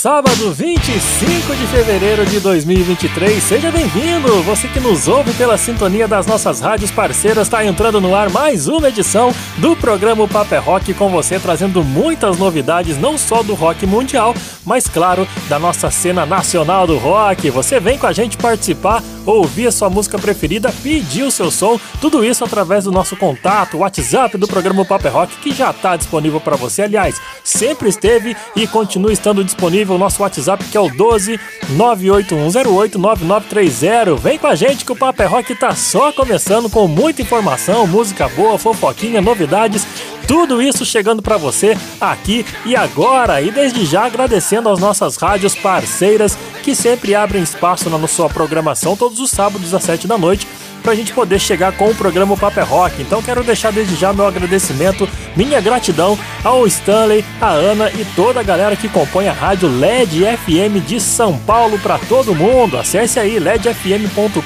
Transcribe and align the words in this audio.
Sábado 0.00 0.50
25 0.50 1.54
de 1.54 1.66
fevereiro 1.66 2.24
de 2.24 2.40
2023, 2.40 3.42
seja 3.42 3.70
bem-vindo! 3.70 4.42
Você 4.44 4.66
que 4.66 4.80
nos 4.80 5.06
ouve 5.06 5.30
pela 5.34 5.58
sintonia 5.58 6.08
das 6.08 6.26
nossas 6.26 6.58
rádios 6.58 6.90
parceiras, 6.90 7.46
está 7.46 7.62
entrando 7.66 8.00
no 8.00 8.14
ar 8.14 8.30
mais 8.30 8.66
uma 8.66 8.88
edição 8.88 9.30
do 9.58 9.76
programa 9.76 10.26
Paper 10.26 10.64
Rock 10.64 10.94
com 10.94 11.10
você, 11.10 11.38
trazendo 11.38 11.84
muitas 11.84 12.38
novidades, 12.38 12.96
não 12.96 13.18
só 13.18 13.42
do 13.42 13.52
rock 13.52 13.84
mundial, 13.84 14.34
mas 14.64 14.88
claro, 14.88 15.28
da 15.50 15.58
nossa 15.58 15.90
cena 15.90 16.24
nacional 16.24 16.86
do 16.86 16.96
rock. 16.96 17.50
Você 17.50 17.78
vem 17.78 17.98
com 17.98 18.06
a 18.06 18.12
gente 18.14 18.38
participar, 18.38 19.02
ouvir 19.38 19.66
a 19.66 19.72
sua 19.72 19.90
música 19.90 20.18
preferida, 20.18 20.72
pedir 20.82 21.22
o 21.22 21.30
seu 21.30 21.50
som, 21.50 21.78
tudo 22.00 22.24
isso 22.24 22.44
através 22.44 22.84
do 22.84 22.92
nosso 22.92 23.16
contato, 23.16 23.78
WhatsApp 23.78 24.36
do 24.36 24.48
programa 24.48 24.84
Paper 24.84 25.12
Rock, 25.12 25.36
que 25.36 25.52
já 25.52 25.70
está 25.70 25.96
disponível 25.96 26.40
para 26.40 26.56
você. 26.56 26.82
Aliás, 26.82 27.20
sempre 27.44 27.88
esteve 27.88 28.36
e 28.56 28.66
continua 28.66 29.12
estando 29.12 29.44
disponível 29.44 29.94
o 29.94 29.98
nosso 29.98 30.22
WhatsApp 30.22 30.64
que 30.64 30.76
é 30.76 30.80
o 30.80 30.88
12 30.88 31.38
98108 31.70 32.98
9930. 32.98 34.16
Vem 34.16 34.38
com 34.38 34.46
a 34.46 34.54
gente 34.54 34.84
que 34.84 34.92
o 34.92 34.96
Paper 34.96 35.30
Rock 35.30 35.54
tá 35.54 35.74
só 35.74 36.12
começando 36.12 36.68
com 36.68 36.86
muita 36.86 37.22
informação, 37.22 37.86
música 37.86 38.28
boa, 38.28 38.58
fofoquinha, 38.58 39.20
novidades, 39.20 39.86
tudo 40.30 40.62
isso 40.62 40.86
chegando 40.86 41.20
para 41.20 41.36
você 41.36 41.76
aqui 42.00 42.46
e 42.64 42.76
agora. 42.76 43.42
E 43.42 43.50
desde 43.50 43.84
já 43.84 44.04
agradecendo 44.04 44.68
às 44.68 44.78
nossas 44.78 45.16
rádios 45.16 45.56
parceiras 45.56 46.38
que 46.62 46.72
sempre 46.72 47.16
abrem 47.16 47.42
espaço 47.42 47.90
na 47.90 48.06
sua 48.06 48.28
programação 48.28 48.96
todos 48.96 49.18
os 49.18 49.28
sábados 49.28 49.74
às 49.74 49.82
7 49.82 50.06
da 50.06 50.16
noite 50.16 50.46
para 50.80 50.92
a 50.92 50.94
gente 50.94 51.12
poder 51.12 51.38
chegar 51.38 51.72
com 51.72 51.90
o 51.90 51.94
programa 51.94 52.36
Paper 52.36 52.64
Rock. 52.64 53.02
Então 53.02 53.20
quero 53.20 53.42
deixar 53.42 53.72
desde 53.72 53.96
já 53.96 54.12
meu 54.12 54.24
agradecimento, 54.24 55.08
minha 55.36 55.60
gratidão 55.60 56.18
ao 56.44 56.64
Stanley, 56.66 57.24
a 57.40 57.50
Ana 57.50 57.90
e 57.90 58.04
toda 58.16 58.38
a 58.38 58.44
galera 58.44 58.76
que 58.76 58.88
compõe 58.88 59.28
a 59.28 59.32
rádio 59.32 59.68
LED 59.68 60.24
FM 60.44 60.86
de 60.86 61.00
São 61.00 61.36
Paulo 61.38 61.78
para 61.78 61.98
todo 61.98 62.34
mundo. 62.34 62.78
Acesse 62.78 63.18
aí 63.18 63.38
ledfm.com.br, 63.38 64.42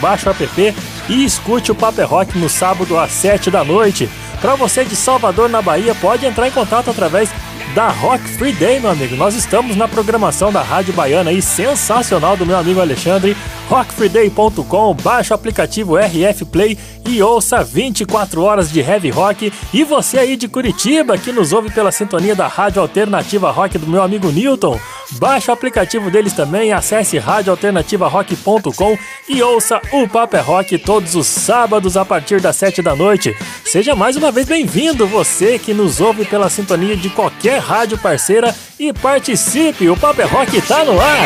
baixe 0.00 0.28
o 0.28 0.30
app 0.30 0.74
e 1.08 1.24
escute 1.24 1.72
o 1.72 1.74
Paper 1.74 2.08
Rock 2.08 2.36
no 2.36 2.48
sábado 2.48 2.98
às 2.98 3.12
7 3.12 3.50
da 3.50 3.64
noite. 3.64 4.08
Para 4.40 4.54
você 4.54 4.84
de 4.84 4.94
Salvador, 4.94 5.48
na 5.48 5.60
Bahia, 5.60 5.94
pode 5.94 6.24
entrar 6.24 6.46
em 6.46 6.52
contato 6.52 6.90
através 6.90 7.28
da 7.74 7.88
Rock 7.88 8.24
Free 8.24 8.52
Day, 8.52 8.80
meu 8.80 8.90
amigo. 8.90 9.16
Nós 9.16 9.34
estamos 9.34 9.76
na 9.76 9.86
programação 9.86 10.52
da 10.52 10.62
Rádio 10.62 10.94
Baiana 10.94 11.30
aí, 11.30 11.42
sensacional 11.42 12.36
do 12.36 12.46
meu 12.46 12.56
amigo 12.56 12.80
Alexandre. 12.80 13.36
rockfreeday.com, 13.68 14.94
baixa 14.94 15.34
o 15.34 15.36
aplicativo 15.36 15.96
RF 15.96 16.46
Play 16.46 16.78
e 17.06 17.22
ouça 17.22 17.62
24 17.62 18.42
horas 18.42 18.70
de 18.70 18.80
heavy 18.80 19.10
rock. 19.10 19.52
E 19.72 19.84
você 19.84 20.18
aí 20.18 20.36
de 20.36 20.48
Curitiba, 20.48 21.18
que 21.18 21.32
nos 21.32 21.52
ouve 21.52 21.70
pela 21.70 21.92
sintonia 21.92 22.34
da 22.34 22.46
Rádio 22.46 22.80
Alternativa 22.80 23.50
Rock 23.50 23.78
do 23.78 23.86
meu 23.86 24.02
amigo 24.02 24.30
Newton, 24.30 24.78
baixa 25.12 25.52
o 25.52 25.54
aplicativo 25.54 26.10
deles 26.10 26.32
também, 26.32 26.72
acesse 26.72 27.18
radioalternativarock.com 27.18 28.98
e 29.28 29.42
ouça 29.42 29.80
o 29.92 30.08
Paper 30.08 30.44
Rock 30.44 30.78
todos 30.78 31.14
os 31.14 31.26
sábados 31.26 31.96
a 31.96 32.04
partir 32.04 32.40
das 32.40 32.56
7 32.56 32.80
da 32.80 32.96
noite. 32.96 33.36
Seja 33.64 33.94
mais 33.94 34.16
uma 34.16 34.27
vez 34.32 34.46
bem-vindo, 34.46 35.06
você 35.06 35.58
que 35.58 35.72
nos 35.72 36.00
ouve 36.00 36.24
pela 36.24 36.50
sintonia 36.50 36.96
de 36.96 37.08
qualquer 37.08 37.60
rádio 37.60 37.96
parceira 37.96 38.54
e 38.78 38.92
participe, 38.92 39.88
o 39.88 39.96
Paper 39.96 40.28
Rock 40.28 40.60
tá 40.60 40.84
no 40.84 41.00
ar! 41.00 41.18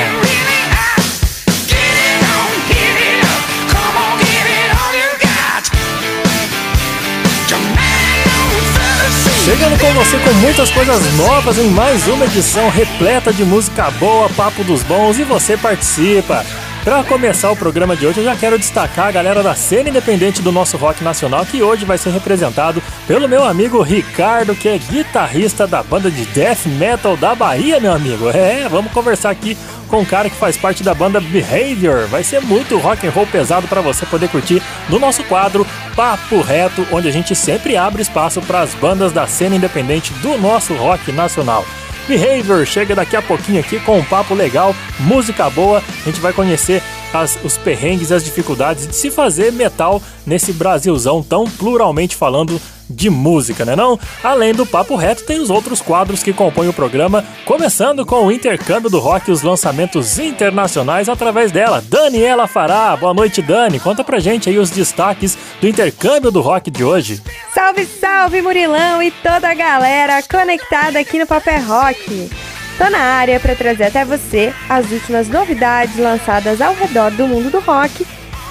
Chegando 9.44 9.78
com 9.80 9.92
você 9.94 10.16
com 10.18 10.32
muitas 10.34 10.70
coisas 10.70 11.12
novas 11.14 11.58
em 11.58 11.68
mais 11.70 12.06
uma 12.06 12.26
edição 12.26 12.70
repleta 12.70 13.32
de 13.32 13.44
música 13.44 13.90
boa, 13.92 14.28
papo 14.28 14.62
dos 14.62 14.84
bons 14.84 15.18
e 15.18 15.24
você 15.24 15.56
participa. 15.56 16.44
Para 16.84 17.04
começar 17.04 17.48
o 17.52 17.56
programa 17.56 17.96
de 17.96 18.04
hoje, 18.04 18.18
eu 18.18 18.24
já 18.24 18.34
quero 18.34 18.58
destacar 18.58 19.06
a 19.06 19.12
galera 19.12 19.40
da 19.40 19.54
cena 19.54 19.88
independente 19.88 20.42
do 20.42 20.50
nosso 20.50 20.76
rock 20.76 21.04
nacional, 21.04 21.46
que 21.46 21.62
hoje 21.62 21.84
vai 21.84 21.96
ser 21.96 22.10
representado 22.10 22.82
pelo 23.06 23.28
meu 23.28 23.44
amigo 23.44 23.80
Ricardo, 23.82 24.52
que 24.52 24.68
é 24.68 24.78
guitarrista 24.78 25.64
da 25.64 25.80
banda 25.80 26.10
de 26.10 26.24
death 26.26 26.66
metal 26.66 27.16
da 27.16 27.36
Bahia, 27.36 27.78
meu 27.78 27.92
amigo. 27.92 28.28
É, 28.30 28.68
vamos 28.68 28.90
conversar 28.90 29.30
aqui 29.30 29.56
com 29.86 30.00
um 30.00 30.04
cara 30.04 30.28
que 30.28 30.34
faz 30.34 30.56
parte 30.56 30.82
da 30.82 30.92
banda 30.92 31.20
Behavior. 31.20 32.08
Vai 32.08 32.24
ser 32.24 32.40
muito 32.40 32.76
rock 32.78 33.06
and 33.06 33.10
roll 33.10 33.28
pesado 33.28 33.68
para 33.68 33.80
você 33.80 34.04
poder 34.04 34.28
curtir 34.28 34.60
no 34.88 34.98
nosso 34.98 35.22
quadro 35.22 35.64
Papo 35.94 36.40
Reto, 36.40 36.84
onde 36.90 37.06
a 37.06 37.12
gente 37.12 37.32
sempre 37.36 37.76
abre 37.76 38.02
espaço 38.02 38.42
para 38.42 38.60
as 38.60 38.74
bandas 38.74 39.12
da 39.12 39.28
cena 39.28 39.54
independente 39.54 40.12
do 40.14 40.36
nosso 40.36 40.74
rock 40.74 41.12
nacional. 41.12 41.64
Behavior 42.06 42.66
chega 42.66 42.94
daqui 42.94 43.16
a 43.16 43.22
pouquinho 43.22 43.60
aqui 43.60 43.78
com 43.80 43.98
um 43.98 44.04
papo 44.04 44.34
legal, 44.34 44.74
música 45.00 45.48
boa. 45.50 45.78
A 45.78 46.04
gente 46.04 46.20
vai 46.20 46.32
conhecer 46.32 46.82
as, 47.12 47.38
os 47.44 47.56
perrengues 47.56 48.10
as 48.10 48.24
dificuldades 48.24 48.86
de 48.86 48.94
se 48.94 49.10
fazer 49.10 49.52
metal 49.52 50.02
nesse 50.26 50.52
Brasilzão 50.52 51.22
tão 51.22 51.44
pluralmente 51.44 52.16
falando 52.16 52.60
de 52.88 53.08
música, 53.10 53.64
né 53.64 53.74
não? 53.74 53.98
Além 54.22 54.52
do 54.52 54.66
Papo 54.66 54.96
Reto, 54.96 55.24
tem 55.24 55.40
os 55.40 55.50
outros 55.50 55.80
quadros 55.80 56.22
que 56.22 56.32
compõem 56.32 56.68
o 56.68 56.72
programa, 56.72 57.24
começando 57.44 58.04
com 58.04 58.26
o 58.26 58.32
intercâmbio 58.32 58.90
do 58.90 58.98
rock 58.98 59.28
e 59.30 59.32
os 59.32 59.42
lançamentos 59.42 60.18
internacionais 60.18 61.08
através 61.08 61.50
dela. 61.52 61.82
Daniela 61.86 62.46
Fará, 62.46 62.96
boa 62.96 63.14
noite 63.14 63.42
Dani, 63.42 63.80
conta 63.80 64.04
pra 64.04 64.20
gente 64.20 64.48
aí 64.48 64.58
os 64.58 64.70
destaques 64.70 65.36
do 65.60 65.68
intercâmbio 65.68 66.30
do 66.30 66.40
rock 66.40 66.70
de 66.70 66.84
hoje. 66.84 67.22
Salve, 67.54 67.86
salve 67.86 68.42
Murilão 68.42 69.02
e 69.02 69.10
toda 69.10 69.48
a 69.48 69.54
galera 69.54 70.22
conectada 70.22 70.98
aqui 70.98 71.18
no 71.18 71.26
Papo 71.26 71.50
Rock. 71.66 72.30
Tô 72.78 72.88
na 72.88 72.98
área 72.98 73.38
para 73.38 73.54
trazer 73.54 73.84
até 73.84 74.04
você 74.04 74.52
as 74.68 74.90
últimas 74.90 75.28
novidades 75.28 75.96
lançadas 75.98 76.60
ao 76.60 76.74
redor 76.74 77.10
do 77.10 77.28
mundo 77.28 77.50
do 77.50 77.60
rock, 77.60 78.04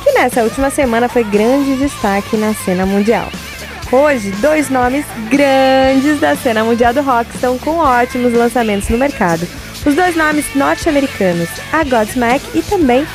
que 0.04 0.12
nessa 0.14 0.44
última 0.44 0.70
semana 0.70 1.10
foi 1.10 1.24
grande 1.24 1.76
destaque 1.76 2.38
na 2.38 2.54
cena 2.54 2.86
mundial. 2.86 3.28
Hoje, 3.92 4.32
dois 4.40 4.70
nomes 4.70 5.06
grandes 5.30 6.18
da 6.22 6.34
cena 6.34 6.64
mundial 6.64 6.94
do 6.94 7.02
rock 7.02 7.30
estão 7.36 7.58
com 7.58 7.78
ótimos 7.78 8.32
lançamentos 8.32 8.88
no 8.88 8.98
mercado. 8.98 9.46
Os 9.86 9.94
dois 9.94 10.16
nomes 10.16 10.46
norte-americanos, 10.56 11.50
a 11.74 11.84
Godsmack 11.84 12.42
e 12.58 12.62
também 12.62 13.06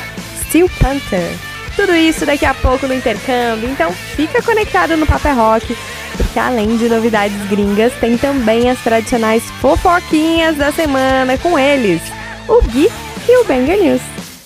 Steel 0.43 0.69
Panther. 0.79 1.31
Tudo 1.75 1.95
isso 1.95 2.27
daqui 2.27 2.45
a 2.45 2.53
pouco 2.53 2.85
no 2.85 2.93
intercâmbio, 2.93 3.67
então 3.67 3.91
fica 3.91 4.39
conectado 4.43 4.95
no 4.95 5.07
Paper 5.07 5.35
Rock, 5.35 5.75
porque 6.15 6.37
além 6.37 6.77
de 6.77 6.87
novidades 6.87 7.37
gringas, 7.49 7.93
tem 7.99 8.15
também 8.15 8.69
as 8.69 8.79
tradicionais 8.79 9.43
fofoquinhas 9.59 10.57
da 10.57 10.71
semana 10.71 11.39
com 11.39 11.57
eles, 11.57 12.03
o 12.47 12.61
Gui 12.61 12.87
e 13.27 13.41
o 13.41 13.45
Banger 13.45 13.81
News. 13.81 14.01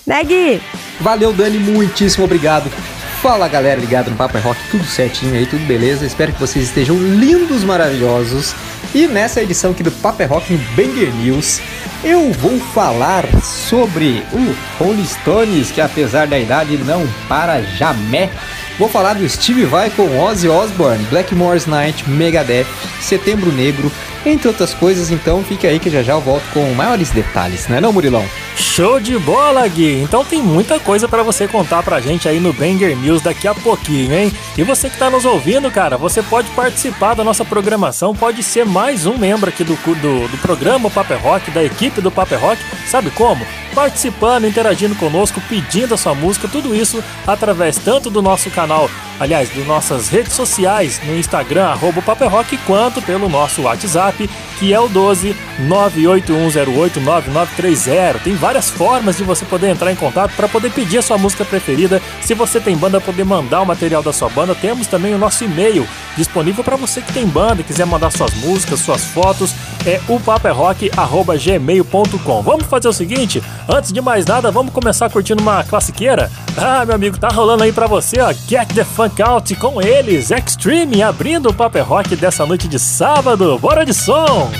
Né, 0.08 0.24
Gui? 0.24 0.62
Valeu, 1.02 1.34
Dani, 1.34 1.60
muitíssimo 1.60 2.24
obrigado. 2.24 2.72
Fala 3.22 3.48
galera 3.48 3.80
ligado 3.80 4.10
no 4.10 4.18
Papo 4.18 4.36
é 4.36 4.42
Rock, 4.42 4.60
tudo 4.72 4.84
certinho 4.84 5.36
aí, 5.36 5.46
tudo 5.46 5.64
beleza? 5.68 6.08
Espero 6.08 6.34
que 6.34 6.40
vocês 6.40 6.66
estejam 6.66 6.98
lindos, 6.98 7.64
maravilhosos. 7.64 8.56
E 8.96 9.06
nessa 9.06 9.44
edição 9.44 9.70
aqui 9.70 9.84
do 9.84 9.92
Papo 9.92 10.24
é 10.24 10.26
Rock 10.26 10.52
no 10.52 10.60
Banger 10.76 11.14
News, 11.14 11.62
eu 12.04 12.32
vou 12.34 12.60
falar 12.60 13.24
sobre 13.44 14.26
o 14.34 14.56
Rolling 14.80 15.06
Stones, 15.06 15.70
que 15.70 15.80
apesar 15.80 16.26
da 16.26 16.40
idade 16.40 16.80
não 16.80 17.08
para 17.30 17.62
jamais. 17.62 18.32
Vou 18.80 18.90
falar 18.90 19.14
do 19.14 19.30
Steve 19.30 19.66
Vai 19.66 19.92
com 19.92 20.20
Ozzy 20.20 20.50
Osbourne, 20.50 21.06
Blackmore's 21.12 21.68
Night, 21.68 22.10
Megadeth, 22.10 22.66
Setembro 23.00 23.52
Negro, 23.52 23.92
entre 24.26 24.48
outras 24.48 24.74
coisas. 24.74 25.12
Então 25.12 25.44
fique 25.44 25.66
aí 25.68 25.80
que 25.80 25.90
já 25.90 26.04
já 26.04 26.14
eu 26.14 26.22
volto 26.22 26.44
com 26.54 26.74
maiores 26.74 27.10
detalhes, 27.12 27.68
né 27.68 27.80
não, 27.80 27.94
Murilão? 27.94 28.26
Show 28.56 29.00
de 29.00 29.18
bola, 29.18 29.68
Gui! 29.68 30.02
Então 30.02 30.24
tem 30.24 30.42
muita 30.42 30.80
coisa 30.80 31.08
para 31.08 31.24
você 31.24 31.48
contar 31.48 31.84
pra 31.84 32.00
gente 32.00 32.28
aí 32.28 32.40
no 32.40 32.54
Banger 32.54 32.96
News 32.96 33.22
daqui 33.22 33.48
a 33.48 33.54
pouquinho, 33.54 34.14
hein? 34.14 34.32
E 34.58 34.64
você 34.64 34.90
que 34.90 34.98
tá 34.98 35.10
nos 35.10 35.26
ouvindo, 35.26 35.70
cara, 35.72 35.98
você 35.98 36.22
pode 36.22 36.50
participar 36.52 37.14
da 37.14 37.24
nossa 37.24 37.44
programação, 37.44 38.16
pode 38.16 38.44
ser 38.44 38.66
mais 38.66 39.06
um 39.06 39.18
membro 39.18 39.50
aqui 39.50 39.64
do, 39.64 39.76
do, 39.76 40.28
do 40.28 40.38
programa 40.42 40.90
Paper 40.90 41.22
Rock, 41.22 41.52
da 41.52 41.64
equipe 41.64 42.02
do 42.02 42.12
Paper 42.12 42.40
Rock. 42.40 42.62
Sabe 42.88 43.10
como? 43.12 43.46
Participando, 43.74 44.48
interagindo 44.48 44.96
conosco, 44.96 45.42
pedindo 45.50 45.94
a 45.94 45.98
sua 45.98 46.14
música, 46.14 46.48
tudo 46.48 46.76
isso 46.76 47.04
através 47.26 47.78
tanto 47.78 48.10
do 48.10 48.22
nosso 48.22 48.50
canal 48.52 48.90
aliás, 49.22 49.50
das 49.50 49.68
nossas 49.68 50.10
redes 50.10 50.34
sociais, 50.34 51.00
no 51.06 51.16
Instagram, 51.16 51.68
arroba 51.68 52.02
Rock, 52.28 52.58
quanto 52.66 53.04
pelo 53.04 53.30
nosso 53.30 53.62
WhatsApp, 53.62 54.11
que 54.60 54.74
é 54.74 54.80
o 54.80 54.88
12 54.88 55.36
981089930. 55.68 58.22
Tem 58.24 58.36
várias 58.36 58.70
formas 58.70 59.18
de 59.18 59.24
você 59.24 59.44
poder 59.46 59.70
entrar 59.70 59.92
em 59.92 59.96
contato 59.96 60.36
para 60.36 60.48
poder 60.48 60.72
pedir 60.72 61.00
a 61.00 61.02
sua 61.02 61.18
música 61.18 61.44
preferida. 61.46 62.00
Se 62.22 62.34
você 62.34 62.60
tem 62.60 62.78
banda, 62.78 63.00
poder 63.02 63.24
mandar 63.24 63.62
o 63.62 63.66
material 63.66 64.04
da 64.04 64.14
sua 64.14 64.30
banda. 64.30 64.56
Temos 64.56 64.88
também 64.88 65.14
o 65.14 65.18
nosso 65.18 65.44
e-mail 65.44 65.88
disponível 66.16 66.64
para 66.64 66.76
você 66.76 67.02
que 67.02 67.12
tem 67.14 67.28
banda, 67.28 67.64
quiser 67.64 67.86
mandar 67.86 68.12
suas 68.12 68.34
músicas, 68.36 68.80
suas 68.80 69.04
fotos, 69.06 69.54
é 69.86 70.00
o 70.08 70.20
paperrock@gmail.com. 70.20 72.42
Vamos 72.42 72.66
fazer 72.66 72.88
o 72.88 72.94
seguinte, 72.94 73.44
antes 73.68 73.92
de 73.92 74.00
mais 74.02 74.26
nada, 74.26 74.50
vamos 74.52 74.74
começar 74.74 75.10
curtindo 75.10 75.42
uma 75.42 75.64
classiqueira. 75.64 76.32
Ah, 76.58 76.86
meu 76.86 76.96
amigo, 76.96 77.18
tá 77.18 77.30
rolando 77.30 77.64
aí 77.64 77.72
para 77.72 77.88
você, 77.88 78.20
ó, 78.20 78.32
Get 78.34 78.74
the 78.74 78.84
Funk 78.84 79.22
Out 79.22 79.56
com 79.56 79.82
eles, 79.82 80.32
Extreme, 80.32 81.02
abrindo 81.02 81.50
o 81.50 81.54
Paper 81.54 81.84
Rock 81.88 82.16
dessa 82.16 82.46
noite 82.46 82.68
de 82.68 82.78
sábado. 82.78 83.58
Bora 83.58 83.86
de 83.86 83.94
som! 83.94 84.52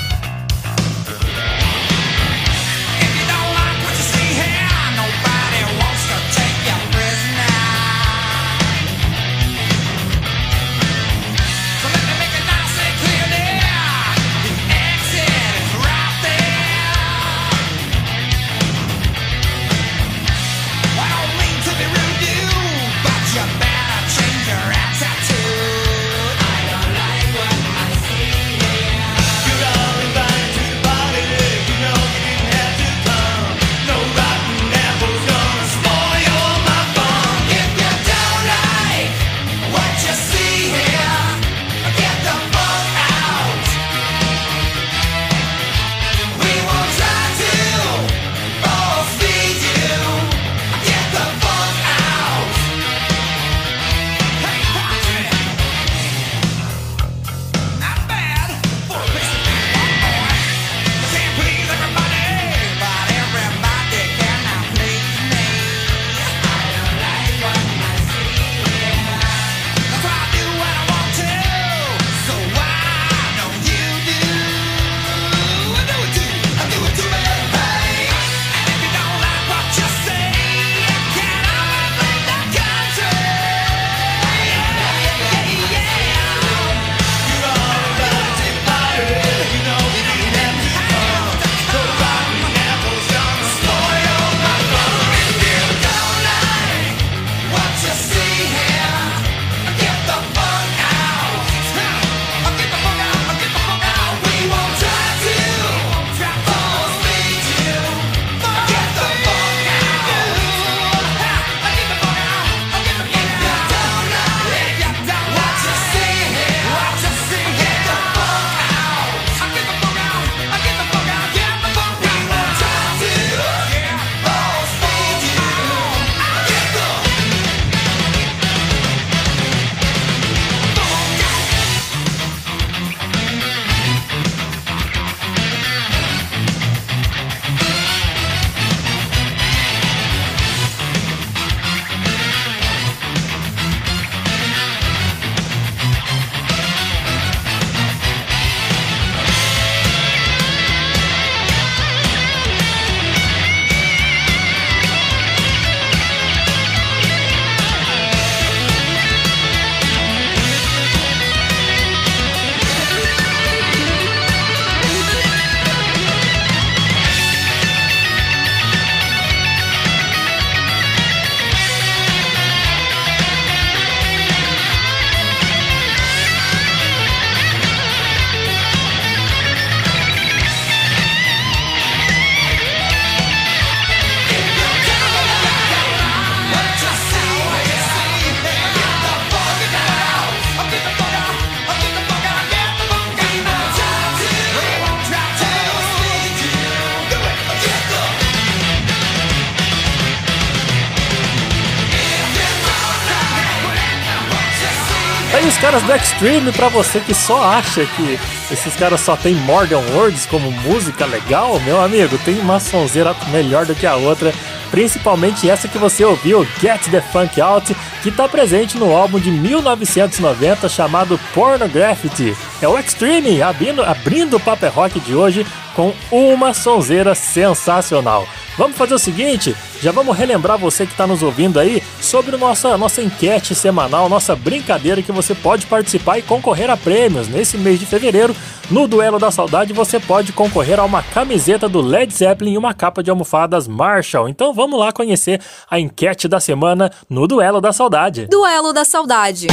Caras 205.82 205.86
do 205.86 205.94
Extreme, 205.94 206.52
pra 206.52 206.68
você 206.68 207.00
que 207.00 207.14
só 207.14 207.42
acha 207.42 207.84
que 207.84 208.18
esses 208.50 208.74
caras 208.76 209.00
só 209.00 209.16
tem 209.16 209.34
Morgan 209.34 209.82
Words 209.94 210.26
como 210.26 210.50
música 210.50 211.04
legal, 211.06 211.58
meu 211.60 211.80
amigo, 211.80 212.18
tem 212.18 212.38
uma 212.40 212.60
sonzeira 212.60 213.14
melhor 213.30 213.66
do 213.66 213.74
que 213.74 213.86
a 213.86 213.96
outra. 213.96 214.32
Principalmente 214.70 215.50
essa 215.50 215.68
que 215.68 215.76
você 215.76 216.04
ouviu, 216.04 216.46
Get 216.60 216.88
the 216.90 217.00
Funk 217.00 217.40
Out, 217.40 217.76
que 218.02 218.08
está 218.08 218.26
presente 218.28 218.78
no 218.78 218.94
álbum 218.94 219.18
de 219.18 219.30
1990 219.30 220.68
chamado 220.68 221.20
Pornography. 221.34 222.34
É 222.60 222.68
o 222.68 222.78
Extreme 222.78 223.42
abrindo, 223.42 223.82
abrindo 223.82 224.36
o 224.36 224.40
Paper 224.40 224.72
Rock 224.72 225.00
de 225.00 225.14
hoje 225.14 225.46
com 225.74 225.92
uma 226.10 226.54
sonzeira 226.54 227.14
sensacional. 227.14 228.26
Vamos 228.56 228.76
fazer 228.76 228.94
o 228.94 228.98
seguinte, 228.98 229.56
já 229.80 229.90
vamos 229.92 230.16
relembrar 230.16 230.58
você 230.58 230.84
que 230.84 230.92
está 230.92 231.06
nos 231.06 231.22
ouvindo 231.22 231.58
aí 231.58 231.82
sobre 232.00 232.36
nossa, 232.36 232.76
nossa 232.76 233.00
enquete 233.00 233.54
semanal, 233.54 234.10
nossa 234.10 234.36
brincadeira 234.36 235.00
que 235.00 235.10
você 235.10 235.34
pode 235.34 235.66
participar 235.66 236.18
e 236.18 236.22
concorrer 236.22 236.68
a 236.68 236.76
prêmios. 236.76 237.28
Nesse 237.28 237.56
mês 237.56 237.80
de 237.80 237.86
fevereiro, 237.86 238.36
no 238.70 238.86
Duelo 238.86 239.18
da 239.18 239.30
Saudade, 239.30 239.72
você 239.72 239.98
pode 239.98 240.32
concorrer 240.32 240.78
a 240.78 240.84
uma 240.84 241.02
camiseta 241.02 241.66
do 241.66 241.80
Led 241.80 242.12
Zeppelin 242.12 242.52
e 242.52 242.58
uma 242.58 242.74
capa 242.74 243.02
de 243.02 243.10
almofadas 243.10 243.66
Marshall. 243.66 244.28
Então 244.28 244.52
vamos 244.52 244.78
lá 244.78 244.92
conhecer 244.92 245.40
a 245.70 245.80
enquete 245.80 246.28
da 246.28 246.38
semana 246.38 246.90
no 247.08 247.26
Duelo 247.26 247.60
da 247.60 247.72
Saudade. 247.72 248.26
Duelo 248.26 248.72
da 248.72 248.84
Saudade. 248.84 249.46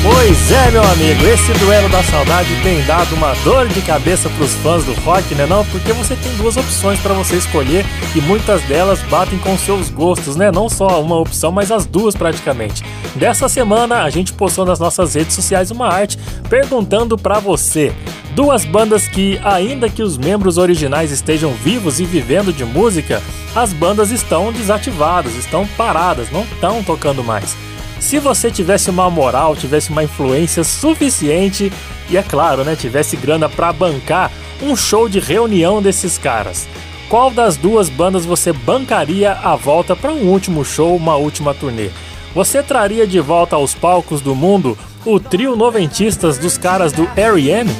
Pois 0.04 0.52
é, 0.52 0.70
meu 0.70 0.82
amigo, 0.82 1.24
esse 1.26 1.50
duelo 1.54 1.88
da 1.88 2.02
saudade 2.02 2.50
tem 2.62 2.84
dado 2.84 3.14
uma 3.14 3.32
dor 3.42 3.66
de 3.66 3.80
cabeça 3.80 4.28
pros 4.36 4.52
fãs 4.56 4.84
do 4.84 4.92
rock, 5.00 5.34
né 5.34 5.46
não? 5.46 5.64
Porque 5.64 5.94
você 5.94 6.14
tem 6.14 6.30
duas 6.36 6.58
opções 6.58 7.00
para 7.00 7.14
você 7.14 7.36
escolher 7.36 7.86
e 8.14 8.20
muitas 8.20 8.60
delas 8.64 9.00
batem 9.04 9.38
com 9.38 9.56
seus 9.56 9.88
gostos, 9.88 10.36
né? 10.36 10.52
Não 10.52 10.68
só 10.68 11.00
uma 11.00 11.18
opção, 11.18 11.50
mas 11.50 11.72
as 11.72 11.86
duas 11.86 12.14
praticamente. 12.14 12.82
Dessa 13.16 13.48
semana 13.48 14.02
a 14.02 14.10
gente 14.10 14.34
postou 14.34 14.66
nas 14.66 14.78
nossas 14.78 15.14
redes 15.14 15.34
sociais 15.34 15.70
uma 15.70 15.88
arte 15.88 16.18
perguntando 16.50 17.16
para 17.16 17.38
você 17.38 17.90
duas 18.34 18.66
bandas 18.66 19.08
que, 19.08 19.40
ainda 19.42 19.88
que 19.88 20.02
os 20.02 20.18
membros 20.18 20.58
originais 20.58 21.12
estejam 21.12 21.54
vivos 21.54 21.98
e 21.98 22.04
vivendo 22.04 22.52
de 22.52 22.66
música, 22.66 23.22
as 23.56 23.72
bandas 23.72 24.10
estão 24.10 24.52
desativadas, 24.52 25.34
estão 25.34 25.66
paradas, 25.78 26.30
não 26.30 26.42
estão 26.42 26.82
tocando 26.82 27.24
mais. 27.24 27.56
Se 28.00 28.18
você 28.18 28.50
tivesse 28.50 28.90
uma 28.90 29.08
moral, 29.08 29.56
tivesse 29.56 29.90
uma 29.90 30.04
influência 30.04 30.62
suficiente 30.62 31.72
e 32.10 32.16
é 32.16 32.22
claro, 32.22 32.64
né, 32.64 32.76
tivesse 32.76 33.16
grana 33.16 33.48
para 33.48 33.72
bancar 33.72 34.30
um 34.62 34.76
show 34.76 35.08
de 35.08 35.18
reunião 35.18 35.82
desses 35.82 36.18
caras, 36.18 36.68
qual 37.08 37.30
das 37.30 37.56
duas 37.56 37.88
bandas 37.88 38.24
você 38.24 38.52
bancaria 38.52 39.32
a 39.32 39.56
volta 39.56 39.94
para 39.96 40.12
um 40.12 40.28
último 40.28 40.64
show, 40.64 40.94
uma 40.96 41.16
última 41.16 41.54
turnê? 41.54 41.90
Você 42.34 42.62
traria 42.62 43.06
de 43.06 43.20
volta 43.20 43.56
aos 43.56 43.74
palcos 43.74 44.20
do 44.20 44.34
mundo 44.34 44.76
o 45.04 45.20
trio 45.20 45.54
noventistas 45.54 46.38
dos 46.38 46.58
caras 46.58 46.92
do 46.92 47.08
R.E.M.? 47.16 47.70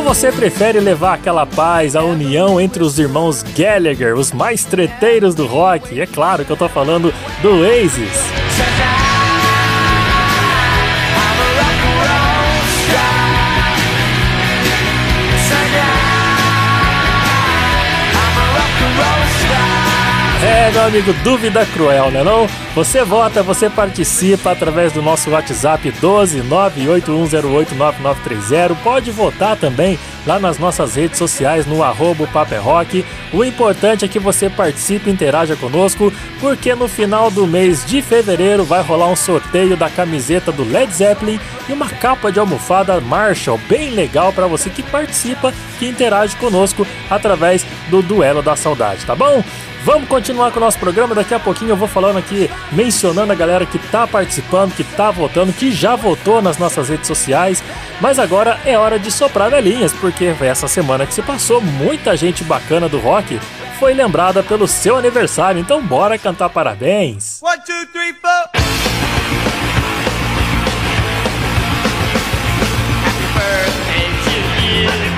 Ou 0.00 0.04
você 0.04 0.32
prefere 0.32 0.80
levar 0.80 1.12
aquela 1.12 1.44
paz, 1.44 1.94
a 1.94 2.02
união 2.02 2.58
entre 2.58 2.82
os 2.82 2.98
irmãos 2.98 3.42
Gallagher, 3.42 4.16
os 4.16 4.32
mais 4.32 4.64
treteiros 4.64 5.34
do 5.34 5.46
rock? 5.46 6.00
É 6.00 6.06
claro 6.06 6.42
que 6.42 6.50
eu 6.50 6.56
tô 6.56 6.70
falando 6.70 7.12
do 7.42 7.60
Oasis. 7.60 8.69
É, 20.42 20.70
meu 20.70 20.84
amigo, 20.84 21.12
dúvida 21.22 21.66
cruel, 21.66 22.10
né 22.10 22.24
não? 22.24 22.48
Você 22.74 23.04
vota, 23.04 23.42
você 23.42 23.68
participa 23.68 24.52
através 24.52 24.90
do 24.90 25.02
nosso 25.02 25.30
WhatsApp 25.30 25.90
12 25.90 26.40
981089930. 26.40 28.74
Pode 28.82 29.10
votar 29.10 29.54
também 29.56 29.98
lá 30.26 30.38
nas 30.38 30.58
nossas 30.58 30.94
redes 30.94 31.18
sociais 31.18 31.66
no 31.66 31.82
arroba 31.82 32.26
Rock. 32.58 33.04
O 33.34 33.44
importante 33.44 34.06
é 34.06 34.08
que 34.08 34.18
você 34.18 34.48
participe 34.48 35.10
e 35.10 35.12
interaja 35.12 35.56
conosco, 35.56 36.10
porque 36.40 36.74
no 36.74 36.88
final 36.88 37.30
do 37.30 37.46
mês 37.46 37.84
de 37.84 38.00
fevereiro 38.00 38.64
vai 38.64 38.82
rolar 38.82 39.08
um 39.08 39.16
sorteio 39.16 39.76
da 39.76 39.90
camiseta 39.90 40.50
do 40.50 40.64
Led 40.64 40.90
Zeppelin 40.90 41.38
e 41.68 41.72
uma 41.72 41.88
capa 41.88 42.32
de 42.32 42.40
almofada 42.40 42.98
Marshall 42.98 43.60
bem 43.68 43.90
legal 43.90 44.32
para 44.32 44.46
você 44.46 44.70
que 44.70 44.82
participa, 44.82 45.52
que 45.78 45.86
interage 45.86 46.34
conosco 46.36 46.86
através 47.10 47.66
do 47.90 48.00
Duelo 48.00 48.42
da 48.42 48.56
Saudade, 48.56 49.04
tá 49.04 49.14
bom? 49.14 49.44
Vamos 49.82 50.08
continuar 50.08 50.50
com 50.52 50.58
o 50.58 50.60
nosso 50.60 50.78
programa. 50.78 51.14
Daqui 51.14 51.34
a 51.34 51.40
pouquinho 51.40 51.70
eu 51.70 51.76
vou 51.76 51.88
falando 51.88 52.18
aqui, 52.18 52.50
mencionando 52.70 53.32
a 53.32 53.34
galera 53.34 53.64
que 53.64 53.78
está 53.78 54.06
participando, 54.06 54.74
que 54.74 54.82
está 54.82 55.10
votando, 55.10 55.52
que 55.52 55.72
já 55.72 55.96
votou 55.96 56.42
nas 56.42 56.58
nossas 56.58 56.88
redes 56.88 57.06
sociais. 57.06 57.62
Mas 58.00 58.18
agora 58.18 58.60
é 58.64 58.76
hora 58.76 58.98
de 58.98 59.10
soprar 59.10 59.50
velhinhas, 59.50 59.92
porque 59.92 60.34
essa 60.40 60.68
semana 60.68 61.06
que 61.06 61.14
se 61.14 61.22
passou, 61.22 61.60
muita 61.60 62.16
gente 62.16 62.44
bacana 62.44 62.88
do 62.88 62.98
rock 62.98 63.40
foi 63.78 63.94
lembrada 63.94 64.42
pelo 64.42 64.68
seu 64.68 64.96
aniversário. 64.96 65.60
Então 65.60 65.82
bora 65.82 66.18
cantar 66.18 66.50
parabéns. 66.50 67.40
One, 67.42 67.58
two, 67.64 67.86
three, 67.92 68.14
four. 68.20 69.59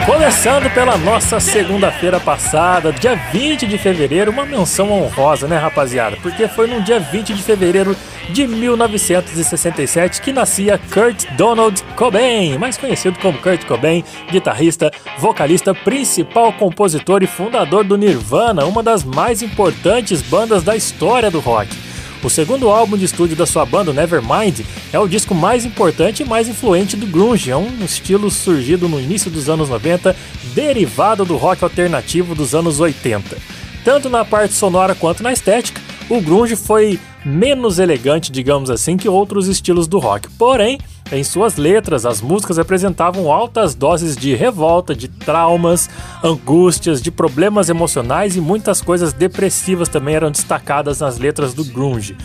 Começando 0.05 0.69
pela 0.75 0.99
nossa 0.99 1.39
segunda-feira 1.39 2.19
passada, 2.19 2.93
dia 2.93 3.15
20 3.15 3.69
de 3.69 3.79
fevereiro, 3.79 4.33
uma 4.33 4.45
menção 4.45 4.91
honrosa, 4.91 5.47
né, 5.47 5.57
rapaziada? 5.57 6.17
Porque 6.21 6.49
foi 6.49 6.67
no 6.67 6.83
dia 6.83 6.99
20 6.99 7.33
de 7.33 7.41
fevereiro 7.41 7.97
de 8.31 8.45
1967 8.49 10.21
que 10.21 10.33
nascia 10.33 10.77
Kurt 10.93 11.27
Donald 11.37 11.81
Cobain, 11.95 12.59
mais 12.59 12.77
conhecido 12.77 13.17
como 13.21 13.39
Kurt 13.39 13.65
Cobain, 13.65 14.03
guitarrista, 14.29 14.91
vocalista, 15.19 15.73
principal 15.73 16.53
compositor 16.53 17.23
e 17.23 17.29
fundador 17.29 17.85
do 17.85 17.97
Nirvana, 17.97 18.65
uma 18.65 18.83
das 18.83 19.05
mais 19.05 19.41
importantes 19.41 20.21
bandas 20.21 20.65
da 20.65 20.75
história 20.75 21.31
do 21.31 21.39
rock. 21.39 21.92
O 22.23 22.31
segundo 22.31 22.71
álbum 22.71 22.97
de 22.97 23.05
estúdio 23.05 23.37
da 23.37 23.47
sua 23.47 23.67
banda, 23.67 23.93
Nevermind, 23.93 24.61
é 24.93 24.99
o 24.99 25.09
disco 25.09 25.35
mais 25.35 25.65
importante 25.65 26.23
e 26.23 26.27
mais 26.27 26.49
influente 26.49 26.97
do 26.97 27.07
grunge, 27.07 27.51
é 27.51 27.57
um 27.57 27.85
estilo 27.85 28.31
surgido 28.31 28.89
no 28.89 29.01
início 29.01 29.29
dos 29.29 29.49
anos 29.49 29.69
90, 29.69 30.15
derivado 30.55 31.25
do 31.25 31.37
rock 31.37 31.65
alternativo 31.65 32.33
dos 32.33 32.55
anos 32.55 32.79
80. 32.79 33.37
Tanto 33.85 34.09
na 34.09 34.25
parte 34.25 34.55
sonora 34.55 34.95
quanto 34.95 35.23
na 35.23 35.33
estética, 35.33 35.81
o 36.09 36.21
grunge 36.21 36.55
foi 36.55 37.01
menos 37.25 37.79
elegante, 37.79 38.33
digamos 38.33 38.71
assim, 38.71 38.97
que 38.97 39.09
outros 39.09 39.49
estilos 39.49 39.87
do 39.87 39.99
rock. 39.99 40.29
Porém, 40.39 40.79
em 41.11 41.23
suas 41.23 41.57
letras, 41.57 42.07
as 42.07 42.21
músicas 42.21 42.59
apresentavam 42.59 43.31
altas 43.31 43.75
doses 43.75 44.17
de 44.17 44.35
revolta, 44.35 44.95
de 44.95 45.09
traumas, 45.09 45.91
angústias, 46.25 47.03
de 47.03 47.11
problemas 47.11 47.69
emocionais 47.69 48.37
e 48.37 48.41
muitas 48.41 48.81
coisas 48.81 49.13
depressivas 49.13 49.89
também 49.89 50.15
eram 50.15 50.31
destacadas 50.31 51.01
nas 51.01 51.19
letras 51.19 51.53
do 51.53 51.65
grunge. 51.65 52.17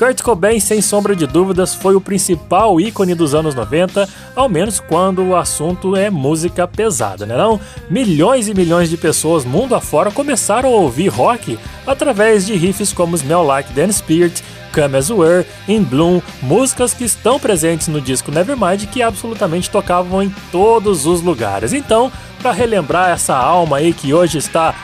Kurt 0.00 0.22
Cobain, 0.22 0.58
sem 0.58 0.80
sombra 0.80 1.14
de 1.14 1.26
dúvidas, 1.26 1.74
foi 1.74 1.94
o 1.94 2.00
principal 2.00 2.80
ícone 2.80 3.14
dos 3.14 3.34
anos 3.34 3.54
90, 3.54 4.08
ao 4.34 4.48
menos 4.48 4.80
quando 4.80 5.22
o 5.22 5.36
assunto 5.36 5.94
é 5.94 6.08
música 6.08 6.66
pesada, 6.66 7.26
né 7.26 7.36
não? 7.36 7.60
Milhões 7.90 8.48
e 8.48 8.54
milhões 8.54 8.88
de 8.88 8.96
pessoas 8.96 9.44
mundo 9.44 9.74
afora 9.74 10.10
começaram 10.10 10.70
a 10.70 10.76
ouvir 10.76 11.08
rock 11.08 11.58
através 11.86 12.46
de 12.46 12.54
riffs 12.54 12.94
como 12.94 13.14
Smell 13.14 13.42
Like 13.42 13.74
Teen 13.74 13.92
Spirit, 13.92 14.42
Come 14.74 14.96
As 14.96 15.10
Were, 15.10 15.44
In 15.68 15.82
Bloom, 15.82 16.22
músicas 16.40 16.94
que 16.94 17.04
estão 17.04 17.38
presentes 17.38 17.88
no 17.88 18.00
disco 18.00 18.32
Nevermind 18.32 18.86
que 18.86 19.02
absolutamente 19.02 19.68
tocavam 19.68 20.22
em 20.22 20.34
todos 20.50 21.04
os 21.04 21.20
lugares. 21.20 21.74
Então, 21.74 22.10
para 22.40 22.52
relembrar 22.52 23.10
essa 23.10 23.36
alma 23.36 23.76
aí 23.76 23.92
que 23.92 24.14
hoje 24.14 24.38
está 24.38 24.74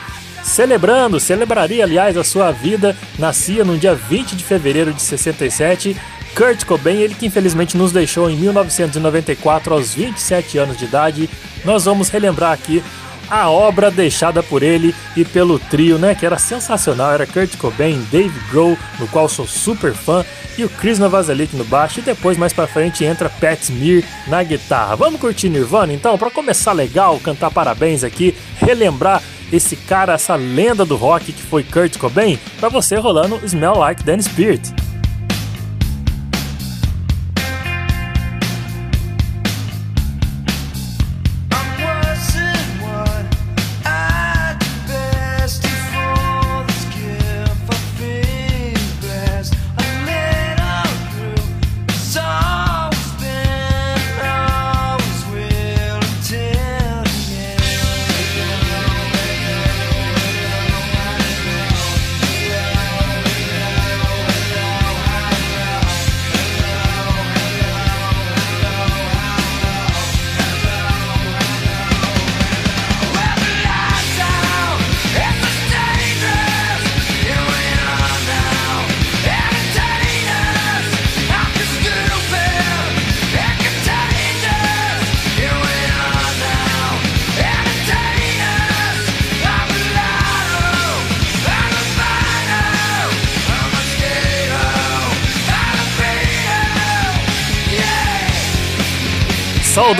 celebrando, 0.46 1.18
celebraria 1.18 1.82
aliás 1.82 2.16
a 2.16 2.22
sua 2.22 2.52
vida, 2.52 2.96
nascia 3.18 3.64
no 3.64 3.76
dia 3.76 3.94
20 3.94 4.36
de 4.36 4.44
fevereiro 4.44 4.92
de 4.92 5.02
67. 5.02 5.96
Kurt 6.36 6.64
Cobain, 6.64 7.00
ele 7.00 7.14
que 7.14 7.26
infelizmente 7.26 7.76
nos 7.76 7.92
deixou 7.92 8.30
em 8.30 8.36
1994 8.36 9.74
aos 9.74 9.94
27 9.94 10.58
anos 10.58 10.76
de 10.76 10.84
idade. 10.84 11.28
Nós 11.64 11.86
vamos 11.86 12.08
relembrar 12.10 12.52
aqui 12.52 12.82
a 13.28 13.50
obra 13.50 13.90
deixada 13.90 14.40
por 14.40 14.62
ele 14.62 14.94
e 15.16 15.24
pelo 15.24 15.58
trio, 15.58 15.98
né, 15.98 16.14
que 16.14 16.24
era 16.24 16.38
sensacional, 16.38 17.12
era 17.12 17.26
Kurt 17.26 17.56
Cobain, 17.56 18.06
Dave 18.12 18.38
Grohl, 18.50 18.78
no 19.00 19.08
qual 19.08 19.28
sou 19.28 19.48
super 19.48 19.92
fã, 19.94 20.24
e 20.56 20.64
o 20.64 20.68
Chris 20.68 20.98
Novoselic 20.98 21.56
no 21.56 21.64
baixo, 21.64 21.98
e 21.98 22.02
depois 22.02 22.38
mais 22.38 22.52
para 22.52 22.68
frente 22.68 23.04
entra 23.04 23.28
Pat 23.28 23.60
Smear 23.64 24.04
na 24.28 24.42
guitarra. 24.44 24.94
Vamos 24.94 25.20
curtir 25.20 25.48
Nirvana 25.48 25.92
então, 25.92 26.16
para 26.16 26.30
começar 26.30 26.72
legal, 26.72 27.18
cantar 27.18 27.50
parabéns 27.50 28.04
aqui, 28.04 28.34
relembrar 28.58 29.20
esse 29.52 29.76
cara, 29.76 30.14
essa 30.14 30.34
lenda 30.34 30.84
do 30.84 30.96
rock 30.96 31.32
que 31.32 31.42
foi 31.42 31.62
Kurt 31.62 31.96
Cobain, 31.98 32.38
para 32.58 32.68
você 32.68 32.96
rolando 32.96 33.40
Smell 33.44 33.78
Like 33.78 34.04
Teen 34.04 34.20
Spirit. 34.20 34.85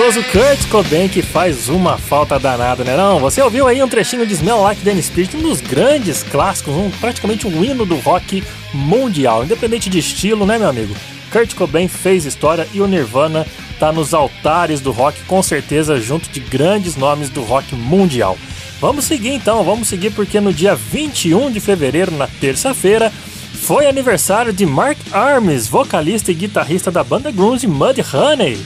Saudoso 0.06 0.22
Kurt 0.24 0.68
Cobain 0.68 1.08
que 1.08 1.20
faz 1.20 1.68
uma 1.68 1.98
falta 1.98 2.38
danada, 2.38 2.84
né 2.84 2.96
não? 2.96 3.18
Você 3.18 3.42
ouviu 3.42 3.66
aí 3.66 3.82
um 3.82 3.88
trechinho 3.88 4.26
de 4.26 4.34
Smell 4.34 4.60
Like 4.60 4.80
Teen 4.82 5.00
Spirit, 5.02 5.36
um 5.36 5.42
dos 5.42 5.60
grandes 5.60 6.22
clássicos, 6.22 6.74
um, 6.74 6.90
praticamente 7.00 7.46
um 7.46 7.64
hino 7.64 7.84
do 7.84 7.96
rock 7.96 8.44
mundial, 8.72 9.42
independente 9.42 9.90
de 9.90 9.98
estilo, 9.98 10.46
né 10.46 10.58
meu 10.58 10.68
amigo? 10.68 10.94
Kurt 11.32 11.54
Cobain 11.54 11.88
fez 11.88 12.24
história 12.24 12.68
e 12.72 12.80
o 12.80 12.86
Nirvana 12.86 13.46
tá 13.80 13.90
nos 13.90 14.14
altares 14.14 14.80
do 14.80 14.92
rock 14.92 15.20
com 15.24 15.42
certeza 15.42 16.00
junto 16.00 16.28
de 16.28 16.38
grandes 16.38 16.94
nomes 16.94 17.28
do 17.28 17.42
rock 17.42 17.74
mundial. 17.74 18.38
Vamos 18.80 19.06
seguir 19.06 19.30
então, 19.30 19.64
vamos 19.64 19.88
seguir 19.88 20.10
porque 20.10 20.40
no 20.40 20.52
dia 20.52 20.76
21 20.76 21.50
de 21.50 21.58
fevereiro, 21.58 22.12
na 22.12 22.28
terça-feira, 22.28 23.12
foi 23.54 23.86
aniversário 23.86 24.52
de 24.52 24.64
Mark 24.66 24.98
Arms, 25.10 25.66
vocalista 25.66 26.30
e 26.30 26.34
guitarrista 26.34 26.92
da 26.92 27.02
banda 27.02 27.32
grunge 27.32 27.66
Mudhoney. 27.66 28.56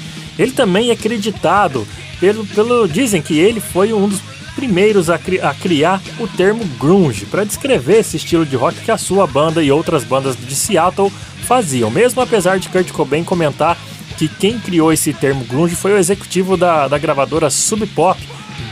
Ele 0.41 0.53
também 0.53 0.89
é 0.89 0.93
acreditado 0.93 1.87
pelo, 2.19 2.47
pelo 2.47 2.89
dizem 2.89 3.21
que 3.21 3.39
ele 3.39 3.61
foi 3.61 3.93
um 3.93 4.09
dos 4.09 4.21
primeiros 4.57 5.11
a, 5.11 5.19
cri, 5.19 5.39
a 5.39 5.53
criar 5.53 6.01
o 6.19 6.27
termo 6.27 6.65
grunge 6.79 7.27
para 7.27 7.45
descrever 7.45 7.99
esse 7.99 8.17
estilo 8.17 8.47
de 8.47 8.57
rock 8.57 8.81
que 8.81 8.91
a 8.91 8.97
sua 8.97 9.27
banda 9.27 9.63
e 9.63 9.71
outras 9.71 10.03
bandas 10.03 10.37
de 10.37 10.55
Seattle 10.55 11.13
faziam. 11.47 11.91
Mesmo 11.91 12.23
apesar 12.23 12.59
de 12.59 12.71
Kurt 12.71 12.91
Cobain 12.91 13.23
comentar 13.23 13.77
que 14.17 14.29
quem 14.29 14.59
criou 14.59 14.91
esse 14.91 15.13
termo 15.13 15.45
grunge 15.45 15.75
foi 15.75 15.93
o 15.93 15.99
executivo 15.99 16.57
da, 16.57 16.89
da 16.89 16.97
gravadora 16.97 17.51
Sub 17.51 17.87
Pop, 17.89 18.19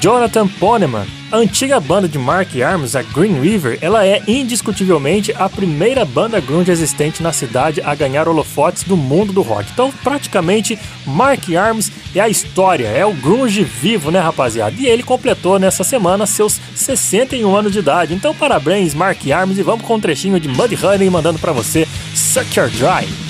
Jonathan 0.01 0.47
Poneman. 0.47 1.07
A 1.31 1.37
antiga 1.37 1.79
banda 1.79 2.09
de 2.09 2.19
Mark 2.19 2.49
Arms, 2.57 2.97
a 2.97 3.03
Green 3.03 3.39
River, 3.39 3.79
ela 3.83 4.07
é 4.07 4.23
indiscutivelmente 4.27 5.31
a 5.37 5.47
primeira 5.47 6.03
banda 6.03 6.41
grunge 6.41 6.71
existente 6.71 7.23
na 7.23 7.35
cidade 7.35 7.83
a 7.85 7.95
ganhar 7.95 8.27
holofotes 8.27 8.85
do 8.85 8.97
mundo 8.97 9.31
do 9.31 9.43
rock. 9.43 9.69
Então, 9.71 9.93
praticamente, 10.03 10.79
Mark 11.07 11.43
Arms 11.55 11.93
é 12.15 12.21
a 12.21 12.31
história, 12.31 12.87
é 12.87 13.05
o 13.05 13.13
grunge 13.13 13.63
vivo, 13.63 14.11
né, 14.11 14.19
rapaziada? 14.19 14.75
E 14.79 14.87
ele 14.87 15.03
completou 15.03 15.59
nessa 15.59 15.85
semana 15.85 16.25
seus 16.25 16.59
61 16.75 17.55
anos 17.55 17.73
de 17.73 17.81
idade. 17.81 18.15
Então, 18.15 18.35
parabéns, 18.35 18.95
Mark 18.95 19.21
Arms, 19.31 19.59
e 19.59 19.63
vamos 19.63 19.85
com 19.85 19.97
um 19.97 20.01
trechinho 20.01 20.41
de 20.41 20.49
Mudhoney 20.49 21.11
mandando 21.11 21.39
para 21.39 21.53
você 21.53 21.87
Suck 22.15 22.59
Your 22.59 22.71
Dry. 22.71 23.28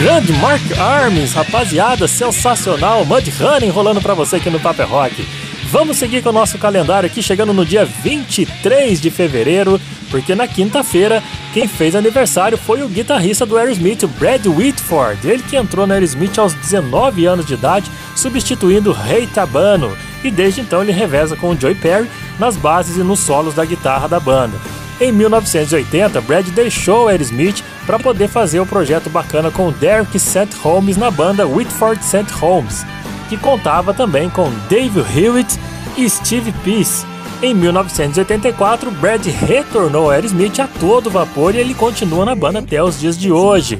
Grande 0.00 0.32
Mark 0.32 0.62
Arms, 0.78 1.34
rapaziada, 1.34 2.08
sensacional. 2.08 3.04
Mud 3.04 3.30
Honey 3.38 3.68
rolando 3.68 4.00
pra 4.00 4.14
você 4.14 4.36
aqui 4.36 4.48
no 4.48 4.58
Paper 4.58 4.88
Rock. 4.88 5.28
Vamos 5.70 5.98
seguir 5.98 6.22
com 6.22 6.30
o 6.30 6.32
nosso 6.32 6.56
calendário 6.56 7.06
aqui, 7.06 7.22
chegando 7.22 7.52
no 7.52 7.66
dia 7.66 7.84
23 7.84 8.98
de 8.98 9.10
fevereiro, 9.10 9.78
porque 10.10 10.34
na 10.34 10.48
quinta-feira 10.48 11.22
quem 11.52 11.68
fez 11.68 11.94
aniversário 11.94 12.56
foi 12.56 12.82
o 12.82 12.88
guitarrista 12.88 13.44
do 13.44 13.58
Aerosmith, 13.58 14.06
Brad 14.18 14.46
Whitford. 14.46 15.28
Ele 15.28 15.42
que 15.42 15.56
entrou 15.56 15.86
no 15.86 15.92
Aerosmith 15.92 16.38
aos 16.38 16.54
19 16.54 17.26
anos 17.26 17.44
de 17.44 17.52
idade, 17.52 17.90
substituindo 18.16 18.92
Rei 18.92 19.26
Tabano. 19.26 19.94
E 20.24 20.30
desde 20.30 20.62
então 20.62 20.80
ele 20.80 20.92
reveza 20.92 21.36
com 21.36 21.50
o 21.50 21.60
Joey 21.60 21.74
Perry 21.74 22.08
nas 22.38 22.56
bases 22.56 22.96
e 22.96 23.02
nos 23.02 23.20
solos 23.20 23.52
da 23.52 23.66
guitarra 23.66 24.08
da 24.08 24.18
banda. 24.18 24.58
Em 25.00 25.10
1980, 25.10 26.20
Brad 26.20 26.46
deixou 26.48 27.08
Aerosmith 27.08 27.64
para 27.86 27.98
poder 27.98 28.28
fazer 28.28 28.60
o 28.60 28.66
projeto 28.66 29.08
bacana 29.08 29.50
com 29.50 29.72
Derek 29.72 30.18
St. 30.18 30.54
Holmes 30.62 30.98
na 30.98 31.10
banda 31.10 31.46
Whitford 31.46 32.04
St. 32.04 32.30
Holmes, 32.34 32.84
que 33.30 33.38
contava 33.38 33.94
também 33.94 34.28
com 34.28 34.52
Dave 34.68 35.00
Hewitt 35.16 35.58
e 35.96 36.08
Steve 36.08 36.52
Peace. 36.62 37.06
Em 37.40 37.54
1984, 37.54 38.90
Brad 38.90 39.24
retornou 39.24 40.04
ao 40.04 40.10
Aerosmith 40.10 40.60
a 40.60 40.68
todo 40.68 41.08
vapor 41.08 41.54
e 41.54 41.58
ele 41.58 41.72
continua 41.72 42.26
na 42.26 42.34
banda 42.34 42.58
até 42.58 42.82
os 42.82 43.00
dias 43.00 43.16
de 43.16 43.32
hoje. 43.32 43.78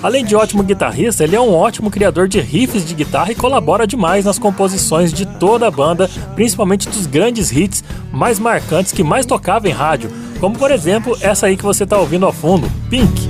Além 0.00 0.24
de 0.24 0.36
ótimo 0.36 0.62
guitarrista, 0.62 1.24
ele 1.24 1.34
é 1.34 1.40
um 1.40 1.52
ótimo 1.52 1.90
criador 1.90 2.28
de 2.28 2.40
riffs 2.40 2.86
de 2.86 2.94
guitarra 2.94 3.32
e 3.32 3.36
colabora 3.36 3.84
demais 3.84 4.24
nas 4.24 4.38
composições 4.38 5.12
de 5.12 5.26
toda 5.26 5.66
a 5.66 5.70
banda, 5.70 6.08
principalmente 6.36 6.88
dos 6.88 7.06
grandes 7.06 7.50
hits 7.50 7.82
mais 8.12 8.38
marcantes 8.38 8.92
que 8.92 9.02
mais 9.02 9.26
tocava 9.26 9.68
em 9.68 9.72
rádio, 9.72 10.10
como 10.42 10.58
por 10.58 10.72
exemplo 10.72 11.16
essa 11.20 11.46
aí 11.46 11.56
que 11.56 11.62
você 11.62 11.84
está 11.84 11.96
ouvindo 11.96 12.26
ao 12.26 12.32
fundo, 12.32 12.68
Pink. 12.90 13.28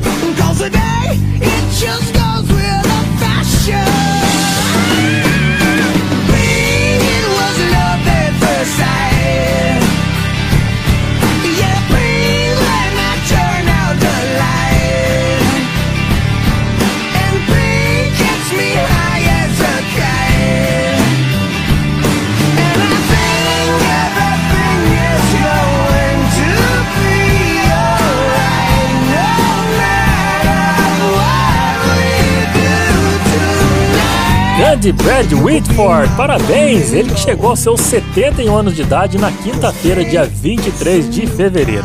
Grande 34.82 34.92
Brad 34.92 35.32
Whitford, 35.32 36.16
parabéns! 36.16 36.92
Ele 36.92 37.14
que 37.14 37.20
chegou 37.20 37.50
aos 37.50 37.60
seus 37.60 37.80
71 37.82 38.56
anos 38.56 38.74
de 38.74 38.82
idade 38.82 39.16
na 39.16 39.30
quinta-feira, 39.30 40.04
dia 40.04 40.24
23 40.24 41.08
de 41.08 41.24
fevereiro. 41.24 41.84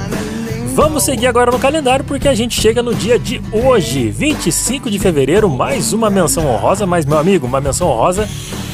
Vamos 0.73 1.03
seguir 1.03 1.27
agora 1.27 1.51
no 1.51 1.59
calendário 1.59 2.03
porque 2.03 2.27
a 2.27 2.33
gente 2.33 2.59
chega 2.59 2.81
no 2.81 2.95
dia 2.95 3.19
de 3.19 3.39
hoje, 3.51 4.09
25 4.09 4.89
de 4.89 4.97
fevereiro, 4.97 5.47
mais 5.47 5.93
uma 5.93 6.09
menção 6.09 6.47
honrosa, 6.47 6.87
mas 6.87 7.05
meu 7.05 7.19
amigo, 7.19 7.45
uma 7.45 7.61
menção 7.61 7.87
honrosa 7.87 8.27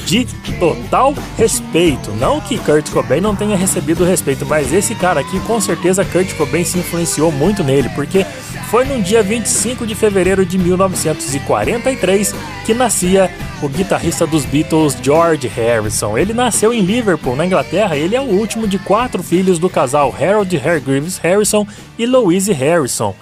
de 0.05 0.25
total 0.59 1.13
respeito. 1.37 2.11
Não 2.11 2.39
que 2.41 2.57
Kurt 2.57 2.89
Cobain 2.91 3.21
não 3.21 3.35
tenha 3.35 3.55
recebido 3.55 4.03
respeito, 4.03 4.45
mas 4.45 4.71
esse 4.73 4.95
cara 4.95 5.21
aqui 5.21 5.39
com 5.41 5.59
certeza 5.59 6.05
Kurt 6.05 6.33
Cobain 6.35 6.63
se 6.63 6.79
influenciou 6.79 7.31
muito 7.31 7.63
nele, 7.63 7.89
porque 7.89 8.25
foi 8.69 8.85
no 8.85 9.01
dia 9.01 9.21
25 9.21 9.85
de 9.85 9.93
fevereiro 9.93 10.45
de 10.45 10.57
1943 10.57 12.33
que 12.65 12.73
nascia 12.73 13.29
o 13.61 13.69
guitarrista 13.69 14.25
dos 14.25 14.45
Beatles 14.45 14.97
George 15.01 15.47
Harrison. 15.47 16.17
Ele 16.17 16.33
nasceu 16.33 16.73
em 16.73 16.81
Liverpool, 16.81 17.35
na 17.35 17.45
Inglaterra, 17.45 17.95
ele 17.95 18.15
é 18.15 18.19
o 18.19 18.25
último 18.25 18.67
de 18.67 18.79
quatro 18.79 19.21
filhos 19.21 19.59
do 19.59 19.69
casal 19.69 20.13
Harold 20.19 20.55
Hargreaves 20.57 21.17
Harrison 21.17 21.67
e 21.97 22.05
Louise 22.05 22.51
Harrison. 22.51 23.15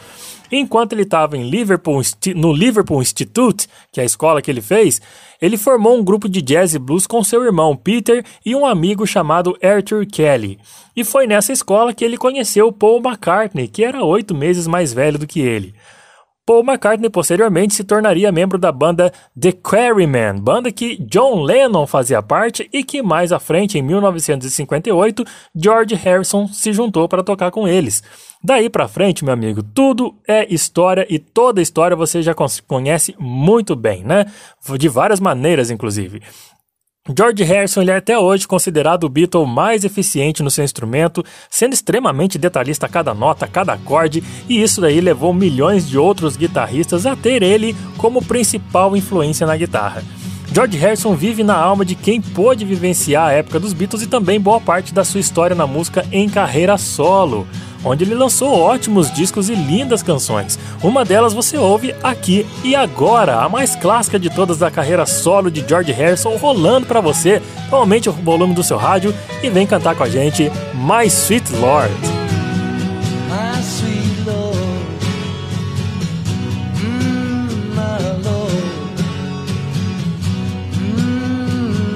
Enquanto 0.51 0.93
ele 0.93 1.03
estava 1.03 1.37
em 1.37 1.49
Liverpool, 1.49 2.01
no 2.35 2.51
Liverpool 2.51 3.01
Institute, 3.01 3.67
que 3.91 4.01
é 4.01 4.03
a 4.03 4.05
escola 4.05 4.41
que 4.41 4.51
ele 4.51 4.61
fez, 4.61 5.01
ele 5.41 5.57
formou 5.57 5.97
um 5.97 6.03
grupo 6.03 6.29
de 6.29 6.41
jazz 6.41 6.75
e 6.75 6.79
blues 6.79 7.07
com 7.07 7.23
seu 7.23 7.43
irmão 7.43 7.75
Peter 7.75 8.23
e 8.45 8.55
um 8.55 8.65
amigo 8.65 9.07
chamado 9.07 9.57
Arthur 9.61 10.05
Kelly. 10.05 10.59
E 10.95 11.03
foi 11.03 11.25
nessa 11.25 11.51
escola 11.51 11.93
que 11.93 12.05
ele 12.05 12.17
conheceu 12.17 12.71
Paul 12.71 13.01
McCartney, 13.03 13.67
que 13.67 13.83
era 13.83 14.03
oito 14.03 14.35
meses 14.35 14.67
mais 14.67 14.93
velho 14.93 15.17
do 15.17 15.25
que 15.25 15.39
ele. 15.39 15.73
Paul 16.51 16.65
McCartney 16.65 17.09
posteriormente 17.09 17.73
se 17.73 17.81
tornaria 17.81 18.29
membro 18.29 18.57
da 18.57 18.73
banda 18.73 19.13
The 19.39 19.53
Quarrymen, 19.53 20.41
banda 20.41 20.69
que 20.69 20.97
John 20.97 21.43
Lennon 21.43 21.87
fazia 21.87 22.21
parte 22.21 22.69
e 22.73 22.83
que 22.83 23.01
mais 23.01 23.31
à 23.31 23.39
frente, 23.39 23.79
em 23.79 23.81
1958, 23.81 25.23
George 25.55 25.95
Harrison 25.95 26.49
se 26.49 26.73
juntou 26.73 27.07
para 27.07 27.23
tocar 27.23 27.51
com 27.51 27.65
eles. 27.65 28.03
Daí 28.43 28.69
para 28.69 28.89
frente, 28.89 29.23
meu 29.23 29.33
amigo, 29.33 29.63
tudo 29.63 30.13
é 30.27 30.53
história 30.53 31.07
e 31.09 31.19
toda 31.19 31.61
história 31.61 31.95
você 31.95 32.21
já 32.21 32.33
conhece 32.67 33.15
muito 33.17 33.73
bem, 33.73 34.03
né? 34.03 34.25
De 34.77 34.89
várias 34.89 35.21
maneiras, 35.21 35.71
inclusive. 35.71 36.21
George 37.09 37.43
Harrison 37.43 37.81
é 37.81 37.95
até 37.95 38.15
hoje 38.15 38.47
considerado 38.47 39.05
o 39.05 39.09
Beatle 39.09 39.47
mais 39.47 39.83
eficiente 39.83 40.43
no 40.43 40.51
seu 40.51 40.63
instrumento, 40.63 41.25
sendo 41.49 41.73
extremamente 41.73 42.37
detalhista 42.37 42.85
a 42.85 42.89
cada 42.89 43.11
nota, 43.11 43.45
a 43.45 43.47
cada 43.47 43.73
acorde, 43.73 44.23
e 44.47 44.61
isso 44.61 44.79
daí 44.79 45.01
levou 45.01 45.33
milhões 45.33 45.89
de 45.89 45.97
outros 45.97 46.37
guitarristas 46.37 47.07
a 47.07 47.15
ter 47.15 47.41
ele 47.41 47.75
como 47.97 48.23
principal 48.23 48.95
influência 48.95 49.47
na 49.47 49.57
guitarra. 49.57 50.03
George 50.53 50.77
Harrison 50.77 51.15
vive 51.15 51.43
na 51.43 51.55
alma 51.55 51.83
de 51.83 51.95
quem 51.95 52.21
pôde 52.21 52.65
vivenciar 52.65 53.29
a 53.29 53.31
época 53.31 53.59
dos 53.59 53.73
Beatles 53.73 54.03
e 54.03 54.07
também 54.07 54.39
boa 54.39 54.61
parte 54.61 54.93
da 54.93 55.03
sua 55.03 55.21
história 55.21 55.55
na 55.55 55.65
música 55.65 56.05
em 56.11 56.29
carreira 56.29 56.77
solo 56.77 57.47
onde 57.83 58.03
ele 58.03 58.15
lançou 58.15 58.59
ótimos 58.59 59.11
discos 59.11 59.49
e 59.49 59.55
lindas 59.55 60.03
canções. 60.03 60.57
Uma 60.83 61.03
delas 61.03 61.33
você 61.33 61.57
ouve 61.57 61.95
aqui 62.03 62.45
e 62.63 62.75
agora, 62.75 63.41
a 63.41 63.49
mais 63.49 63.75
clássica 63.75 64.19
de 64.19 64.29
todas 64.29 64.57
da 64.57 64.71
carreira 64.71 65.05
solo 65.05 65.49
de 65.49 65.63
George 65.67 65.91
Harrison 65.91 66.35
rolando 66.37 66.87
para 66.87 67.01
você. 67.01 67.41
Então 67.67 67.79
aumente 67.79 68.09
o 68.09 68.13
volume 68.13 68.53
do 68.53 68.63
seu 68.63 68.77
rádio 68.77 69.13
e 69.41 69.49
vem 69.49 69.65
cantar 69.67 69.95
com 69.95 70.03
a 70.03 70.09
gente 70.09 70.51
My 70.73 71.05
Sweet 71.07 71.51
Lord. 71.53 71.93
My 73.29 73.61
sweet 73.61 74.21
Lord. 74.25 74.57
Mm, 76.83 77.75
my 77.75 77.97
Lord. 78.23 78.51
Mm, 80.73 81.91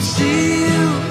see 0.00 0.64
you 0.64 1.05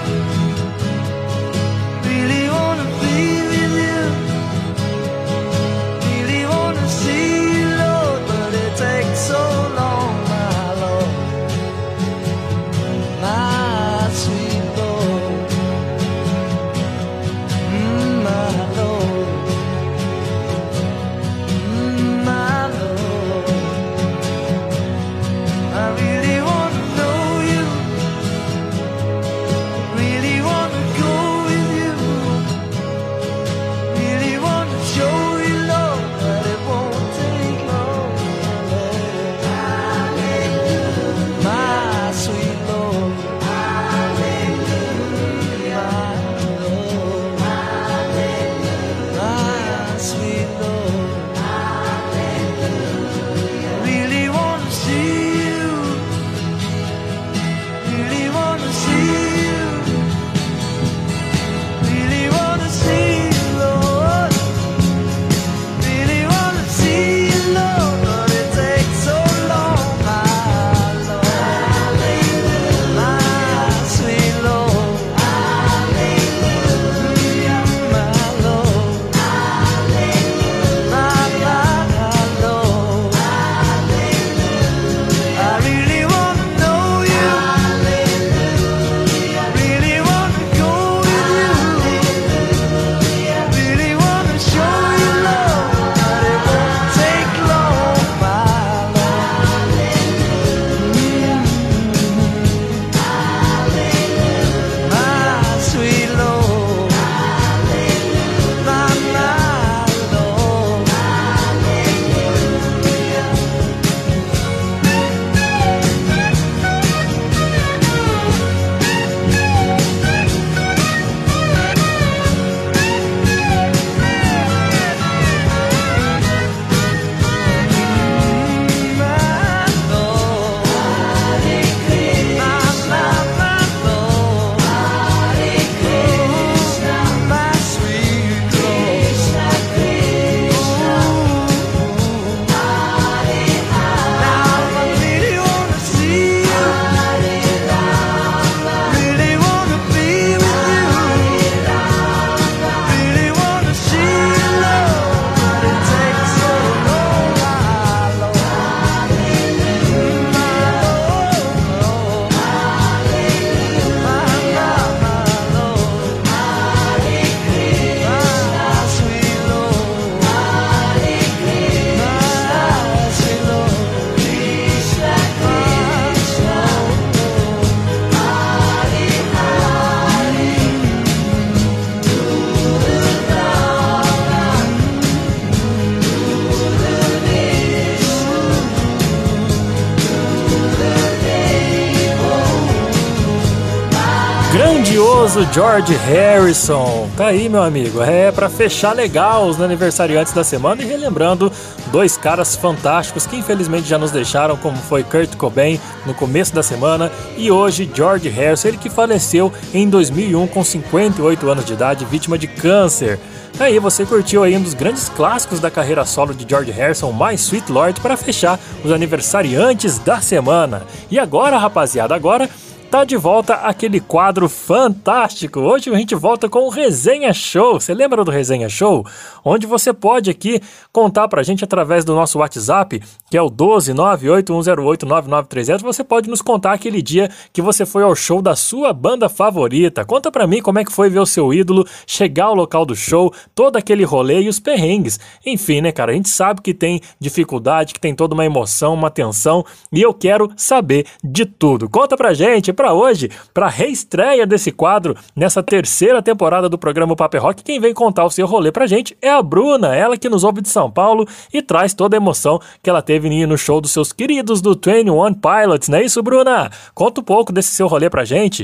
George 195.51 195.93
Harrison. 195.93 197.09
Tá 197.17 197.27
aí, 197.27 197.49
meu 197.49 197.61
amigo. 197.61 198.01
É 198.01 198.31
para 198.31 198.49
fechar 198.49 198.95
legal 198.95 199.47
os 199.47 199.59
aniversariantes 199.59 200.31
da 200.31 200.43
semana 200.43 200.81
e 200.81 200.85
relembrando 200.85 201.51
dois 201.91 202.17
caras 202.17 202.55
fantásticos 202.55 203.25
que 203.25 203.35
infelizmente 203.35 203.87
já 203.87 203.97
nos 203.97 204.11
deixaram, 204.11 204.55
como 204.55 204.77
foi 204.77 205.03
Kurt 205.03 205.35
Cobain 205.35 205.79
no 206.05 206.13
começo 206.13 206.55
da 206.55 206.63
semana 206.63 207.11
e 207.35 207.51
hoje 207.51 207.89
George 207.93 208.29
Harrison, 208.29 208.69
ele 208.69 208.77
que 208.77 208.89
faleceu 208.89 209.51
em 209.73 209.89
2001 209.89 210.47
com 210.47 210.63
58 210.63 211.49
anos 211.49 211.65
de 211.65 211.73
idade, 211.73 212.05
vítima 212.05 212.37
de 212.37 212.47
câncer. 212.47 213.19
Aí 213.59 213.79
você 213.79 214.05
curtiu 214.05 214.43
aí 214.43 214.55
um 214.55 214.61
dos 214.61 214.73
grandes 214.73 215.09
clássicos 215.09 215.59
da 215.59 215.71
carreira 215.71 216.05
solo 216.05 216.33
de 216.33 216.45
George 216.47 216.71
Harrison, 216.71 217.11
My 217.11 217.33
Sweet 217.35 217.71
Lord, 217.71 217.99
para 218.01 218.17
fechar 218.17 218.59
os 218.83 218.91
aniversariantes 218.91 219.97
da 219.97 220.19
semana. 220.19 220.83
E 221.09 221.17
agora, 221.17 221.57
rapaziada, 221.57 222.13
agora 222.13 222.49
tá 222.95 223.03
de 223.03 223.17
volta 223.17 223.55
aquele 223.55 223.99
quadro 223.99 224.47
fantástico. 224.47 225.59
Hoje 225.59 225.89
a 225.89 225.97
gente 225.97 226.15
volta 226.15 226.47
com 226.47 226.59
o 226.59 226.69
Resenha 226.69 227.33
Show. 227.33 227.77
Você 227.77 227.93
lembra 227.93 228.23
do 228.23 228.31
Resenha 228.31 228.69
Show? 228.69 229.05
Onde 229.43 229.67
você 229.67 229.91
pode 229.91 230.29
aqui 230.29 230.61
contar 230.93 231.27
pra 231.27 231.43
gente 231.43 231.61
através 231.61 232.05
do 232.05 232.15
nosso 232.15 232.39
WhatsApp, 232.39 233.03
que 233.29 233.35
é 233.35 233.41
o 233.41 233.51
12981089930. 233.51 235.81
Você 235.81 236.05
pode 236.05 236.29
nos 236.29 236.41
contar 236.41 236.71
aquele 236.71 237.01
dia 237.01 237.29
que 237.51 237.61
você 237.61 237.85
foi 237.85 238.01
ao 238.01 238.15
show 238.15 238.41
da 238.41 238.55
sua 238.55 238.93
banda 238.93 239.27
favorita. 239.27 240.05
Conta 240.05 240.31
pra 240.31 240.47
mim 240.47 240.61
como 240.61 240.79
é 240.79 240.85
que 240.85 240.93
foi 240.93 241.09
ver 241.09 241.19
o 241.19 241.25
seu 241.25 241.53
ídolo 241.53 241.85
chegar 242.07 242.45
ao 242.45 242.55
local 242.55 242.85
do 242.85 242.95
show, 242.95 243.33
todo 243.53 243.75
aquele 243.75 244.05
rolê 244.05 244.43
e 244.43 244.47
os 244.47 244.57
perrengues. 244.57 245.19
Enfim, 245.45 245.81
né, 245.81 245.91
cara? 245.91 246.13
A 246.13 246.15
gente 246.15 246.29
sabe 246.29 246.61
que 246.61 246.73
tem 246.73 247.01
dificuldade, 247.19 247.93
que 247.93 247.99
tem 247.99 248.15
toda 248.15 248.33
uma 248.33 248.45
emoção, 248.45 248.93
uma 248.93 249.11
tensão, 249.11 249.65
e 249.91 250.01
eu 250.01 250.13
quero 250.13 250.49
saber 250.55 251.05
de 251.21 251.45
tudo. 251.45 251.89
Conta 251.89 252.15
pra 252.15 252.33
gente, 252.33 252.71
pra 252.71 252.84
para 252.85 252.93
hoje, 252.93 253.31
para 253.51 253.65
a 253.65 253.69
reestreia 253.69 254.45
desse 254.45 254.71
quadro 254.71 255.17
nessa 255.35 255.63
terceira 255.63 256.21
temporada 256.21 256.69
do 256.69 256.77
programa 256.77 257.15
Paper 257.15 257.41
Rock. 257.41 257.63
Quem 257.63 257.79
vem 257.79 257.95
contar 257.95 258.23
o 258.25 258.29
seu 258.29 258.45
rolê 258.45 258.71
pra 258.71 258.85
gente 258.85 259.17
é 259.23 259.31
a 259.31 259.41
Bruna, 259.41 259.95
ela 259.95 260.15
que 260.15 260.29
nos 260.29 260.43
ouve 260.43 260.61
de 260.61 260.69
São 260.69 260.91
Paulo 260.91 261.27
e 261.51 261.63
traz 261.63 261.95
toda 261.95 262.15
a 262.15 262.19
emoção 262.19 262.59
que 262.83 262.89
ela 262.89 263.01
teve 263.01 263.25
no 263.47 263.57
show 263.57 263.81
dos 263.81 263.89
seus 263.89 264.13
queridos 264.13 264.61
do 264.61 264.73
21 264.73 265.33
Pilots, 265.33 265.89
não 265.89 265.97
é 265.97 266.03
isso, 266.03 266.21
Bruna? 266.21 266.69
Conta 266.93 267.21
um 267.21 267.23
pouco 267.23 267.51
desse 267.51 267.71
seu 267.71 267.87
rolê 267.87 268.07
pra 268.07 268.23
gente. 268.23 268.61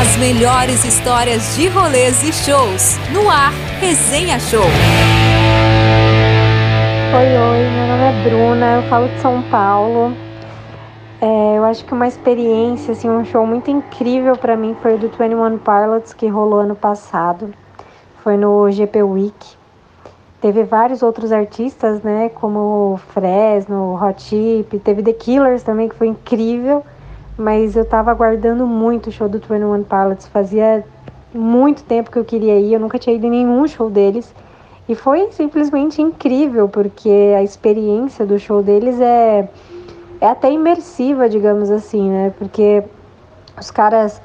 As 0.00 0.16
melhores 0.18 0.84
histórias 0.84 1.56
de 1.56 1.66
rolês 1.66 2.22
e 2.22 2.32
shows. 2.32 2.98
No 3.12 3.28
ar, 3.28 3.52
Resenha 3.80 4.38
Show. 4.38 4.62
Oi, 7.14 7.36
oi, 7.36 7.68
meu 7.68 7.86
nome 7.88 8.04
é 8.04 8.22
Bruna, 8.22 8.66
eu 8.76 8.82
falo 8.88 9.08
de 9.08 9.20
São 9.20 9.42
Paulo. 9.50 10.31
É, 11.24 11.56
eu 11.56 11.64
acho 11.64 11.84
que 11.84 11.94
uma 11.94 12.08
experiência, 12.08 12.90
assim, 12.90 13.08
um 13.08 13.24
show 13.24 13.46
muito 13.46 13.70
incrível 13.70 14.36
para 14.36 14.56
mim 14.56 14.74
foi 14.82 14.96
o 14.96 14.98
do 14.98 15.08
21 15.08 15.56
Pilots 15.56 16.12
que 16.12 16.26
rolou 16.26 16.58
ano 16.58 16.74
passado. 16.74 17.54
Foi 18.24 18.36
no 18.36 18.68
GP 18.68 19.04
Week. 19.04 19.56
Teve 20.40 20.64
vários 20.64 21.00
outros 21.00 21.30
artistas, 21.30 22.02
né, 22.02 22.28
como 22.28 22.98
Fresno, 23.14 23.96
Hot 24.02 24.20
Chip, 24.20 24.76
teve 24.80 25.00
The 25.00 25.12
Killers 25.12 25.62
também 25.62 25.88
que 25.88 25.94
foi 25.94 26.08
incrível, 26.08 26.82
mas 27.38 27.76
eu 27.76 27.84
tava 27.84 28.10
aguardando 28.10 28.66
muito 28.66 29.06
o 29.06 29.12
show 29.12 29.28
do 29.28 29.38
21 29.38 29.84
Pilots. 29.84 30.26
Fazia 30.26 30.84
muito 31.32 31.84
tempo 31.84 32.10
que 32.10 32.18
eu 32.18 32.24
queria 32.24 32.58
ir, 32.58 32.72
eu 32.72 32.80
nunca 32.80 32.98
tinha 32.98 33.14
ido 33.14 33.26
em 33.26 33.30
nenhum 33.30 33.64
show 33.68 33.88
deles. 33.88 34.34
E 34.88 34.96
foi 34.96 35.30
simplesmente 35.30 36.02
incrível, 36.02 36.68
porque 36.68 37.32
a 37.38 37.44
experiência 37.44 38.26
do 38.26 38.40
show 38.40 38.60
deles 38.60 39.00
é 39.00 39.48
é 40.22 40.28
até 40.28 40.52
imersiva, 40.52 41.28
digamos 41.28 41.68
assim, 41.68 42.08
né? 42.08 42.32
Porque 42.38 42.84
os 43.58 43.72
caras 43.72 44.22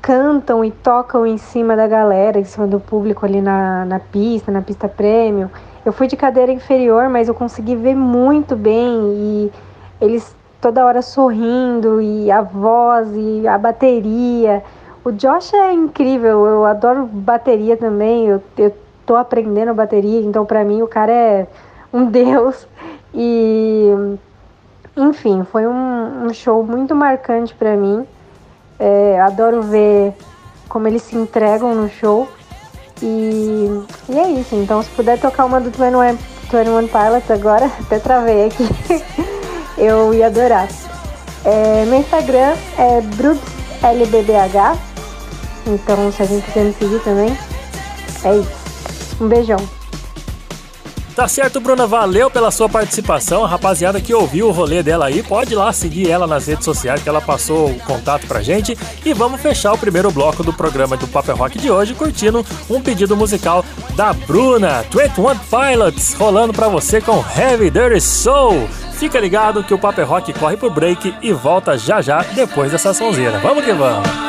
cantam 0.00 0.64
e 0.64 0.70
tocam 0.70 1.26
em 1.26 1.36
cima 1.36 1.74
da 1.74 1.88
galera, 1.88 2.38
em 2.38 2.44
cima 2.44 2.68
do 2.68 2.78
público 2.78 3.26
ali 3.26 3.40
na, 3.40 3.84
na 3.84 3.98
pista, 3.98 4.52
na 4.52 4.62
pista 4.62 4.88
prêmio. 4.88 5.50
Eu 5.84 5.92
fui 5.92 6.06
de 6.06 6.16
cadeira 6.16 6.52
inferior, 6.52 7.08
mas 7.08 7.26
eu 7.26 7.34
consegui 7.34 7.74
ver 7.74 7.96
muito 7.96 8.54
bem 8.54 8.92
e 8.92 9.52
eles 10.00 10.36
toda 10.60 10.86
hora 10.86 11.02
sorrindo 11.02 12.00
e 12.00 12.30
a 12.30 12.40
voz 12.40 13.08
e 13.12 13.48
a 13.48 13.58
bateria. 13.58 14.62
O 15.04 15.10
Josh 15.10 15.52
é 15.52 15.72
incrível, 15.72 16.46
eu 16.46 16.64
adoro 16.64 17.06
bateria 17.06 17.76
também, 17.76 18.26
eu, 18.26 18.40
eu 18.56 18.72
tô 19.04 19.16
aprendendo 19.16 19.74
bateria, 19.74 20.20
então 20.20 20.46
para 20.46 20.62
mim 20.62 20.80
o 20.80 20.86
cara 20.86 21.10
é 21.10 21.46
um 21.92 22.04
deus. 22.06 22.68
E 23.12 24.16
enfim, 24.98 25.44
foi 25.50 25.66
um, 25.66 26.26
um 26.26 26.34
show 26.34 26.64
muito 26.64 26.94
marcante 26.94 27.54
para 27.54 27.76
mim. 27.76 28.06
É, 28.78 29.20
adoro 29.20 29.62
ver 29.62 30.14
como 30.68 30.86
eles 30.88 31.02
se 31.02 31.16
entregam 31.16 31.74
no 31.74 31.88
show. 31.88 32.28
E, 33.02 33.84
e 34.08 34.18
é 34.18 34.30
isso. 34.32 34.54
Então, 34.56 34.82
se 34.82 34.90
puder 34.90 35.18
tocar 35.20 35.44
uma 35.44 35.60
do 35.60 35.70
21, 35.70 36.16
21 36.50 36.88
Pilots 36.88 37.30
agora, 37.30 37.66
até 37.80 37.98
travei 37.98 38.46
aqui, 38.46 38.68
eu 39.78 40.12
ia 40.12 40.26
adorar. 40.26 40.68
É, 41.44 41.84
meu 41.86 42.00
Instagram 42.00 42.54
é 42.76 43.00
BrubsLBBH. 43.00 44.76
Então, 45.66 46.10
se 46.10 46.22
a 46.22 46.26
gente 46.26 46.44
quiser 46.46 46.64
me 46.64 46.72
seguir 46.72 47.00
também, 47.04 47.38
é 48.24 48.36
isso. 48.36 49.22
Um 49.22 49.28
beijão. 49.28 49.77
Tá 51.18 51.26
certo, 51.26 51.58
Bruna, 51.58 51.84
valeu 51.84 52.30
pela 52.30 52.48
sua 52.52 52.68
participação. 52.68 53.44
A 53.44 53.48
rapaziada 53.48 54.00
que 54.00 54.14
ouviu 54.14 54.46
o 54.46 54.52
rolê 54.52 54.84
dela 54.84 55.06
aí, 55.06 55.20
pode 55.20 55.52
ir 55.52 55.56
lá 55.56 55.72
seguir 55.72 56.08
ela 56.08 56.28
nas 56.28 56.46
redes 56.46 56.64
sociais 56.64 57.02
que 57.02 57.08
ela 57.08 57.20
passou 57.20 57.70
o 57.70 57.80
contato 57.80 58.24
pra 58.28 58.40
gente. 58.40 58.78
E 59.04 59.12
vamos 59.12 59.40
fechar 59.40 59.72
o 59.72 59.78
primeiro 59.78 60.12
bloco 60.12 60.44
do 60.44 60.52
programa 60.52 60.96
do 60.96 61.08
Paper 61.08 61.34
Rock 61.34 61.58
de 61.58 61.72
hoje 61.72 61.92
curtindo 61.92 62.46
um 62.70 62.80
pedido 62.80 63.16
musical 63.16 63.64
da 63.96 64.12
Bruna, 64.12 64.84
21 64.92 65.36
Pilots, 65.50 66.14
rolando 66.14 66.52
pra 66.52 66.68
você 66.68 67.00
com 67.00 67.24
Heavy 67.36 67.68
Dirty 67.68 68.00
Soul. 68.00 68.68
Fica 68.92 69.18
ligado 69.18 69.64
que 69.64 69.74
o 69.74 69.78
Paper 69.78 70.08
Rock 70.08 70.32
corre 70.34 70.56
pro 70.56 70.70
break 70.70 71.16
e 71.20 71.32
volta 71.32 71.76
já 71.76 72.00
já 72.00 72.22
depois 72.32 72.70
dessa 72.70 72.94
sonzeira. 72.94 73.40
Vamos 73.40 73.64
que 73.64 73.72
vamos! 73.72 74.27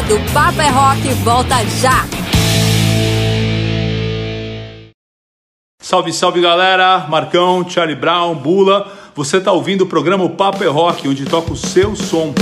Ligado, 0.00 0.32
Papo 0.32 0.60
é 0.60 0.68
Rock 0.68 1.12
volta 1.22 1.56
já! 1.80 2.06
Salve, 5.80 6.12
salve 6.12 6.40
galera! 6.40 7.06
Marcão, 7.08 7.68
Charlie 7.68 7.96
Brown, 7.96 8.34
Bula. 8.34 8.90
Você 9.14 9.38
está 9.38 9.52
ouvindo 9.52 9.82
o 9.82 9.86
programa 9.86 10.28
Papo 10.28 10.62
é 10.62 10.68
Rock, 10.68 11.08
onde 11.08 11.24
toca 11.24 11.52
o 11.52 11.56
seu 11.56 11.96
som. 11.96 12.32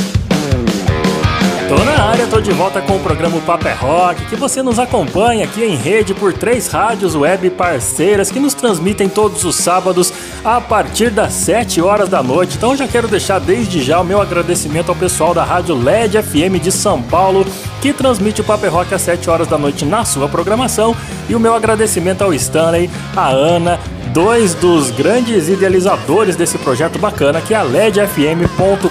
Tô 1.68 1.84
na 1.84 2.02
área, 2.02 2.26
tô 2.26 2.40
de 2.40 2.50
volta 2.50 2.80
com 2.80 2.96
o 2.96 3.00
programa 3.00 3.38
Papo 3.42 3.68
é 3.68 3.74
Rock, 3.74 4.24
que 4.24 4.36
você 4.36 4.62
nos 4.62 4.78
acompanha 4.78 5.44
aqui 5.44 5.62
em 5.62 5.76
rede 5.76 6.14
por 6.14 6.32
três 6.32 6.66
rádios 6.68 7.14
web 7.14 7.50
parceiras 7.50 8.30
que 8.30 8.40
nos 8.40 8.54
transmitem 8.54 9.06
todos 9.06 9.44
os 9.44 9.56
sábados 9.56 10.10
a 10.42 10.62
partir 10.62 11.10
das 11.10 11.34
7 11.34 11.82
horas 11.82 12.08
da 12.08 12.22
noite. 12.22 12.56
Então 12.56 12.74
já 12.74 12.88
quero 12.88 13.06
deixar 13.06 13.38
desde 13.38 13.82
já 13.82 14.00
o 14.00 14.04
meu 14.04 14.18
agradecimento 14.18 14.88
ao 14.88 14.96
pessoal 14.96 15.34
da 15.34 15.44
Rádio 15.44 15.76
LED 15.76 16.22
FM 16.22 16.58
de 16.58 16.72
São 16.72 17.02
Paulo, 17.02 17.44
que 17.82 17.92
transmite 17.92 18.40
o 18.40 18.44
Papo 18.44 18.64
é 18.64 18.68
Rock 18.70 18.94
às 18.94 19.02
7 19.02 19.28
horas 19.28 19.46
da 19.46 19.58
noite 19.58 19.84
na 19.84 20.06
sua 20.06 20.26
programação, 20.26 20.96
e 21.28 21.34
o 21.34 21.40
meu 21.40 21.54
agradecimento 21.54 22.22
ao 22.22 22.32
Stanley, 22.32 22.88
a 23.14 23.28
Ana, 23.28 23.78
dois 24.12 24.54
dos 24.54 24.90
grandes 24.90 25.48
idealizadores 25.48 26.36
desse 26.36 26.58
projeto 26.58 26.98
bacana 26.98 27.40
que 27.40 27.54
é 27.54 27.56
a 27.56 27.62
ledfm.com.br. 27.62 28.88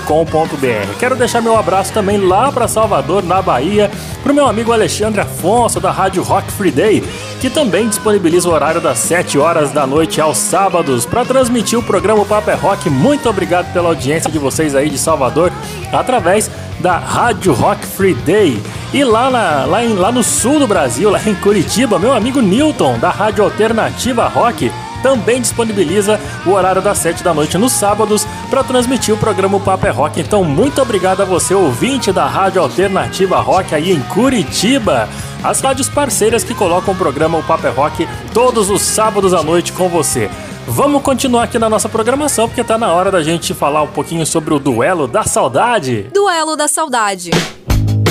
Quero 0.99 1.15
deixar 1.15 1.41
meu 1.41 1.57
abraço 1.57 1.93
também 1.93 2.17
lá 2.17 2.51
para 2.51 2.67
Salvador, 2.67 3.23
na 3.23 3.41
Bahia, 3.41 3.91
para 4.23 4.31
o 4.31 4.35
meu 4.35 4.47
amigo 4.47 4.71
Alexandre 4.71 5.21
Afonso 5.21 5.79
da 5.79 5.91
Rádio 5.91 6.23
Rock 6.23 6.51
Free 6.51 6.71
Day, 6.71 7.03
que 7.41 7.49
também 7.49 7.87
disponibiliza 7.87 8.47
o 8.49 8.51
horário 8.51 8.81
das 8.81 8.99
7 8.99 9.37
horas 9.37 9.71
da 9.71 9.85
noite 9.85 10.21
aos 10.21 10.37
sábados 10.37 11.05
para 11.05 11.25
transmitir 11.25 11.77
o 11.77 11.83
programa 11.83 12.25
Papo 12.25 12.49
é 12.49 12.55
Rock. 12.55 12.89
Muito 12.89 13.29
obrigado 13.29 13.71
pela 13.73 13.89
audiência 13.89 14.31
de 14.31 14.39
vocês 14.39 14.75
aí 14.75 14.89
de 14.89 14.97
Salvador 14.97 15.51
através 15.91 16.49
da 16.79 16.97
Rádio 16.97 17.53
Rock 17.53 17.85
Free 17.85 18.13
Day. 18.13 18.61
E 18.93 19.03
lá, 19.03 19.29
na, 19.29 19.65
lá, 19.65 19.83
em, 19.83 19.93
lá 19.93 20.11
no 20.11 20.23
sul 20.23 20.59
do 20.59 20.67
Brasil, 20.67 21.09
lá 21.09 21.19
em 21.25 21.35
Curitiba, 21.35 21.99
meu 21.99 22.13
amigo 22.13 22.41
Newton, 22.41 22.97
da 22.99 23.09
Rádio 23.09 23.43
Alternativa 23.43 24.27
Rock, 24.27 24.71
também 25.01 25.41
disponibiliza 25.41 26.19
o 26.45 26.51
horário 26.51 26.81
das 26.81 26.97
7 26.99 27.23
da 27.23 27.33
noite 27.33 27.57
nos 27.57 27.73
sábados 27.73 28.25
para 28.49 28.63
transmitir 28.63 29.13
o 29.13 29.17
programa 29.17 29.59
Papo 29.59 29.87
é 29.87 29.89
Rock. 29.89 30.21
Então, 30.21 30.43
muito 30.43 30.81
obrigado 30.81 31.21
a 31.21 31.25
você, 31.25 31.53
ouvinte 31.53 32.11
da 32.11 32.25
Rádio 32.25 32.61
Alternativa 32.61 33.39
Rock 33.39 33.75
aí 33.75 33.91
em 33.91 34.01
Curitiba. 34.01 35.09
As 35.43 35.61
rádios 35.61 35.89
parceiras 35.89 36.43
que 36.43 36.53
colocam 36.53 36.93
o 36.93 36.97
programa 36.97 37.37
O 37.37 37.43
Papo 37.43 37.67
é 37.67 37.69
Rock 37.69 38.07
todos 38.33 38.69
os 38.69 38.81
sábados 38.81 39.33
à 39.33 39.43
noite 39.43 39.71
com 39.73 39.87
você. 39.89 40.29
Vamos 40.67 41.01
continuar 41.01 41.43
aqui 41.43 41.57
na 41.57 41.69
nossa 41.69 41.87
programação, 41.87 42.47
porque 42.47 42.63
tá 42.63 42.77
na 42.77 42.91
hora 42.91 43.09
da 43.09 43.23
gente 43.23 43.53
falar 43.53 43.83
um 43.83 43.87
pouquinho 43.87 44.25
sobre 44.25 44.53
o 44.53 44.59
Duelo 44.59 45.07
da 45.07 45.23
Saudade. 45.23 46.09
Duelo 46.13 46.57
da 46.57 46.67
Saudade. 46.67 47.31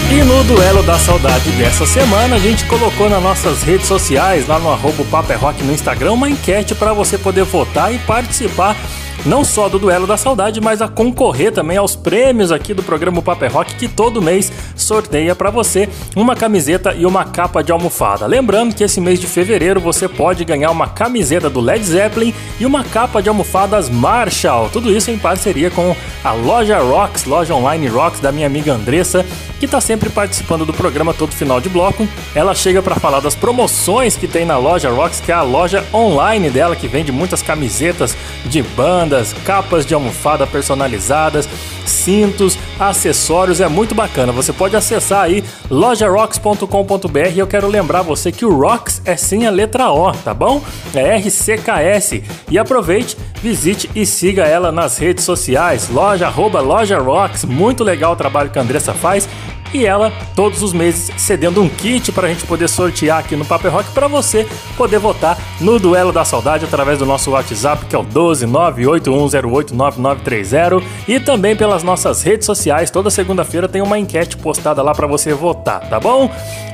E 0.09 0.23
no 0.23 0.45
Duelo 0.45 0.81
da 0.81 0.97
Saudade 0.97 1.51
dessa 1.51 1.85
semana, 1.85 2.37
a 2.37 2.39
gente 2.39 2.63
colocou 2.67 3.09
nas 3.09 3.21
nossas 3.21 3.63
redes 3.63 3.85
sociais, 3.85 4.47
lá 4.47 4.59
no 4.59 4.71
arroba 4.71 5.03
é 5.29 5.35
Rock 5.35 5.61
no 5.61 5.73
Instagram, 5.73 6.13
uma 6.13 6.29
enquete 6.29 6.73
para 6.73 6.93
você 6.93 7.17
poder 7.17 7.43
votar 7.43 7.93
e 7.93 7.99
participar 7.99 8.77
não 9.25 9.43
só 9.43 9.69
do 9.69 9.77
Duelo 9.77 10.07
da 10.07 10.17
Saudade, 10.17 10.59
mas 10.59 10.81
a 10.81 10.87
concorrer 10.87 11.51
também 11.51 11.77
aos 11.77 11.95
prêmios 11.95 12.51
aqui 12.51 12.73
do 12.73 12.83
programa 12.83 13.21
Paper 13.21 13.51
Rock, 13.51 13.75
que 13.75 13.87
todo 13.87 14.21
mês 14.21 14.51
sorteia 14.75 15.35
para 15.35 15.49
você 15.49 15.87
uma 16.15 16.35
camiseta 16.35 16.93
e 16.93 17.05
uma 17.05 17.25
capa 17.25 17.63
de 17.63 17.71
almofada. 17.71 18.25
Lembrando 18.25 18.73
que 18.73 18.83
esse 18.83 18.99
mês 18.99 19.19
de 19.19 19.27
fevereiro 19.27 19.79
você 19.79 20.07
pode 20.07 20.43
ganhar 20.43 20.71
uma 20.71 20.87
camiseta 20.87 21.49
do 21.49 21.59
Led 21.59 21.83
Zeppelin 21.83 22.33
e 22.59 22.65
uma 22.65 22.83
capa 22.83 23.21
de 23.21 23.29
almofadas 23.29 23.89
Marshall. 23.89 24.69
Tudo 24.69 24.91
isso 24.91 25.11
em 25.11 25.17
parceria 25.17 25.69
com 25.69 25.95
a 26.23 26.31
loja 26.33 26.79
Rocks, 26.79 27.25
loja 27.25 27.53
online 27.53 27.87
Rocks 27.87 28.19
da 28.19 28.31
minha 28.31 28.47
amiga 28.47 28.73
Andressa, 28.73 29.25
que 29.59 29.65
está 29.65 29.79
sempre 29.79 30.09
participando 30.09 30.65
do 30.65 30.73
programa 30.73 31.13
todo 31.13 31.33
final 31.33 31.61
de 31.61 31.69
bloco. 31.69 32.07
Ela 32.33 32.55
chega 32.55 32.81
para 32.81 32.95
falar 32.95 33.19
das 33.19 33.35
promoções 33.35 34.17
que 34.17 34.27
tem 34.27 34.43
na 34.43 34.57
loja 34.57 34.89
Rocks, 34.89 35.19
que 35.19 35.31
é 35.31 35.35
a 35.35 35.43
loja 35.43 35.85
online 35.93 36.49
dela, 36.49 36.75
que 36.75 36.87
vende 36.87 37.11
muitas 37.11 37.43
camisetas 37.43 38.17
de 38.45 38.63
bandas, 39.11 39.33
capas 39.45 39.85
de 39.85 39.93
almofada 39.93 40.47
personalizadas, 40.47 41.47
cintos, 41.85 42.57
acessórios, 42.79 43.59
é 43.59 43.67
muito 43.67 43.93
bacana. 43.93 44.31
Você 44.31 44.53
pode 44.53 44.75
acessar 44.75 45.23
aí 45.23 45.43
lojarocks.com.br 45.69 47.29
e 47.33 47.39
eu 47.39 47.47
quero 47.47 47.67
lembrar 47.67 48.01
você 48.01 48.31
que 48.31 48.45
o 48.45 48.57
Rocks 48.57 49.01
é 49.03 49.17
sem 49.17 49.45
a 49.45 49.51
letra 49.51 49.91
O, 49.91 50.11
tá 50.13 50.33
bom? 50.33 50.61
É 50.95 51.17
RCKS. 51.17 52.21
E 52.49 52.57
aproveite, 52.57 53.17
visite 53.43 53.89
e 53.93 54.05
siga 54.05 54.43
ela 54.43 54.71
nas 54.71 54.97
redes 54.97 55.25
sociais, 55.25 55.89
loja 55.89 56.27
arroba 56.27 56.61
loja 56.61 56.97
Rocks. 56.97 57.43
Muito 57.43 57.83
legal 57.83 58.13
o 58.13 58.15
trabalho 58.15 58.49
que 58.49 58.57
a 58.57 58.61
Andressa 58.61 58.93
faz 58.93 59.27
e 59.73 59.85
ela 59.85 60.11
todos 60.35 60.61
os 60.61 60.73
meses 60.73 61.09
cedendo 61.17 61.61
um 61.61 61.69
kit 61.69 62.11
para 62.11 62.27
a 62.27 62.29
gente 62.29 62.45
poder 62.45 62.67
sortear 62.67 63.19
aqui 63.19 63.33
no 63.35 63.45
Paper 63.45 63.71
Rock 63.71 63.89
para 63.91 64.07
você 64.07 64.47
poder 64.77 64.99
votar 64.99 65.37
no 65.59 65.79
Duelo 65.79 66.11
da 66.11 66.23
Saudade 66.25 66.65
através 66.65 66.99
do 66.99 67.05
nosso 67.05 67.31
WhatsApp 67.31 67.85
que 67.85 67.95
é 67.95 67.99
o 67.99 68.03
12981089930 68.03 70.83
e 71.07 71.19
também 71.19 71.55
pelas 71.55 71.81
nossas 71.83 72.21
redes 72.21 72.45
sociais. 72.45 72.91
Toda 72.91 73.09
segunda-feira 73.09 73.67
tem 73.67 73.81
uma 73.81 73.97
enquete 73.97 74.37
postada 74.37 74.81
lá 74.81 74.93
para 74.93 75.07
você 75.07 75.33
votar, 75.33 75.81
tá 75.89 75.99
bom? 75.99 76.29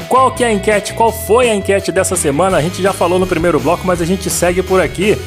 Qual 0.07 0.31
que 0.31 0.43
é 0.43 0.47
a 0.47 0.53
enquete? 0.53 0.93
Qual 0.93 1.11
foi 1.11 1.49
a 1.49 1.55
enquete 1.55 1.91
dessa 1.91 2.15
semana? 2.15 2.57
A 2.57 2.61
gente 2.61 2.81
já 2.81 2.93
falou 2.93 3.19
no 3.19 3.27
primeiro 3.27 3.59
bloco, 3.59 3.85
mas 3.85 4.01
a 4.01 4.05
gente 4.05 4.29
segue 4.29 4.63
por 4.63 4.81
aqui 4.81 5.17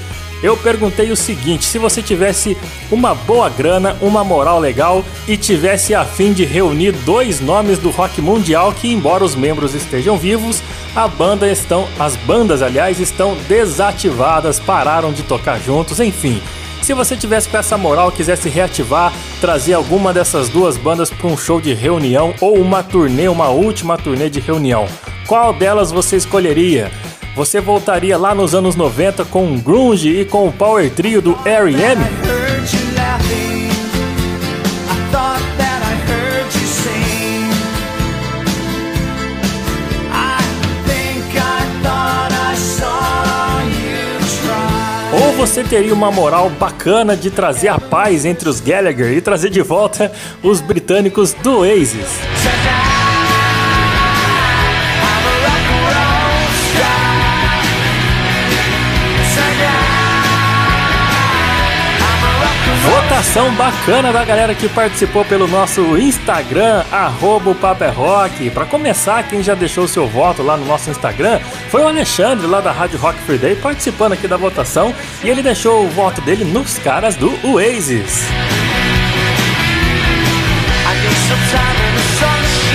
eu 0.43 0.57
perguntei 0.57 1.11
o 1.11 1.17
seguinte: 1.17 1.65
se 1.65 1.79
você 1.79 2.03
tivesse 2.03 2.57
uma 2.91 3.15
boa 3.15 3.49
grana, 3.49 3.97
uma 4.01 4.25
moral 4.25 4.59
legal 4.59 5.05
e 5.29 5.37
tivesse 5.37 5.95
a 5.95 6.05
fim 6.05 6.33
de 6.33 6.45
reunir 6.45 6.93
dois 6.93 7.41
nomes 7.41 7.79
do 7.79 7.91
rock 7.91 8.21
mundial 8.21 8.73
que, 8.73 8.93
embora 8.93 9.25
os 9.25 9.35
membros 9.35 9.75
estejam 9.75 10.17
vivos, 10.17 10.63
a 10.95 11.07
banda 11.07 11.51
estão, 11.51 11.87
as 11.99 12.17
bandas, 12.17 12.63
aliás, 12.63 12.99
estão 13.01 13.37
desativadas, 13.49 14.59
pararam 14.59 15.13
de 15.13 15.23
tocar 15.23 15.59
juntos, 15.61 16.01
enfim. 16.01 16.41
Se 16.83 16.95
você 16.95 17.15
tivesse 17.15 17.49
com 17.49 17.59
essa 17.59 17.77
moral, 17.77 18.11
quisesse 18.11 18.49
reativar, 18.49 19.13
trazer 19.41 19.75
alguma 19.75 20.15
dessas 20.15 20.49
duas 20.49 20.79
bandas 20.79 21.11
para 21.11 21.29
um 21.29 21.37
show 21.37 21.61
de 21.61 21.75
reunião 21.75 22.35
ou 22.41 22.57
uma 22.57 22.83
turnê, 22.83 23.29
uma 23.29 23.49
última 23.49 23.99
turnê 23.99 24.31
de 24.31 24.41
reunião, 24.41 24.87
qual 25.27 25.53
delas 25.53 25.93
você 25.93 26.17
escolheria? 26.17 26.91
Você 27.35 27.61
voltaria 27.61 28.19
lá 28.19 28.35
nos 28.35 28.55
anos 28.55 28.75
90 28.75 29.25
com 29.27 29.55
o 29.55 29.59
grunge 29.59 30.21
e 30.21 30.25
com 30.25 30.49
o 30.49 30.53
power 30.53 30.91
trio 30.91 31.23
do 31.23 31.39
R.E.M.? 31.45 32.03
Ou 45.13 45.33
você 45.33 45.63
teria 45.63 45.95
uma 45.95 46.11
moral 46.11 46.51
bacana 46.51 47.17
de 47.17 47.31
trazer 47.31 47.69
a 47.69 47.79
paz 47.79 48.25
entre 48.25 48.49
os 48.49 48.61
Gallagher 48.61 49.13
e 49.13 49.21
trazer 49.21 49.51
de 49.51 49.63
volta 49.63 50.11
os 50.43 50.61
britânicos 50.61 51.33
do 51.33 51.59
Oasis? 51.59 52.30
Votação 63.31 63.55
bacana 63.55 64.13
da 64.13 64.25
galera 64.25 64.53
que 64.57 64.69
participou 64.69 65.25
pelo 65.25 65.47
nosso 65.47 65.97
Instagram, 65.97 66.85
arroba 66.91 67.55
Rock. 67.95 68.51
Para 68.51 68.65
começar, 68.67 69.23
quem 69.23 69.41
já 69.41 69.55
deixou 69.55 69.87
seu 69.87 70.09
voto 70.09 70.43
lá 70.43 70.57
no 70.57 70.65
nosso 70.65 70.91
Instagram 70.91 71.39
foi 71.69 71.81
o 71.81 71.87
Alexandre, 71.87 72.49
lá 72.49 72.61
da 72.61 72.73
Rádio 72.73 72.99
Rock 72.99 73.17
Free 73.21 73.39
Day, 73.39 73.55
participando 73.55 74.15
aqui 74.15 74.27
da 74.27 74.37
votação. 74.37 74.93
E 75.23 75.29
ele 75.29 75.43
deixou 75.43 75.85
o 75.85 75.89
voto 75.89 76.21
dele 76.23 76.43
nos 76.43 76.77
caras 76.81 77.15
do 77.15 77.31
Oasis. 77.47 78.25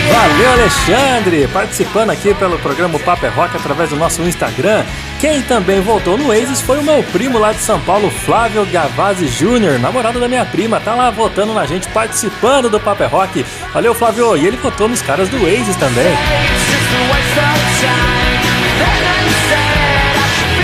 Valeu, 0.09 0.51
Alexandre! 0.53 1.47
Participando 1.47 2.11
aqui 2.11 2.33
pelo 2.33 2.57
programa 2.59 2.97
Paper 2.97 3.35
Rock 3.35 3.57
através 3.57 3.89
do 3.89 3.97
nosso 3.97 4.21
Instagram. 4.21 4.85
Quem 5.19 5.41
também 5.41 5.79
voltou 5.79 6.17
no 6.17 6.27
Oasis 6.27 6.61
foi 6.61 6.77
o 6.77 6.83
meu 6.83 7.01
primo 7.03 7.39
lá 7.39 7.53
de 7.53 7.59
São 7.59 7.79
Paulo, 7.79 8.11
Flávio 8.11 8.65
Gavazzi 8.65 9.27
Jr., 9.27 9.79
namorado 9.79 10.19
da 10.19 10.27
minha 10.27 10.45
prima, 10.45 10.79
tá 10.79 10.93
lá 10.93 11.09
votando 11.09 11.53
na 11.53 11.65
gente, 11.65 11.87
participando 11.89 12.69
do 12.69 12.79
Paper 12.79 13.09
Rock. 13.09 13.45
Valeu, 13.73 13.95
Flávio! 13.95 14.37
E 14.37 14.45
ele 14.45 14.57
votou 14.57 14.87
nos 14.87 15.01
caras 15.01 15.29
do 15.29 15.41
Oasis 15.43 15.75
também. 15.77 16.13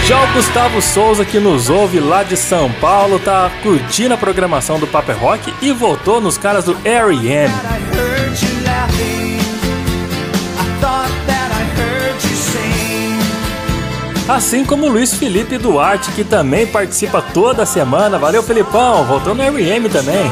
Já 0.06 0.22
o 0.22 0.34
Gustavo 0.34 0.82
Souza, 0.82 1.24
que 1.24 1.40
nos 1.40 1.70
ouve 1.70 2.00
lá 2.00 2.22
de 2.22 2.36
São 2.36 2.70
Paulo, 2.74 3.18
tá 3.20 3.50
curtindo 3.64 4.14
a 4.14 4.18
programação 4.18 4.78
do 4.78 4.86
Paper 4.86 5.18
Rock 5.18 5.54
e 5.62 5.72
votou 5.72 6.20
nos 6.20 6.38
caras 6.38 6.66
do 6.66 6.78
R.E.M. 6.84 8.11
Assim 14.32 14.64
como 14.64 14.88
Luiz 14.88 15.14
Felipe 15.14 15.58
Duarte, 15.58 16.10
que 16.14 16.24
também 16.24 16.66
participa 16.66 17.22
toda 17.22 17.66
semana. 17.66 18.18
Valeu, 18.18 18.42
Felipão! 18.42 19.04
Voltou 19.04 19.36
no 19.36 19.44
R.E.M. 19.44 19.90
também. 19.90 20.24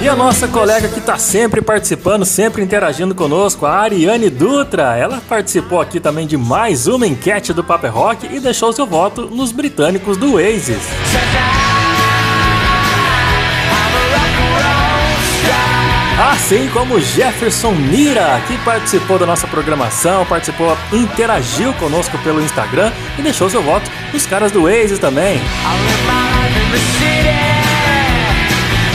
E 0.00 0.08
a 0.08 0.16
nossa 0.16 0.48
colega 0.48 0.88
que 0.88 0.98
está 0.98 1.18
sempre 1.18 1.60
participando, 1.60 2.24
sempre 2.24 2.62
interagindo 2.62 3.14
conosco, 3.14 3.66
a 3.66 3.80
Ariane 3.80 4.30
Dutra. 4.30 4.96
Ela 4.96 5.20
participou 5.28 5.78
aqui 5.78 6.00
também 6.00 6.26
de 6.26 6.38
mais 6.38 6.86
uma 6.86 7.06
enquete 7.06 7.52
do 7.52 7.62
Paper 7.62 7.92
Rock 7.92 8.34
e 8.34 8.40
deixou 8.40 8.72
seu 8.72 8.86
voto 8.86 9.26
nos 9.26 9.52
britânicos 9.52 10.16
do 10.16 10.36
Oasis. 10.36 10.88
Assim 16.20 16.68
como 16.70 17.00
Jefferson 17.00 17.70
Mira, 17.70 18.42
que 18.48 18.58
participou 18.58 19.20
da 19.20 19.24
nossa 19.24 19.46
programação, 19.46 20.26
participou, 20.26 20.76
interagiu 20.92 21.72
conosco 21.74 22.18
pelo 22.18 22.42
Instagram 22.42 22.92
e 23.16 23.22
deixou 23.22 23.48
seu 23.48 23.62
voto 23.62 23.88
nos 24.12 24.26
caras 24.26 24.50
do 24.50 24.64
Oasis 24.64 24.98
também. 24.98 25.40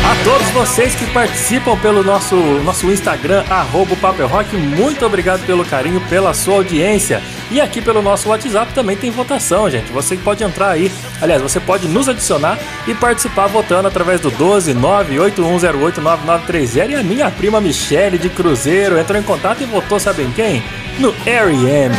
A 0.04 0.16
todos 0.24 0.48
vocês 0.50 0.94
que 0.96 1.06
participam 1.08 1.78
pelo 1.78 2.04
nosso, 2.04 2.36
nosso 2.36 2.92
Instagram, 2.92 3.44
arroba 3.50 3.96
Rock, 4.28 4.58
muito 4.58 5.06
obrigado 5.06 5.46
pelo 5.46 5.64
carinho, 5.64 6.02
pela 6.10 6.34
sua 6.34 6.56
audiência. 6.56 7.22
E 7.50 7.62
aqui 7.62 7.82
pelo 7.82 8.02
nosso 8.02 8.28
WhatsApp 8.30 8.74
também 8.74 8.98
tem 8.98 9.10
votação, 9.10 9.70
gente. 9.70 9.92
Você 9.94 10.18
pode 10.18 10.44
entrar 10.44 10.72
aí, 10.72 10.92
aliás, 11.22 11.42
você 11.42 11.60
pode 11.60 11.88
nos 11.88 12.10
adicionar 12.10 12.60
e 12.86 12.94
participar 12.94 13.48
votando 13.48 13.88
através 13.88 14.20
do 14.20 14.30
12 14.30 14.74
981089930. 14.74 16.90
E 16.90 16.96
a 16.96 17.04
minha 17.04 17.32
prima 17.32 17.62
Michele 17.62 18.18
de 18.18 18.30
Cruzeiro 18.30 18.98
entrou 18.98 19.18
em 19.18 19.24
contato 19.24 19.64
e 19.64 19.66
votou, 19.66 19.98
sabem 20.00 20.30
quem? 20.32 20.62
No 21.00 21.16
R.E.M. 21.26 21.96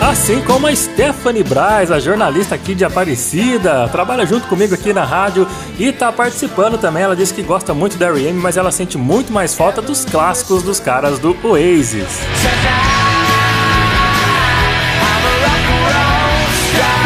Assim 0.00 0.40
como 0.42 0.66
a 0.66 0.74
Stephanie 0.74 1.44
Braz, 1.44 1.92
a 1.92 2.00
jornalista 2.00 2.54
aqui 2.54 2.74
de 2.74 2.86
Aparecida, 2.86 3.86
trabalha 3.88 4.24
junto 4.24 4.48
comigo 4.48 4.74
aqui 4.74 4.94
na 4.94 5.04
rádio 5.04 5.46
e 5.78 5.88
está 5.88 6.10
participando 6.10 6.78
também. 6.78 7.02
Ela 7.02 7.14
disse 7.14 7.34
que 7.34 7.42
gosta 7.42 7.74
muito 7.74 7.98
da 7.98 8.06
R.E.M., 8.06 8.40
mas 8.40 8.56
ela 8.56 8.72
sente 8.72 8.96
muito 8.96 9.30
mais 9.30 9.54
falta 9.54 9.82
dos 9.82 10.06
clássicos 10.06 10.62
dos 10.62 10.80
caras 10.80 11.18
do 11.18 11.36
Oasis. 11.46 12.20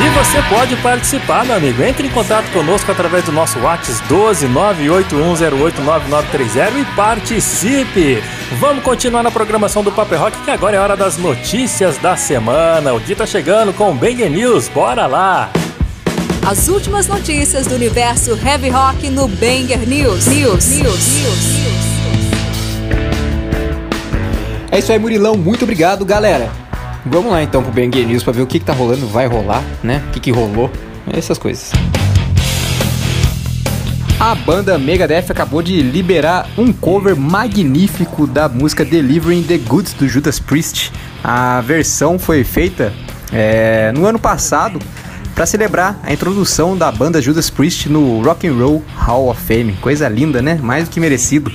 E 0.05 0.09
você 0.11 0.43
pode 0.49 0.77
participar, 0.77 1.45
meu 1.47 1.57
amigo. 1.57 1.83
Entre 1.83 2.07
em 2.07 2.11
contato 2.11 2.49
conosco 2.53 2.93
através 2.93 3.25
do 3.25 3.33
nosso 3.33 3.59
WhatsApp 3.59 4.09
12 4.09 4.47
981089930 4.49 6.81
e 6.81 6.85
participe. 6.95 8.23
Vamos 8.59 8.85
continuar 8.85 9.23
na 9.23 9.31
programação 9.31 9.83
do 9.83 9.91
Paper 9.91 10.21
Rock, 10.21 10.39
que 10.45 10.51
agora 10.51 10.77
é 10.77 10.81
hora 10.81 10.97
das 10.97 11.17
notícias 11.17 11.99
da 11.99 12.17
semana. 12.17 12.95
O 12.95 13.01
dia 13.01 13.17
tá 13.17 13.27
chegando 13.27 13.73
com 13.73 13.91
o 13.91 13.95
Banger 13.95 14.31
News. 14.31 14.69
Bora 14.69 15.07
lá! 15.07 15.51
As 16.47 16.69
últimas 16.69 17.09
notícias 17.09 17.67
do 17.67 17.75
universo 17.75 18.39
heavy 18.39 18.69
rock 18.69 19.11
no 19.11 19.27
Banger 19.27 19.89
News. 19.89 20.27
News. 20.27 20.67
News. 20.69 21.07
News. 21.15 21.55
É 24.71 24.79
isso 24.79 24.93
aí, 24.93 24.99
Murilão. 24.99 25.37
Muito 25.37 25.63
obrigado, 25.63 26.05
galera. 26.05 26.51
Vamos 27.05 27.33
lá 27.33 27.43
então 27.43 27.63
pro 27.63 27.73
Banger 27.73 28.07
News 28.07 28.23
pra 28.23 28.33
ver 28.33 28.43
o 28.43 28.47
que, 28.47 28.59
que 28.59 28.65
tá 28.65 28.73
rolando, 28.73 29.07
vai 29.07 29.27
rolar, 29.27 29.63
né? 29.83 30.03
O 30.09 30.13
que, 30.13 30.21
que 30.21 30.31
rolou, 30.31 30.71
essas 31.13 31.39
coisas. 31.39 31.73
A 34.19 34.35
banda 34.35 34.79
Megadeth 34.79 35.27
acabou 35.31 35.61
de 35.63 35.83
liberar 35.83 36.49
um 36.57 36.73
cover 36.73 37.17
magnífico 37.17 38.27
da 38.27 38.49
música 38.49 38.85
Delivering 38.85 39.43
the 39.43 39.59
Goods 39.59 39.93
do 39.93 40.09
Judas 40.09 40.39
Priest. 40.39 40.93
A 41.23 41.61
versão 41.61 42.19
foi 42.19 42.45
feita 42.45 42.93
é, 43.33 43.93
no 43.93 44.07
ano 44.07 44.19
passado 44.19 44.79
para 45.35 45.45
celebrar 45.47 45.99
a 46.03 46.13
introdução 46.13 46.77
da 46.77 46.91
banda 46.93 47.21
Judas 47.21 47.51
Priest 47.51 47.89
no 47.89 48.23
Rock 48.23 48.47
and 48.47 48.55
Roll 48.55 48.83
Hall 48.95 49.29
of 49.29 49.41
Fame. 49.43 49.73
Coisa 49.81 50.09
linda, 50.09 50.41
né? 50.41 50.59
Mais 50.63 50.85
do 50.85 50.93
que 50.93 51.01
merecido. 51.01 51.53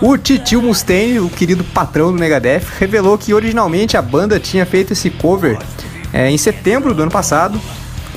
O 0.00 0.16
Titio 0.16 0.62
Mustaine, 0.62 1.20
o 1.20 1.28
querido 1.28 1.62
patrão 1.62 2.10
do 2.10 2.18
Megadeth, 2.18 2.62
revelou 2.78 3.18
que 3.18 3.34
originalmente 3.34 3.96
a 3.96 4.02
banda 4.02 4.40
tinha 4.40 4.64
feito 4.64 4.92
esse 4.92 5.10
cover 5.10 5.58
é, 6.12 6.30
em 6.30 6.38
setembro 6.38 6.94
do 6.94 7.02
ano 7.02 7.10
passado, 7.10 7.60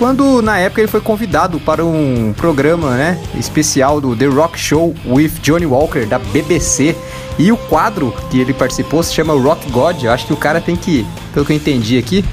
quando 0.01 0.41
na 0.41 0.57
época 0.57 0.81
ele 0.81 0.87
foi 0.87 0.99
convidado 0.99 1.59
para 1.59 1.85
um 1.85 2.33
programa 2.35 2.97
né, 2.97 3.21
especial 3.37 4.01
do 4.01 4.15
The 4.15 4.25
Rock 4.25 4.59
Show 4.59 4.95
with 5.05 5.33
Johnny 5.43 5.67
Walker 5.67 6.07
da 6.07 6.17
BBC. 6.17 6.95
E 7.37 7.51
o 7.51 7.55
quadro 7.55 8.11
que 8.31 8.39
ele 8.39 8.51
participou 8.51 9.03
se 9.03 9.13
chama 9.13 9.33
Rock 9.33 9.69
God. 9.69 10.01
Eu 10.01 10.11
acho 10.11 10.25
que 10.25 10.33
o 10.33 10.35
cara 10.35 10.59
tem 10.59 10.75
que, 10.75 11.05
pelo 11.35 11.45
que 11.45 11.51
eu 11.51 11.55
entendi 11.55 11.99
aqui, 11.99 12.25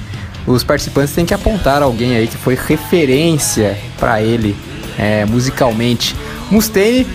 os 0.47 0.63
participantes 0.63 1.13
têm 1.13 1.27
que 1.27 1.33
apontar 1.33 1.83
alguém 1.83 2.15
aí 2.15 2.25
que 2.25 2.37
foi 2.37 2.55
referência 2.55 3.77
para 3.99 4.19
ele 4.19 4.57
é, 4.97 5.23
musicalmente. 5.25 6.15
Mustaine 6.49 7.05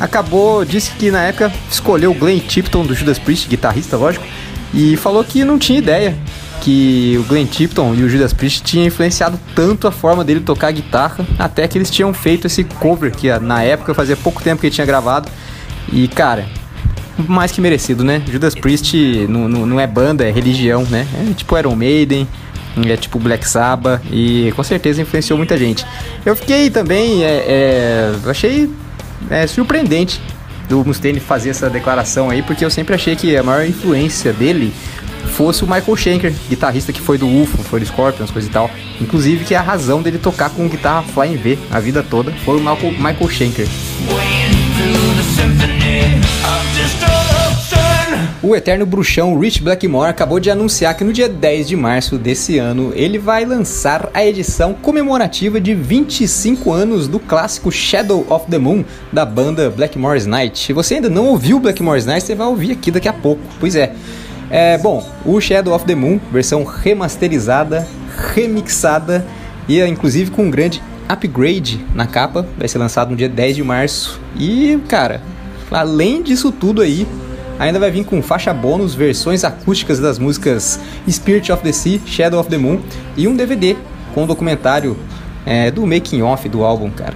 acabou, 0.00 0.64
disse 0.64 0.90
que 0.90 1.12
na 1.12 1.22
época 1.22 1.52
escolheu 1.70 2.12
Glenn 2.14 2.40
Tipton 2.40 2.84
do 2.84 2.94
Judas 2.94 3.20
Priest, 3.20 3.48
guitarrista, 3.48 3.96
lógico, 3.96 4.26
e 4.74 4.96
falou 4.96 5.22
que 5.22 5.44
não 5.44 5.56
tinha 5.56 5.78
ideia 5.78 6.18
que 6.60 7.16
o 7.18 7.24
Glenn 7.24 7.46
Tipton 7.46 7.94
e 7.94 8.02
o 8.02 8.08
Judas 8.08 8.32
Priest 8.32 8.62
tinham 8.62 8.86
influenciado 8.86 9.38
tanto 9.54 9.88
a 9.88 9.90
forma 9.90 10.22
dele 10.22 10.40
tocar 10.40 10.70
guitarra, 10.70 11.26
até 11.38 11.66
que 11.66 11.78
eles 11.78 11.90
tinham 11.90 12.12
feito 12.12 12.46
esse 12.46 12.64
cover 12.64 13.10
que 13.10 13.30
na 13.38 13.62
época 13.62 13.94
fazia 13.94 14.16
pouco 14.16 14.42
tempo 14.42 14.60
que 14.60 14.66
ele 14.66 14.74
tinha 14.74 14.86
gravado. 14.86 15.28
E 15.92 16.06
cara, 16.08 16.46
mais 17.26 17.52
que 17.52 17.60
merecido, 17.60 18.04
né? 18.04 18.22
Judas 18.30 18.54
Priest 18.54 18.94
não, 19.28 19.48
não, 19.48 19.66
não 19.66 19.80
é 19.80 19.86
banda, 19.86 20.24
é 20.24 20.30
religião, 20.30 20.84
né? 20.84 21.06
É 21.14 21.34
tipo 21.34 21.58
Iron 21.58 21.74
Maiden, 21.74 22.28
é 22.86 22.96
tipo 22.96 23.18
Black 23.18 23.48
Sabbath 23.48 24.02
e 24.10 24.52
com 24.54 24.62
certeza 24.62 25.02
influenciou 25.02 25.36
muita 25.36 25.56
gente. 25.56 25.84
Eu 26.24 26.36
fiquei 26.36 26.70
também, 26.70 27.24
é, 27.24 27.44
é, 27.46 28.14
achei 28.26 28.70
é, 29.28 29.46
surpreendente 29.46 30.20
do 30.68 30.84
Mustaine 30.84 31.18
fazer 31.18 31.50
essa 31.50 31.68
declaração 31.68 32.30
aí, 32.30 32.42
porque 32.42 32.64
eu 32.64 32.70
sempre 32.70 32.94
achei 32.94 33.16
que 33.16 33.36
a 33.36 33.42
maior 33.42 33.66
influência 33.66 34.32
dele 34.32 34.72
fosse 35.26 35.64
o 35.64 35.66
Michael 35.66 35.96
Schenker, 35.96 36.32
guitarrista 36.48 36.92
que 36.92 37.00
foi 37.00 37.18
do 37.18 37.26
UFO, 37.26 37.62
foi 37.62 37.80
do 37.80 37.86
Scorpions, 37.86 38.30
coisa 38.30 38.48
e 38.48 38.50
tal. 38.50 38.70
Inclusive 39.00 39.44
que 39.44 39.54
a 39.54 39.60
razão 39.60 40.02
dele 40.02 40.18
tocar 40.18 40.50
com 40.50 40.68
guitarra 40.68 41.02
Flying 41.02 41.36
V 41.36 41.58
a 41.70 41.80
vida 41.80 42.02
toda 42.02 42.32
foi 42.44 42.56
o 42.56 42.60
Michael, 42.60 42.92
Michael 42.92 43.28
Schenker. 43.28 43.66
O 48.42 48.56
eterno 48.56 48.86
bruxão 48.86 49.38
Rich 49.38 49.62
Blackmore 49.62 50.08
acabou 50.08 50.40
de 50.40 50.50
anunciar 50.50 50.96
que 50.96 51.04
no 51.04 51.12
dia 51.12 51.28
10 51.28 51.68
de 51.68 51.76
março 51.76 52.16
desse 52.16 52.56
ano 52.56 52.90
ele 52.96 53.18
vai 53.18 53.44
lançar 53.44 54.08
a 54.14 54.24
edição 54.24 54.72
comemorativa 54.72 55.60
de 55.60 55.74
25 55.74 56.72
anos 56.72 57.06
do 57.06 57.20
clássico 57.20 57.70
Shadow 57.70 58.26
of 58.30 58.46
the 58.50 58.56
Moon 58.56 58.82
da 59.12 59.26
banda 59.26 59.68
Blackmore's 59.68 60.24
Night. 60.24 60.58
Se 60.58 60.72
você 60.72 60.94
ainda 60.94 61.10
não 61.10 61.26
ouviu 61.26 61.60
Blackmore's 61.60 62.06
Night, 62.06 62.24
você 62.24 62.34
vai 62.34 62.46
ouvir 62.46 62.72
aqui 62.72 62.90
daqui 62.90 63.08
a 63.08 63.12
pouco. 63.12 63.42
Pois 63.60 63.76
é. 63.76 63.92
É, 64.50 64.76
bom, 64.78 65.08
o 65.24 65.40
Shadow 65.40 65.74
of 65.74 65.84
the 65.84 65.94
Moon, 65.94 66.18
versão 66.32 66.64
remasterizada, 66.64 67.86
remixada 68.34 69.24
e 69.68 69.80
inclusive 69.80 70.30
com 70.30 70.42
um 70.44 70.50
grande 70.50 70.82
upgrade 71.08 71.84
na 71.94 72.06
capa, 72.06 72.46
vai 72.58 72.66
ser 72.66 72.78
lançado 72.78 73.10
no 73.10 73.16
dia 73.16 73.28
10 73.28 73.56
de 73.56 73.62
março. 73.62 74.20
E, 74.36 74.78
cara, 74.88 75.22
além 75.70 76.22
disso 76.22 76.50
tudo 76.50 76.82
aí, 76.82 77.06
Ainda 77.60 77.78
vai 77.78 77.90
vir 77.90 78.06
com 78.06 78.22
faixa 78.22 78.54
bônus, 78.54 78.94
versões 78.94 79.44
acústicas 79.44 80.00
das 80.00 80.18
músicas 80.18 80.80
Spirit 81.06 81.52
of 81.52 81.62
the 81.62 81.72
Sea, 81.72 82.00
Shadow 82.06 82.40
of 82.40 82.48
the 82.48 82.56
Moon 82.56 82.80
e 83.18 83.28
um 83.28 83.36
DVD 83.36 83.76
com 84.14 84.22
um 84.22 84.26
documentário 84.26 84.96
é, 85.44 85.70
do 85.70 85.86
making 85.86 86.22
off 86.22 86.48
do 86.48 86.64
álbum, 86.64 86.90
cara. 86.90 87.12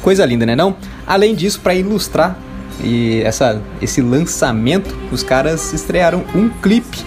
Coisa 0.00 0.24
linda, 0.24 0.46
né 0.46 0.54
não? 0.54 0.76
Além 1.04 1.34
disso, 1.34 1.58
para 1.60 1.74
ilustrar 1.74 2.38
e 2.82 3.22
essa, 3.22 3.60
esse 3.80 4.00
lançamento, 4.00 4.94
os 5.12 5.22
caras 5.22 5.72
estrearam 5.72 6.24
um 6.34 6.48
clipe 6.48 6.98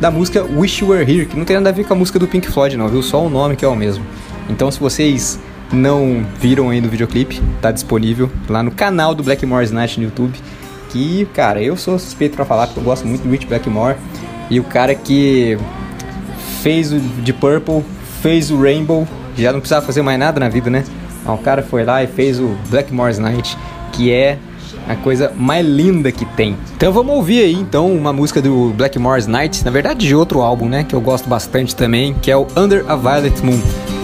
da 0.00 0.10
música 0.10 0.42
Wish 0.42 0.82
You 0.82 0.90
Were 0.90 1.02
Here, 1.02 1.26
que 1.26 1.36
não 1.36 1.44
tem 1.44 1.56
nada 1.56 1.68
a 1.68 1.72
ver 1.72 1.84
com 1.84 1.92
a 1.92 1.96
música 1.96 2.18
do 2.18 2.26
Pink 2.26 2.48
Floyd, 2.48 2.76
não, 2.76 2.88
viu? 2.88 3.02
Só 3.02 3.24
o 3.24 3.28
nome 3.28 3.56
que 3.56 3.64
é 3.64 3.68
o 3.68 3.76
mesmo. 3.76 4.04
Então, 4.48 4.70
se 4.70 4.80
vocês 4.80 5.38
não 5.72 6.24
viram 6.38 6.70
ainda 6.70 6.88
o 6.88 6.90
videoclipe, 6.90 7.40
tá 7.60 7.70
disponível 7.70 8.30
lá 8.48 8.62
no 8.62 8.70
canal 8.70 9.14
do 9.14 9.22
Blackmore's 9.22 9.70
Night 9.70 9.98
no 9.98 10.06
YouTube 10.06 10.34
que, 10.90 11.24
cara, 11.32 11.62
eu 11.62 11.76
sou 11.76 11.98
suspeito 11.98 12.36
para 12.36 12.44
falar 12.44 12.66
porque 12.66 12.80
eu 12.80 12.84
gosto 12.84 13.06
muito 13.06 13.22
do 13.22 13.30
Rich 13.30 13.46
Blackmore. 13.46 13.96
E 14.50 14.58
o 14.58 14.64
cara 14.64 14.94
que 14.94 15.56
fez 16.62 16.92
o 16.92 16.98
de 16.98 17.32
Purple, 17.32 17.84
fez 18.20 18.50
o 18.50 18.60
Rainbow, 18.60 19.06
já 19.36 19.52
não 19.52 19.60
precisava 19.60 19.86
fazer 19.86 20.02
mais 20.02 20.18
nada 20.18 20.38
na 20.40 20.48
vida, 20.48 20.68
né? 20.68 20.84
o 21.26 21.38
cara 21.38 21.62
foi 21.62 21.84
lá 21.84 22.02
e 22.02 22.08
fez 22.08 22.40
o 22.40 22.56
Blackmore's 22.68 23.18
Night, 23.18 23.56
que 23.92 24.12
é 24.12 24.36
a 24.88 24.96
coisa 24.96 25.32
mais 25.36 25.66
linda 25.66 26.10
que 26.10 26.24
tem. 26.24 26.56
Então 26.76 26.92
vamos 26.92 27.14
ouvir 27.14 27.42
aí 27.42 27.54
então 27.54 27.92
uma 27.92 28.12
música 28.12 28.40
do 28.40 28.70
Blackmore's 28.70 29.26
Night, 29.26 29.64
na 29.64 29.70
verdade 29.70 30.06
de 30.06 30.14
outro 30.14 30.40
álbum, 30.40 30.68
né, 30.68 30.84
que 30.84 30.94
eu 30.94 31.00
gosto 31.00 31.28
bastante 31.28 31.74
também, 31.76 32.14
que 32.14 32.30
é 32.30 32.36
o 32.36 32.46
Under 32.56 32.84
a 32.88 32.96
Violet 32.96 33.44
Moon. 33.44 33.99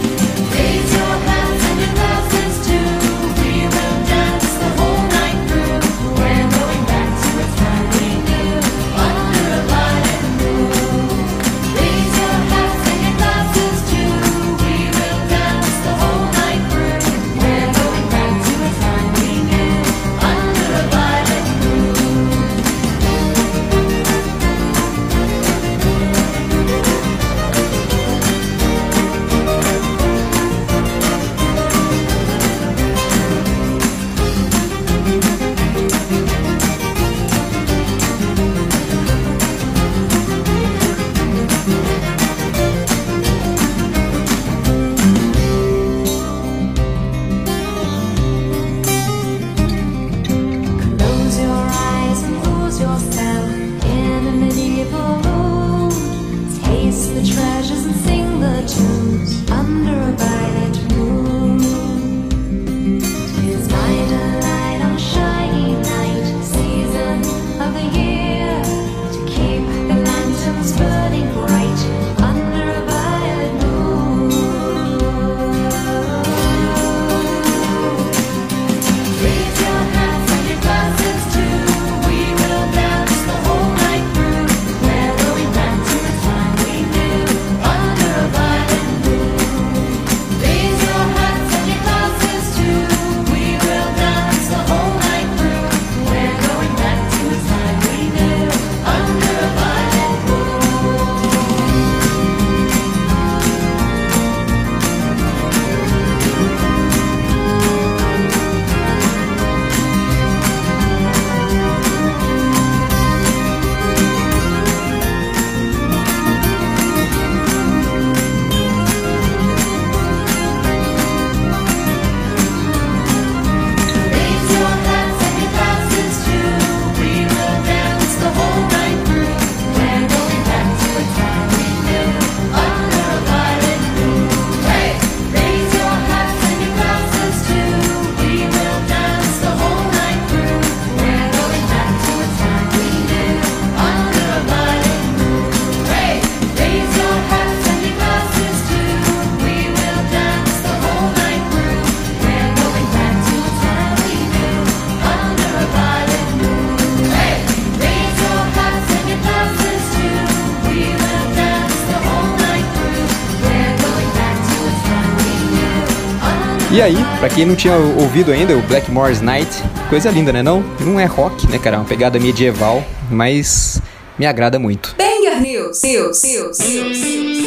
E 166.76 166.82
aí, 166.82 166.96
pra 167.18 167.30
quem 167.30 167.46
não 167.46 167.56
tinha 167.56 167.74
ouvido 167.74 168.30
ainda, 168.30 168.54
o 168.54 168.60
Blackmore's 168.60 169.22
Night, 169.22 169.48
coisa 169.88 170.10
linda, 170.10 170.30
né 170.30 170.42
não? 170.42 170.62
Não 170.78 171.00
é 171.00 171.06
rock, 171.06 171.50
né, 171.50 171.58
cara? 171.58 171.76
É 171.76 171.78
uma 171.78 171.86
pegada 171.86 172.20
medieval, 172.20 172.84
mas 173.10 173.80
me 174.18 174.26
agrada 174.26 174.58
muito. 174.58 174.94
Banger 174.98 175.40
News, 175.40 175.80
News, 175.82 176.22
News, 176.22 176.58
News, 176.58 176.98
News. 176.98 177.46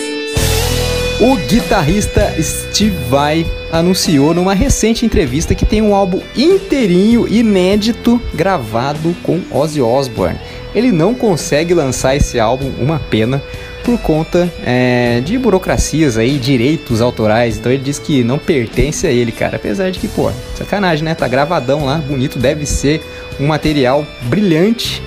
O 1.22 1.36
guitarrista 1.48 2.34
Steve 2.42 2.98
Vai 3.08 3.46
anunciou 3.72 4.34
numa 4.34 4.56
recente 4.56 5.06
entrevista 5.06 5.54
que 5.54 5.64
tem 5.64 5.80
um 5.80 5.94
álbum 5.94 6.22
inteirinho, 6.36 7.28
inédito, 7.28 8.20
gravado 8.34 9.16
com 9.22 9.42
Ozzy 9.52 9.80
Osbourne. 9.80 10.40
Ele 10.74 10.92
não 10.92 11.14
consegue 11.14 11.76
lançar 11.76 12.16
esse 12.16 12.40
álbum, 12.40 12.72
uma 12.80 12.98
pena, 12.98 13.44
por 13.90 13.98
conta 14.02 14.52
é, 14.64 15.20
de 15.22 15.36
burocracias 15.36 16.16
aí, 16.16 16.38
direitos 16.38 17.02
autorais. 17.02 17.58
Então 17.58 17.72
ele 17.72 17.82
diz 17.82 17.98
que 17.98 18.24
não 18.24 18.38
pertence 18.38 19.08
a 19.08 19.10
ele, 19.10 19.32
cara. 19.32 19.56
Apesar 19.56 19.90
de 19.90 19.98
que, 19.98 20.08
pô, 20.08 20.30
sacanagem, 20.56 21.04
né? 21.04 21.16
Tá 21.16 21.28
gravadão 21.28 21.86
lá, 21.86 21.98
bonito, 21.98 22.38
deve 22.38 22.68
ser 22.68 23.02
um 23.40 23.48
material 23.48 24.06
brilhante. 24.24 25.02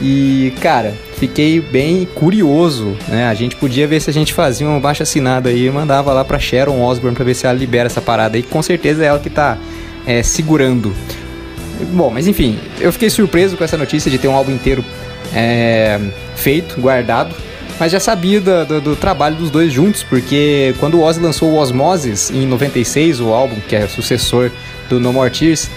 E, 0.00 0.52
cara, 0.60 0.94
fiquei 1.16 1.60
bem 1.60 2.06
curioso, 2.14 2.96
né? 3.08 3.26
A 3.26 3.34
gente 3.34 3.56
podia 3.56 3.88
ver 3.88 4.00
se 4.00 4.08
a 4.08 4.12
gente 4.12 4.32
fazia 4.32 4.68
um 4.68 4.80
baixo 4.80 5.02
assinado 5.02 5.48
aí 5.48 5.66
e 5.66 5.70
mandava 5.70 6.12
lá 6.12 6.24
pra 6.24 6.38
Sharon 6.38 6.80
Osbourne 6.80 7.16
pra 7.16 7.24
ver 7.24 7.34
se 7.34 7.44
ela 7.44 7.58
libera 7.58 7.86
essa 7.86 8.00
parada 8.00 8.36
aí, 8.36 8.44
com 8.44 8.62
certeza 8.62 9.02
é 9.02 9.08
ela 9.08 9.18
que 9.18 9.30
tá 9.30 9.58
é, 10.06 10.22
segurando. 10.22 10.94
Bom, 11.92 12.10
mas 12.10 12.28
enfim, 12.28 12.56
eu 12.78 12.92
fiquei 12.92 13.10
surpreso 13.10 13.56
com 13.56 13.64
essa 13.64 13.76
notícia 13.76 14.08
de 14.08 14.18
ter 14.18 14.28
um 14.28 14.36
álbum 14.36 14.52
inteiro 14.52 14.84
é, 15.34 15.98
feito, 16.36 16.80
guardado. 16.80 17.47
Mas 17.78 17.92
já 17.92 18.00
sabia 18.00 18.40
do, 18.40 18.64
do, 18.64 18.80
do, 18.80 18.96
trabalho 18.96 19.36
dos 19.36 19.50
dois 19.50 19.72
juntos, 19.72 20.02
porque 20.02 20.74
quando 20.80 20.98
o 20.98 21.02
Ozzy 21.02 21.20
lançou 21.20 21.50
o 21.50 21.56
Osmosis 21.56 22.30
em 22.30 22.44
96, 22.46 23.20
o 23.20 23.32
álbum 23.32 23.56
que 23.68 23.76
é 23.76 23.86
sucessor 23.86 24.50
do 24.88 24.98
No 24.98 25.12
More 25.12 25.30
Tears, 25.30 25.70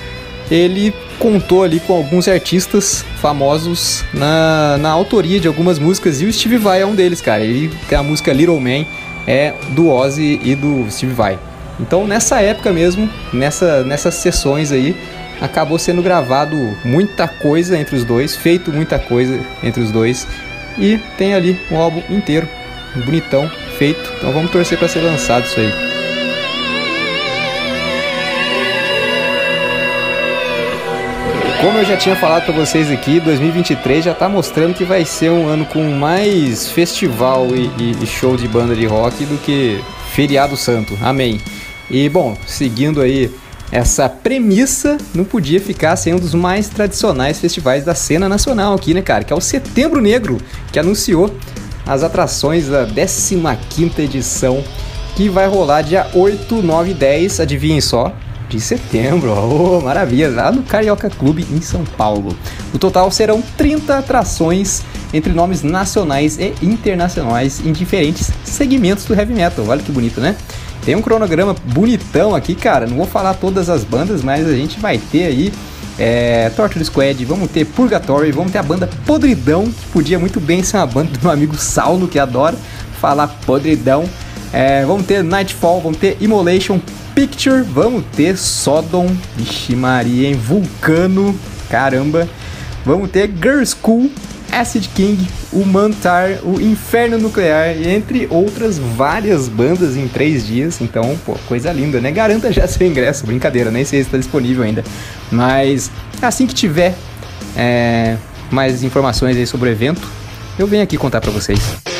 ele 0.50 0.94
contou 1.20 1.64
ali 1.64 1.80
com 1.80 1.94
alguns 1.94 2.28
artistas 2.28 3.06
famosos 3.22 4.04
na, 4.14 4.78
na 4.80 4.90
autoria 4.90 5.40
de 5.40 5.48
algumas 5.48 5.78
músicas 5.78 6.22
e 6.22 6.26
o 6.26 6.34
Steve 6.34 6.58
Vai 6.58 6.82
é 6.82 6.86
um 6.86 6.96
deles, 6.96 7.22
cara. 7.22 7.44
Ele 7.44 7.72
tem 7.88 7.98
a 7.98 8.04
música 8.04 8.34
Little 8.34 8.60
Man 8.60 8.86
é 9.28 9.54
do 9.70 9.90
Ozzy 9.90 10.40
e 10.44 10.56
do 10.56 10.88
Steve 10.90 11.14
Vai. 11.14 11.38
Então 11.80 12.08
nessa 12.08 12.42
época 12.42 12.72
mesmo, 12.72 13.08
nessa, 13.32 13.84
nessas 13.84 14.16
sessões 14.16 14.72
aí, 14.72 14.96
acabou 15.40 15.78
sendo 15.78 16.02
gravado 16.02 16.58
muita 16.84 17.28
coisa 17.28 17.78
entre 17.78 17.96
os 17.96 18.04
dois, 18.04 18.36
feito 18.36 18.72
muita 18.72 18.98
coisa 18.98 19.40
entre 19.64 19.82
os 19.82 19.92
dois 19.92 20.28
e 20.78 20.98
tem 21.18 21.34
ali 21.34 21.60
um 21.72 21.78
álbum 21.78 22.02
inteiro, 22.10 22.48
bonitão, 23.06 23.50
feito. 23.78 24.12
Então 24.18 24.32
vamos 24.32 24.52
torcer 24.52 24.78
para 24.78 24.88
ser 24.88 25.00
lançado 25.02 25.46
isso 25.46 25.60
aí. 25.60 25.92
Como 31.62 31.78
eu 31.78 31.86
já 31.86 31.96
tinha 31.96 32.16
falado 32.16 32.46
para 32.46 32.56
vocês 32.56 32.90
aqui, 32.90 33.20
2023 33.20 34.06
já 34.06 34.14
está 34.14 34.28
mostrando 34.28 34.74
que 34.74 34.84
vai 34.84 35.06
ser 35.06 35.30
um 35.30 35.48
ano 35.48 35.64
com 35.64 35.84
mais 35.92 36.68
festival 36.72 37.48
e, 37.56 37.70
e, 37.78 38.04
e 38.04 38.08
show 38.08 38.36
de 38.36 38.48
banda 38.48 38.76
de 38.76 38.88
rock 38.88 39.24
do 39.26 39.38
que 39.38 39.80
feriado 40.12 40.58
santo. 40.58 40.98
Amém. 41.04 41.40
E 41.88 42.10
bom, 42.10 42.36
seguindo 42.48 43.00
aí 43.00 43.30
essa 43.72 44.10
premissa, 44.10 44.98
não 45.16 45.24
podia 45.24 45.62
ficar 45.62 45.96
sem 45.96 46.14
um 46.14 46.20
dos 46.20 46.34
mais 46.34 46.68
tradicionais 46.68 47.40
festivais 47.40 47.86
da 47.86 47.96
cena 47.96 48.28
nacional 48.28 48.74
aqui, 48.74 48.94
né, 48.94 49.02
cara? 49.02 49.24
Que 49.24 49.32
é 49.32 49.36
o 49.36 49.42
Setembro 49.42 50.02
Negro, 50.02 50.38
que 50.72 50.80
anunciou 50.80 51.34
as 51.86 52.04
atrações 52.04 52.68
da 52.68 52.86
15ª 52.86 54.00
edição, 54.00 54.64
que 55.16 55.30
vai 55.30 55.48
rolar 55.48 55.84
dia 55.84 56.08
8, 56.14 56.62
9 56.62 56.92
e 56.92 56.94
10, 56.94 57.40
adivinhem 57.40 57.80
só, 57.80 58.14
de 58.50 58.60
setembro. 58.60 59.32
Oh, 59.32 59.80
maravilha! 59.82 60.30
Lá 60.30 60.52
no 60.52 60.64
Carioca 60.64 61.10
Clube 61.10 61.48
em 61.50 61.62
São 61.62 61.86
Paulo. 61.86 62.36
O 62.74 62.78
total 62.78 63.10
serão 63.10 63.42
30 63.58 63.98
atrações 63.98 64.84
entre 65.14 65.32
nomes 65.32 65.64
nacionais 65.64 66.38
e 66.38 66.54
internacionais 66.62 67.62
em 67.66 67.72
diferentes 67.72 68.30
segmentos 68.44 69.06
do 69.06 69.14
heavy 69.14 69.34
metal. 69.34 69.66
Olha 69.68 69.82
que 69.82 69.92
bonito, 69.92 70.20
né? 70.20 70.36
Tem 70.84 70.96
um 70.96 71.02
cronograma 71.02 71.56
bonitão 71.66 72.36
aqui, 72.36 72.56
cara. 72.56 72.88
Não 72.88 72.98
vou 72.98 73.06
falar 73.06 73.36
todas 73.36 73.70
as 73.70 73.84
bandas, 73.84 74.24
mas 74.24 74.48
a 74.48 74.54
gente 74.54 74.80
vai 74.80 74.98
ter 74.98 75.26
aí 75.26 75.54
é, 76.00 76.50
Torture 76.56 76.84
Squad, 76.84 77.24
vamos 77.26 77.52
ter 77.52 77.66
Purgatory, 77.66 78.32
vamos 78.32 78.52
ter 78.52 78.58
a 78.58 78.64
banda 78.64 78.90
Podridão, 79.06 79.66
que 79.66 79.86
podia 79.94 80.18
muito 80.18 80.40
bem 80.40 80.64
ser 80.64 80.78
uma 80.78 80.88
banda 80.88 81.12
do 81.12 81.20
meu 81.22 81.32
amigo 81.32 81.56
Saulo, 81.56 82.08
que 82.08 82.18
adora 82.18 82.58
falar 83.00 83.28
Podridão. 83.46 84.06
É, 84.52 84.84
vamos 84.84 85.06
ter 85.06 85.24
Nightfall, 85.24 85.80
vamos 85.82 86.00
ter 86.00 86.18
Immolation, 86.20 86.80
Picture, 87.14 87.62
vamos 87.62 88.04
ter 88.16 88.38
Sodom, 88.38 89.08
Vixe 89.38 89.76
Maria, 89.76 90.28
em 90.28 90.34
Vulcano, 90.34 91.38
caramba. 91.70 92.28
Vamos 92.84 93.12
ter 93.12 93.30
Girl 93.30 93.64
School, 93.64 94.10
Acid 94.52 94.88
King, 94.90 95.28
o 95.52 95.66
Mantar, 95.66 96.40
o 96.44 96.60
Inferno 96.60 97.18
Nuclear, 97.18 97.76
entre 97.78 98.28
outras 98.30 98.78
várias 98.78 99.48
bandas 99.48 99.96
em 99.96 100.08
três 100.08 100.46
dias. 100.46 100.82
Então, 100.82 101.18
pô, 101.26 101.36
coisa 101.48 101.72
linda, 101.72 102.00
né? 102.00 102.12
Garanta 102.12 102.52
já 102.52 102.68
seu 102.68 102.86
ingresso, 102.88 103.26
brincadeira, 103.26 103.72
nem 103.72 103.86
sei 103.86 104.00
se 104.00 104.08
está 104.08 104.18
disponível 104.18 104.64
ainda. 104.64 104.84
Mas 105.32 105.90
assim 106.22 106.46
que 106.46 106.54
tiver 106.54 106.96
é, 107.56 108.18
mais 108.52 108.84
informações 108.84 109.38
aí 109.38 109.48
sobre 109.48 109.70
o 109.70 109.72
evento, 109.72 110.08
eu 110.60 110.68
venho 110.68 110.84
aqui 110.84 110.98
contar 110.98 111.22
para 111.22 111.32
vocês. 111.32 111.91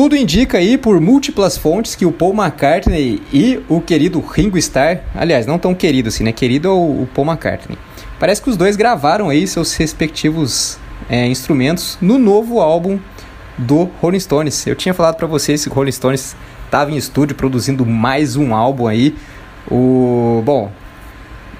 Tudo 0.00 0.16
indica 0.16 0.56
aí 0.56 0.78
por 0.78 0.98
múltiplas 0.98 1.58
fontes 1.58 1.94
que 1.94 2.06
o 2.06 2.10
Paul 2.10 2.32
McCartney 2.32 3.20
e 3.30 3.60
o 3.68 3.82
querido 3.82 4.18
Ringo 4.18 4.56
Starr, 4.56 5.00
aliás, 5.14 5.44
não 5.44 5.58
tão 5.58 5.74
querido 5.74 6.08
assim, 6.08 6.24
né? 6.24 6.32
Querido 6.32 6.68
é 6.68 6.70
o 6.70 7.06
Paul 7.14 7.28
McCartney. 7.28 7.76
Parece 8.18 8.40
que 8.40 8.48
os 8.48 8.56
dois 8.56 8.76
gravaram 8.76 9.28
aí 9.28 9.46
seus 9.46 9.74
respectivos 9.74 10.78
é, 11.06 11.26
instrumentos 11.26 11.98
no 12.00 12.16
novo 12.16 12.60
álbum 12.62 12.98
do 13.58 13.90
Rolling 14.00 14.20
Stones. 14.20 14.66
Eu 14.66 14.74
tinha 14.74 14.94
falado 14.94 15.16
para 15.16 15.26
vocês 15.26 15.64
que 15.64 15.70
o 15.70 15.74
Rolling 15.74 15.92
Stones 15.92 16.34
estava 16.64 16.90
em 16.90 16.96
estúdio 16.96 17.36
produzindo 17.36 17.84
mais 17.84 18.36
um 18.36 18.54
álbum 18.54 18.86
aí. 18.86 19.14
O 19.70 20.40
bom, 20.46 20.72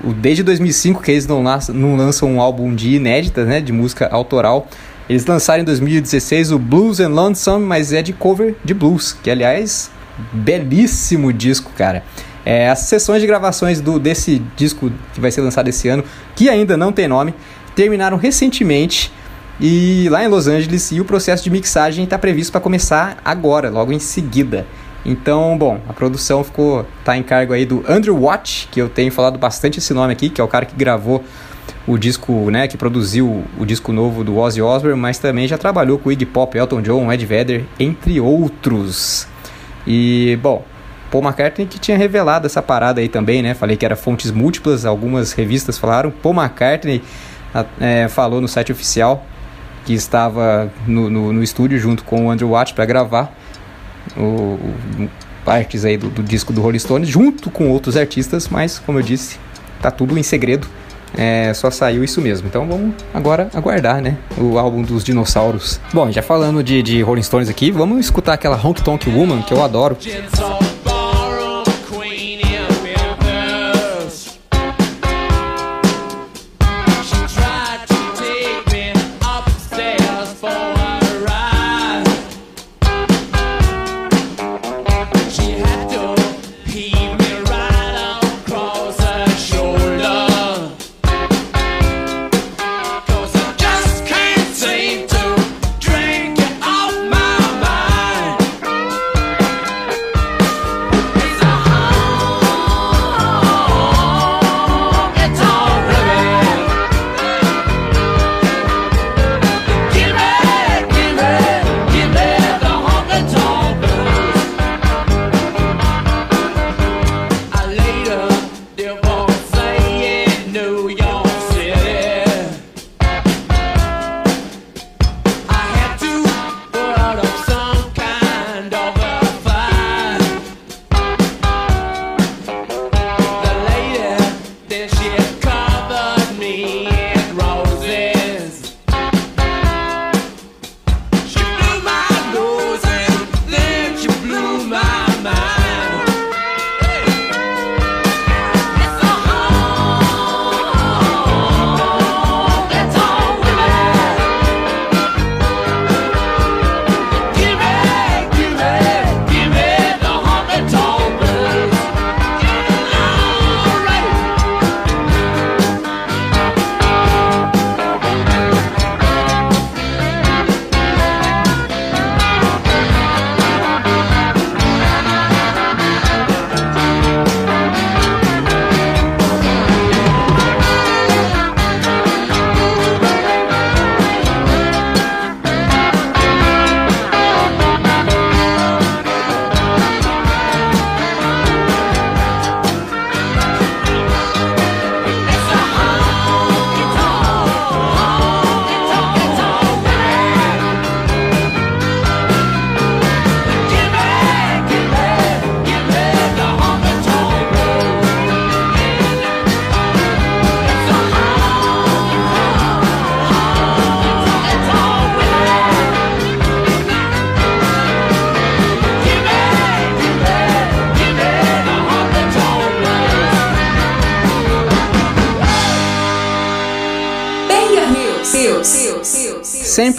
o, 0.02 0.14
desde 0.14 0.42
2005 0.42 1.02
que 1.02 1.10
eles 1.10 1.26
não 1.26 1.42
lançam, 1.42 1.74
não 1.74 1.94
lançam 1.94 2.32
um 2.32 2.40
álbum 2.40 2.74
de 2.74 2.94
inédita, 2.94 3.44
né, 3.44 3.60
de 3.60 3.70
música 3.70 4.08
autoral. 4.10 4.66
Eles 5.10 5.26
lançaram 5.26 5.62
em 5.62 5.64
2016 5.64 6.52
o 6.52 6.58
Blues 6.58 7.00
and 7.00 7.08
Lonesome, 7.08 7.66
mas 7.66 7.92
é 7.92 8.00
de 8.00 8.12
cover 8.12 8.54
de 8.64 8.72
blues, 8.72 9.12
que 9.12 9.28
aliás, 9.28 9.90
belíssimo 10.32 11.32
disco, 11.32 11.72
cara. 11.76 12.04
É, 12.46 12.70
as 12.70 12.78
sessões 12.78 13.20
de 13.20 13.26
gravações 13.26 13.80
do, 13.80 13.98
desse 13.98 14.40
disco 14.54 14.88
que 15.12 15.20
vai 15.20 15.32
ser 15.32 15.40
lançado 15.40 15.66
esse 15.66 15.88
ano, 15.88 16.04
que 16.36 16.48
ainda 16.48 16.76
não 16.76 16.92
tem 16.92 17.08
nome, 17.08 17.34
terminaram 17.74 18.16
recentemente 18.16 19.12
e 19.60 20.06
lá 20.10 20.22
em 20.22 20.28
Los 20.28 20.46
Angeles 20.46 20.92
e 20.92 21.00
o 21.00 21.04
processo 21.04 21.42
de 21.42 21.50
mixagem 21.50 22.04
está 22.04 22.16
previsto 22.16 22.52
para 22.52 22.60
começar 22.60 23.16
agora, 23.24 23.68
logo 23.68 23.90
em 23.92 23.98
seguida. 23.98 24.64
Então, 25.04 25.58
bom, 25.58 25.80
a 25.88 25.92
produção 25.92 26.44
ficou 26.44 26.86
tá 27.04 27.16
em 27.16 27.22
cargo 27.24 27.52
aí 27.52 27.66
do 27.66 27.84
Andrew 27.88 28.16
Watt, 28.16 28.68
que 28.70 28.80
eu 28.80 28.88
tenho 28.88 29.10
falado 29.10 29.40
bastante 29.40 29.80
esse 29.80 29.92
nome 29.92 30.12
aqui, 30.12 30.30
que 30.30 30.40
é 30.40 30.44
o 30.44 30.48
cara 30.48 30.64
que 30.64 30.76
gravou 30.76 31.24
o 31.86 31.96
disco, 31.96 32.50
né, 32.50 32.68
que 32.68 32.76
produziu 32.76 33.44
o 33.58 33.64
disco 33.64 33.92
novo 33.92 34.22
do 34.22 34.38
Ozzy 34.38 34.60
Osbourne, 34.60 35.00
mas 35.00 35.18
também 35.18 35.48
já 35.48 35.56
trabalhou 35.56 35.98
com 35.98 36.12
Iggy 36.12 36.26
Pop, 36.26 36.56
Elton 36.56 36.82
John, 36.82 37.12
Ed 37.12 37.24
Vedder, 37.24 37.64
entre 37.78 38.20
outros. 38.20 39.26
E, 39.86 40.38
bom, 40.42 40.64
Paul 41.10 41.24
McCartney 41.24 41.66
que 41.66 41.78
tinha 41.78 41.96
revelado 41.96 42.46
essa 42.46 42.62
parada 42.62 43.00
aí 43.00 43.08
também, 43.08 43.42
né? 43.42 43.54
Falei 43.54 43.76
que 43.76 43.84
era 43.84 43.96
fontes 43.96 44.30
múltiplas, 44.30 44.84
algumas 44.84 45.32
revistas 45.32 45.78
falaram. 45.78 46.10
Paul 46.10 46.34
McCartney 46.34 47.02
é, 47.80 48.06
falou 48.08 48.40
no 48.40 48.46
site 48.46 48.70
oficial 48.70 49.24
que 49.84 49.94
estava 49.94 50.70
no, 50.86 51.08
no, 51.10 51.32
no 51.32 51.42
estúdio 51.42 51.78
junto 51.78 52.04
com 52.04 52.26
o 52.26 52.30
Andrew 52.30 52.50
Watt 52.50 52.74
para 52.74 52.84
gravar 52.84 53.34
o, 54.16 54.20
o, 54.20 55.10
partes 55.44 55.84
aí 55.84 55.96
do, 55.96 56.08
do 56.10 56.22
disco 56.22 56.52
do 56.52 56.60
Rolling 56.60 56.78
Stones, 56.78 57.08
junto 57.08 57.50
com 57.50 57.68
outros 57.68 57.96
artistas, 57.96 58.48
mas 58.48 58.78
como 58.78 58.98
eu 58.98 59.02
disse, 59.02 59.38
tá 59.80 59.90
tudo 59.90 60.16
em 60.18 60.22
segredo 60.22 60.68
é, 61.16 61.52
só 61.54 61.70
saiu 61.70 62.04
isso 62.04 62.20
mesmo. 62.20 62.46
Então 62.46 62.66
vamos 62.66 62.94
agora 63.12 63.48
aguardar, 63.54 64.00
né? 64.00 64.16
O 64.38 64.58
álbum 64.58 64.82
dos 64.82 65.04
dinossauros. 65.04 65.80
Bom, 65.92 66.10
já 66.10 66.22
falando 66.22 66.62
de, 66.62 66.82
de 66.82 67.02
Rolling 67.02 67.22
Stones 67.22 67.48
aqui, 67.48 67.70
vamos 67.70 68.00
escutar 68.00 68.34
aquela 68.34 68.56
Honk 68.56 68.82
Tonk 68.82 69.08
Woman 69.10 69.42
que 69.42 69.52
eu 69.52 69.62
adoro. 69.62 69.96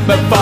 but. 0.08 0.41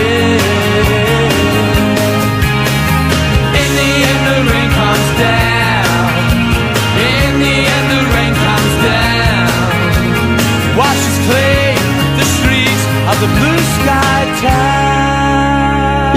Yeah. 0.00 0.39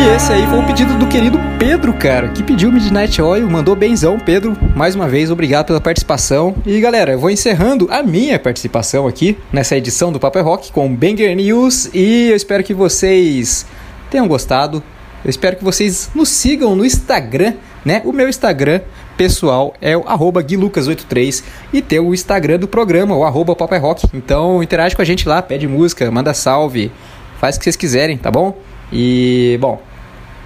E 0.04 0.16
esse 0.18 0.34
aí 0.34 0.46
foi 0.48 0.60
o 0.60 0.66
pedido 0.66 0.98
do 0.98 1.08
querido 1.08 1.40
Pedro, 1.58 1.94
cara, 1.94 2.28
que 2.28 2.44
pediu 2.44 2.70
Midnight 2.70 3.22
Oil, 3.22 3.50
mandou 3.50 3.74
benzão. 3.74 4.20
Pedro, 4.20 4.54
mais 4.76 4.96
uma 4.96 5.08
vez, 5.08 5.32
obrigado 5.32 5.68
pela 5.68 5.80
participação. 5.80 6.54
E 6.66 6.78
galera, 6.82 7.14
eu 7.14 7.20
vou 7.20 7.30
encerrando 7.30 7.88
a 7.90 8.04
minha 8.04 8.38
participação 8.38 9.08
aqui 9.08 9.38
nessa 9.50 9.78
edição 9.78 10.12
do 10.12 10.20
Paper 10.20 10.44
Rock 10.44 10.74
com 10.74 10.94
Banger 10.94 11.34
News 11.38 11.90
e 11.94 12.32
eu 12.32 12.36
espero 12.36 12.66
que 12.66 12.74
vocês 12.74 13.66
tenham 14.12 14.28
gostado. 14.28 14.84
Eu 15.24 15.30
espero 15.30 15.56
que 15.56 15.64
vocês 15.64 16.12
nos 16.14 16.28
sigam 16.28 16.76
no 16.76 16.86
Instagram, 16.86 17.54
né? 17.86 18.02
O 18.04 18.12
meu 18.12 18.28
Instagram 18.28 18.82
pessoal 19.16 19.74
é 19.80 19.96
o 19.96 20.04
guilucas83 20.04 21.46
e 21.72 21.82
tem 21.82 22.02
o 22.02 22.14
Instagram 22.14 22.60
do 22.60 22.68
programa, 22.68 23.16
o 23.16 23.24
arroba 23.24 23.56
Rock. 23.78 24.06
Então 24.14 24.62
interage 24.62 24.98
com 24.98 25.02
a 25.02 25.06
gente 25.06 25.30
lá, 25.30 25.42
pede 25.42 25.66
música, 25.66 26.12
manda 26.12 26.34
salve, 26.34 26.92
faz 27.40 27.56
o 27.56 27.60
que 27.60 27.64
vocês 27.64 27.78
quiserem, 27.78 28.18
tá 28.18 28.30
bom? 28.30 28.54
E, 28.92 29.58
bom, 29.60 29.82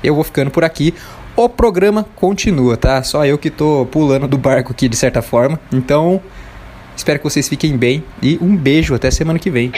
eu 0.03 0.15
vou 0.15 0.23
ficando 0.23 0.51
por 0.51 0.63
aqui. 0.63 0.93
O 1.35 1.47
programa 1.47 2.05
continua, 2.15 2.75
tá? 2.75 3.03
Só 3.03 3.25
eu 3.25 3.37
que 3.37 3.49
tô 3.49 3.87
pulando 3.91 4.27
do 4.27 4.37
barco 4.37 4.71
aqui 4.71 4.89
de 4.89 4.95
certa 4.95 5.21
forma. 5.21 5.59
Então, 5.71 6.21
espero 6.95 7.19
que 7.19 7.23
vocês 7.23 7.47
fiquem 7.47 7.77
bem 7.77 8.03
e 8.21 8.39
um 8.41 8.55
beijo 8.55 8.95
até 8.95 9.11
semana 9.11 9.37
que 9.37 9.49
vem. 9.49 9.71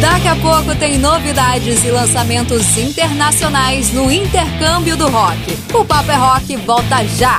Daqui 0.00 0.28
a 0.28 0.36
pouco 0.36 0.74
tem 0.76 0.96
novidades 0.96 1.84
e 1.84 1.90
lançamentos 1.90 2.78
internacionais 2.78 3.92
no 3.92 4.10
Intercâmbio 4.10 4.96
do 4.96 5.08
Rock. 5.08 5.58
O 5.74 5.84
Papo 5.84 6.10
é 6.10 6.16
Rock 6.16 6.56
volta 6.56 7.04
já! 7.04 7.36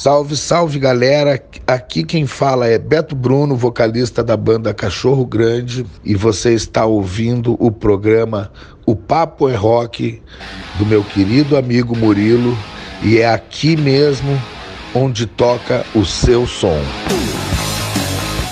Salve, 0.00 0.36
salve 0.36 0.78
galera! 0.78 1.42
Aqui 1.66 2.04
quem 2.04 2.24
fala 2.24 2.68
é 2.68 2.78
Beto 2.78 3.16
Bruno, 3.16 3.56
vocalista 3.56 4.22
da 4.22 4.36
banda 4.36 4.72
Cachorro 4.72 5.26
Grande, 5.26 5.84
e 6.04 6.14
você 6.14 6.54
está 6.54 6.86
ouvindo 6.86 7.56
o 7.58 7.68
programa 7.72 8.48
O 8.86 8.94
Papo 8.94 9.48
é 9.48 9.56
Rock 9.56 10.22
do 10.78 10.86
meu 10.86 11.02
querido 11.02 11.56
amigo 11.56 11.96
Murilo, 11.96 12.56
e 13.02 13.18
é 13.18 13.28
aqui 13.28 13.76
mesmo 13.76 14.40
onde 14.94 15.26
toca 15.26 15.84
o 15.92 16.04
seu 16.04 16.46
som. 16.46 16.80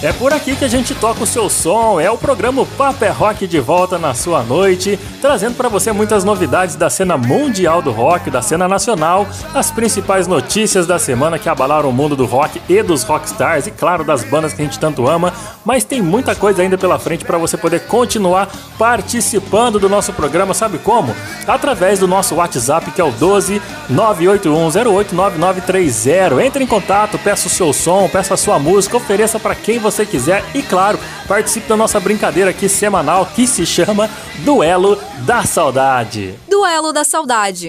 É 0.03 0.13
por 0.13 0.31
aqui 0.31 0.55
que 0.55 0.65
a 0.65 0.69
gente 0.69 0.95
toca 0.95 1.25
o 1.25 1.27
seu 1.27 1.49
som. 1.49 1.99
É 1.99 2.11
o 2.11 2.19
programa 2.19 2.67
Papo 2.77 3.03
é 3.03 3.09
Rock 3.09 3.47
de 3.47 3.59
volta 3.59 3.97
na 3.97 4.13
sua 4.13 4.43
noite, 4.43 4.99
trazendo 5.23 5.57
para 5.57 5.71
você 5.71 5.91
muitas 5.91 6.23
novidades 6.23 6.77
da 6.77 6.91
cena 6.91 7.17
mundial 7.17 7.81
do 7.81 7.91
rock, 7.91 8.31
da 8.31 8.43
cena 8.43 8.69
nacional, 8.69 9.27
as 9.55 9.71
principais 9.71 10.27
notícias 10.27 10.87
da 10.87 10.99
semana 10.99 11.39
que 11.39 11.49
abalaram 11.49 11.89
o 11.89 11.93
mundo 11.93 12.15
do 12.15 12.27
rock 12.27 12.61
e 12.69 12.83
dos 12.83 13.05
rockstars 13.05 13.67
e 13.67 13.71
claro 13.71 14.05
das 14.05 14.23
bandas 14.23 14.53
que 14.53 14.61
a 14.61 14.67
gente 14.67 14.79
tanto 14.79 15.09
ama. 15.09 15.33
Mas 15.65 15.83
tem 15.83 16.03
muita 16.03 16.35
coisa 16.35 16.61
ainda 16.61 16.77
pela 16.77 16.99
frente 16.99 17.25
para 17.25 17.39
você 17.39 17.57
poder 17.57 17.87
continuar 17.87 18.51
participando 18.79 19.79
do 19.79 19.89
nosso 19.89 20.13
programa. 20.13 20.53
Sabe 20.53 20.77
como? 20.77 21.17
Através 21.47 21.99
do 21.99 22.07
nosso 22.07 22.35
WhatsApp 22.35 22.91
que 22.91 23.01
é 23.01 23.05
o 23.05 23.13
12 23.13 23.63
981089930. 23.91 26.45
Entre 26.45 26.63
em 26.63 26.67
contato, 26.67 27.19
peça 27.19 27.47
o 27.47 27.51
seu 27.51 27.73
som, 27.73 28.07
peça 28.09 28.35
a 28.35 28.37
sua 28.37 28.59
música, 28.59 28.99
ofereça 28.99 29.39
para 29.39 29.55
quem 29.55 29.79
você 29.91 30.05
quiser 30.05 30.45
e, 30.55 30.63
claro, 30.63 30.99
participe 31.29 31.69
da 31.69 31.77
nossa 31.77 32.01
brincadeira 32.01 32.51
aqui 32.51 32.69
semanal 32.69 33.27
que 33.27 33.47
se 33.47 33.65
chama 33.65 34.11
Duelo 34.41 34.99
da 35.21 35.45
Saudade. 35.45 36.35
Duelo 36.49 36.93
da 36.93 37.05
Saudade. 37.05 37.69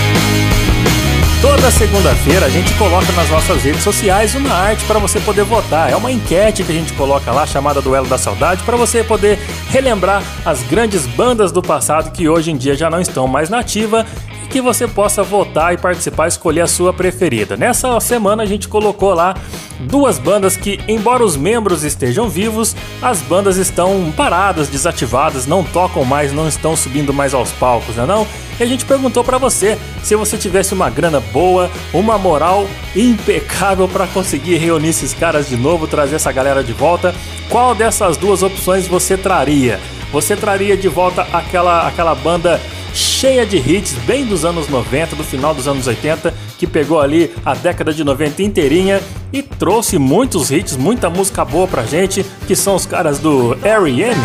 Toda 1.45 1.69
segunda-feira 1.69 2.47
a 2.47 2.49
gente 2.49 2.73
coloca 2.73 3.11
nas 3.11 3.29
nossas 3.29 3.63
redes 3.63 3.83
sociais 3.83 4.33
uma 4.33 4.51
arte 4.51 4.83
para 4.85 4.97
você 4.97 5.19
poder 5.19 5.43
votar. 5.43 5.91
É 5.91 5.95
uma 5.95 6.11
enquete 6.11 6.63
que 6.63 6.71
a 6.71 6.75
gente 6.75 6.91
coloca 6.93 7.31
lá 7.31 7.45
chamada 7.45 7.79
Duelo 7.83 8.07
da 8.07 8.17
Saudade 8.17 8.63
para 8.63 8.75
você 8.75 9.03
poder 9.03 9.37
relembrar 9.69 10.23
as 10.43 10.63
grandes 10.63 11.05
bandas 11.05 11.51
do 11.51 11.61
passado 11.61 12.11
que 12.11 12.27
hoje 12.27 12.49
em 12.49 12.57
dia 12.57 12.73
já 12.75 12.89
não 12.89 12.99
estão 12.99 13.27
mais 13.27 13.47
nativa 13.47 14.07
e 14.45 14.47
que 14.47 14.61
você 14.61 14.87
possa 14.87 15.23
votar 15.23 15.73
e 15.73 15.77
participar, 15.77 16.27
escolher 16.27 16.61
a 16.61 16.67
sua 16.67 16.93
preferida. 16.93 17.57
Nessa 17.57 17.99
semana 17.99 18.43
a 18.43 18.45
gente 18.45 18.67
colocou 18.67 19.13
lá 19.13 19.35
duas 19.79 20.19
bandas 20.19 20.55
que, 20.55 20.79
embora 20.87 21.23
os 21.23 21.35
membros 21.35 21.83
estejam 21.83 22.29
vivos, 22.29 22.75
as 23.01 23.21
bandas 23.21 23.57
estão 23.57 24.13
paradas, 24.15 24.69
desativadas, 24.69 25.47
não 25.47 25.63
tocam 25.63 26.05
mais, 26.05 26.31
não 26.31 26.47
estão 26.47 26.75
subindo 26.75 27.13
mais 27.13 27.33
aos 27.33 27.51
palcos, 27.53 27.95
né 27.95 28.05
não? 28.05 28.27
E 28.59 28.63
a 28.63 28.65
gente 28.65 28.85
perguntou 28.85 29.23
para 29.23 29.37
você 29.37 29.77
se 30.03 30.15
você 30.15 30.37
tivesse 30.37 30.73
uma 30.73 30.89
grana 30.89 31.19
boa, 31.19 31.69
uma 31.93 32.17
moral 32.17 32.67
impecável 32.95 33.87
para 33.87 34.07
conseguir 34.07 34.57
reunir 34.57 34.89
esses 34.89 35.13
caras 35.13 35.49
de 35.49 35.57
novo, 35.57 35.87
trazer 35.87 36.15
essa 36.15 36.31
galera 36.31 36.63
de 36.63 36.71
volta, 36.71 37.13
qual 37.49 37.75
dessas 37.75 38.15
duas 38.15 38.43
opções 38.43 38.87
você 38.87 39.17
traria? 39.17 39.79
Você 40.11 40.35
traria 40.35 40.77
de 40.77 40.87
volta 40.87 41.27
aquela 41.33 41.87
aquela 41.87 42.15
banda 42.15 42.61
cheia 42.95 43.45
de 43.45 43.57
hits, 43.57 43.93
bem 44.05 44.25
dos 44.25 44.45
anos 44.45 44.69
90, 44.69 45.15
do 45.15 45.23
final 45.23 45.53
dos 45.53 45.67
anos 45.67 45.85
80, 45.85 46.33
que 46.57 46.65
pegou 46.65 46.99
ali 46.99 47.31
a 47.45 47.53
década 47.53 47.93
de 47.93 48.03
90 48.03 48.41
inteirinha 48.41 49.01
e 49.33 49.43
trouxe 49.43 49.97
muitos 49.97 50.49
hits, 50.49 50.77
muita 50.77 51.09
música 51.09 51.43
boa 51.43 51.67
pra 51.67 51.83
gente, 51.83 52.25
que 52.47 52.55
são 52.55 52.75
os 52.75 52.85
caras 52.85 53.19
do 53.19 53.57
R.E.M. 53.61 54.15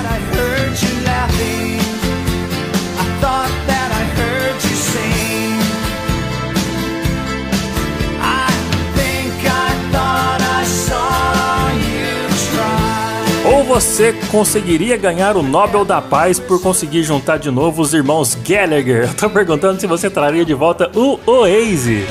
você 13.71 14.13
conseguiria 14.33 14.97
ganhar 14.97 15.37
o 15.37 15.45
Nobel 15.45 15.85
da 15.85 16.03
Paz 16.03 16.41
por 16.41 16.61
conseguir 16.61 17.05
juntar 17.05 17.39
de 17.39 17.53
novo 17.53 17.81
os 17.81 17.95
irmãos 17.95 18.35
Gallagher? 18.35 19.05
Eu 19.07 19.15
tô 19.15 19.31
perguntando 19.31 19.81
se 19.81 19.87
você 19.87 20.11
traria 20.11 20.45
de 20.45 20.53
volta 20.53 20.91
o 20.93 21.21
Oasis. 21.25 22.05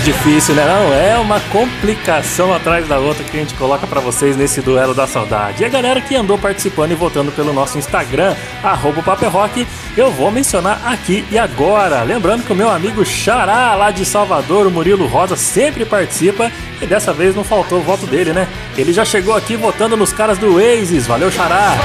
É 0.00 0.02
difícil, 0.02 0.54
né? 0.54 0.64
Não, 0.64 0.94
é 0.94 1.18
uma 1.18 1.38
complicação 1.52 2.54
atrás 2.54 2.88
da 2.88 2.98
outra 2.98 3.22
que 3.22 3.36
a 3.36 3.40
gente 3.40 3.52
coloca 3.52 3.86
para 3.86 4.00
vocês 4.00 4.34
nesse 4.34 4.62
duelo 4.62 4.94
da 4.94 5.06
saudade. 5.06 5.62
E 5.62 5.66
a 5.66 5.68
galera 5.68 6.00
que 6.00 6.16
andou 6.16 6.38
participando 6.38 6.92
e 6.92 6.94
votando 6.94 7.30
pelo 7.30 7.52
nosso 7.52 7.76
Instagram, 7.76 8.34
arroba 8.62 9.02
Rock, 9.28 9.66
eu 9.98 10.10
vou 10.10 10.30
mencionar 10.30 10.80
aqui 10.86 11.22
e 11.30 11.38
agora. 11.38 12.02
Lembrando 12.02 12.44
que 12.44 12.52
o 12.52 12.56
meu 12.56 12.70
amigo 12.70 13.04
Xará, 13.04 13.74
lá 13.74 13.90
de 13.90 14.06
Salvador, 14.06 14.66
o 14.66 14.70
Murilo 14.70 15.06
Rosa, 15.06 15.36
sempre 15.36 15.84
participa 15.84 16.50
e 16.80 16.86
dessa 16.86 17.12
vez 17.12 17.36
não 17.36 17.44
faltou 17.44 17.80
o 17.80 17.82
voto 17.82 18.06
dele, 18.06 18.32
né? 18.32 18.48
Ele 18.78 18.94
já 18.94 19.04
chegou 19.04 19.36
aqui 19.36 19.54
votando 19.54 19.98
nos 19.98 20.14
caras 20.14 20.38
do 20.38 20.54
Oasis. 20.54 21.06
Valeu, 21.06 21.30
Xará! 21.30 21.76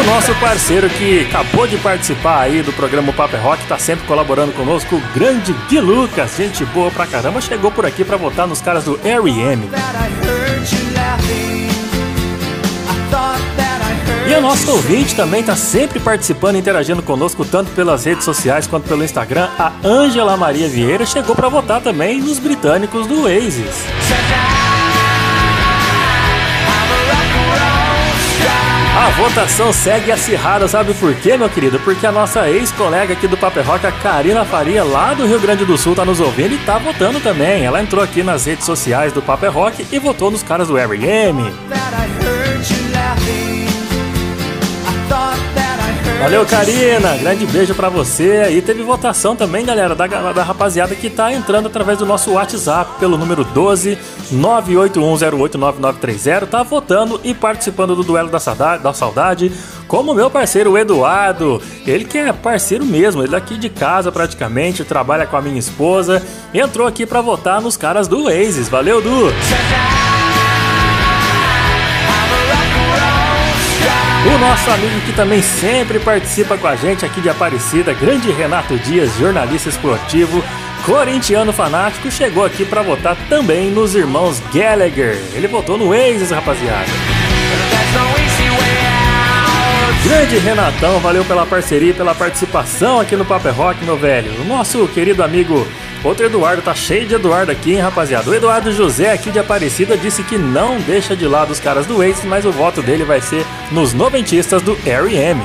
O 0.00 0.04
nosso 0.04 0.34
parceiro 0.36 0.88
que 0.88 1.20
acabou 1.20 1.66
de 1.66 1.76
participar 1.76 2.40
aí 2.40 2.62
do 2.62 2.72
programa 2.72 3.12
Paper 3.12 3.42
Rock, 3.42 3.66
tá 3.66 3.78
sempre 3.78 4.06
colaborando 4.06 4.50
conosco, 4.52 4.96
o 4.96 5.00
grande 5.14 5.52
Gui 5.68 5.80
Lucas, 5.80 6.34
gente 6.34 6.64
boa 6.66 6.90
pra 6.90 7.06
caramba, 7.06 7.42
chegou 7.42 7.70
por 7.70 7.84
aqui 7.84 8.02
para 8.02 8.16
votar 8.16 8.46
nos 8.46 8.62
caras 8.62 8.84
do 8.84 8.98
R.E.M. 9.04 9.68
E 14.26 14.34
o 14.34 14.40
nosso 14.40 14.70
ouvinte 14.70 15.14
também 15.14 15.42
tá 15.42 15.54
sempre 15.54 16.00
participando, 16.00 16.56
interagindo 16.56 17.02
conosco, 17.02 17.44
tanto 17.44 17.70
pelas 17.72 18.06
redes 18.06 18.24
sociais 18.24 18.66
quanto 18.66 18.88
pelo 18.88 19.04
Instagram. 19.04 19.50
A 19.58 19.72
Ângela 19.84 20.38
Maria 20.38 20.70
Vieira 20.70 21.04
chegou 21.04 21.36
para 21.36 21.50
votar 21.50 21.82
também 21.82 22.18
nos 22.18 22.38
britânicos 22.38 23.06
do 23.06 23.24
Oasis. 23.24 23.84
A 28.94 29.08
votação 29.10 29.72
segue 29.72 30.12
acirrada, 30.12 30.68
sabe 30.68 30.92
por 30.92 31.14
quê, 31.14 31.36
meu 31.36 31.48
querido? 31.48 31.80
Porque 31.80 32.06
a 32.06 32.12
nossa 32.12 32.48
ex-colega 32.50 33.14
aqui 33.14 33.26
do 33.26 33.38
Paper 33.38 33.66
Rock, 33.66 33.86
a 33.86 33.92
Karina 33.92 34.44
Faria, 34.44 34.84
lá 34.84 35.14
do 35.14 35.26
Rio 35.26 35.40
Grande 35.40 35.64
do 35.64 35.78
Sul, 35.78 35.94
tá 35.94 36.04
nos 36.04 36.20
ouvindo 36.20 36.54
e 36.54 36.58
tá 36.58 36.76
votando 36.78 37.18
também. 37.18 37.64
Ela 37.64 37.80
entrou 37.80 38.04
aqui 38.04 38.22
nas 38.22 38.44
redes 38.44 38.66
sociais 38.66 39.10
do 39.12 39.22
Paper 39.22 39.50
Rock 39.50 39.86
e 39.90 39.98
votou 39.98 40.30
nos 40.30 40.42
caras 40.42 40.68
do 40.68 40.76
R.E.M. 40.76 41.42
Valeu, 46.22 46.46
Karina! 46.46 47.16
Grande 47.16 47.44
beijo 47.46 47.74
para 47.74 47.88
você. 47.88 48.48
E 48.52 48.62
teve 48.62 48.84
votação 48.84 49.34
também, 49.34 49.66
galera, 49.66 49.92
da, 49.92 50.06
da 50.06 50.44
rapaziada 50.44 50.94
que 50.94 51.10
tá 51.10 51.32
entrando 51.32 51.66
através 51.66 51.98
do 51.98 52.06
nosso 52.06 52.30
WhatsApp 52.30 52.92
pelo 53.00 53.18
número 53.18 53.42
12 53.42 53.98
981089930. 54.32 56.46
Tá 56.46 56.62
votando 56.62 57.20
e 57.24 57.34
participando 57.34 57.96
do 57.96 58.04
Duelo 58.04 58.30
da 58.30 58.38
Saudade, 58.38 58.84
da 58.84 58.92
Saudade 58.92 59.50
como 59.88 60.14
meu 60.14 60.30
parceiro 60.30 60.78
Eduardo, 60.78 61.60
ele 61.84 62.04
que 62.04 62.16
é 62.16 62.32
parceiro 62.32 62.86
mesmo, 62.86 63.20
ele 63.20 63.28
é 63.28 63.32
daqui 63.32 63.58
de 63.58 63.68
casa 63.68 64.10
praticamente, 64.10 64.84
trabalha 64.84 65.26
com 65.26 65.36
a 65.36 65.42
minha 65.42 65.58
esposa, 65.58 66.22
entrou 66.54 66.86
aqui 66.86 67.04
para 67.04 67.20
votar 67.20 67.60
nos 67.60 67.76
caras 67.76 68.08
do 68.08 68.26
Oasis. 68.26 68.68
Valeu, 68.68 69.02
Du! 69.02 69.26
O 74.24 74.38
nosso 74.38 74.70
amigo 74.70 75.00
que 75.00 75.12
também 75.12 75.42
sempre 75.42 75.98
participa 75.98 76.56
com 76.56 76.68
a 76.68 76.76
gente 76.76 77.04
aqui 77.04 77.20
de 77.20 77.28
Aparecida, 77.28 77.92
grande 77.92 78.30
Renato 78.30 78.78
Dias, 78.78 79.18
jornalista 79.18 79.68
esportivo, 79.68 80.42
corintiano 80.86 81.52
fanático, 81.52 82.08
chegou 82.08 82.44
aqui 82.44 82.64
para 82.64 82.82
votar 82.82 83.16
também 83.28 83.68
nos 83.68 83.96
irmãos 83.96 84.40
Gallagher. 84.54 85.20
Ele 85.34 85.48
votou 85.48 85.76
no 85.76 85.88
Oasis, 85.88 86.30
rapaziada. 86.30 86.86
Grande 90.04 90.38
Renatão, 90.38 91.00
valeu 91.00 91.24
pela 91.24 91.44
parceria 91.44 91.90
e 91.90 91.94
pela 91.94 92.14
participação 92.14 93.00
aqui 93.00 93.16
no 93.16 93.24
Paper 93.24 93.54
Rock, 93.54 93.84
meu 93.84 93.96
velho. 93.96 94.40
O 94.40 94.44
nosso 94.44 94.86
querido 94.88 95.22
amigo 95.22 95.66
Outro 96.04 96.26
Eduardo, 96.26 96.62
tá 96.62 96.74
cheio 96.74 97.06
de 97.06 97.14
Eduardo 97.14 97.52
aqui, 97.52 97.74
hein, 97.74 97.78
rapaziada? 97.78 98.28
O 98.28 98.34
Eduardo 98.34 98.72
José, 98.72 99.12
aqui 99.12 99.30
de 99.30 99.38
Aparecida, 99.38 99.96
disse 99.96 100.24
que 100.24 100.36
não 100.36 100.78
deixa 100.80 101.14
de 101.14 101.26
lado 101.28 101.52
os 101.52 101.60
caras 101.60 101.86
do 101.86 102.02
Ace, 102.02 102.26
mas 102.26 102.44
o 102.44 102.50
voto 102.50 102.82
dele 102.82 103.04
vai 103.04 103.20
ser 103.20 103.46
nos 103.70 103.94
noventistas 103.94 104.60
do 104.62 104.76
R.E.M. 104.84 105.40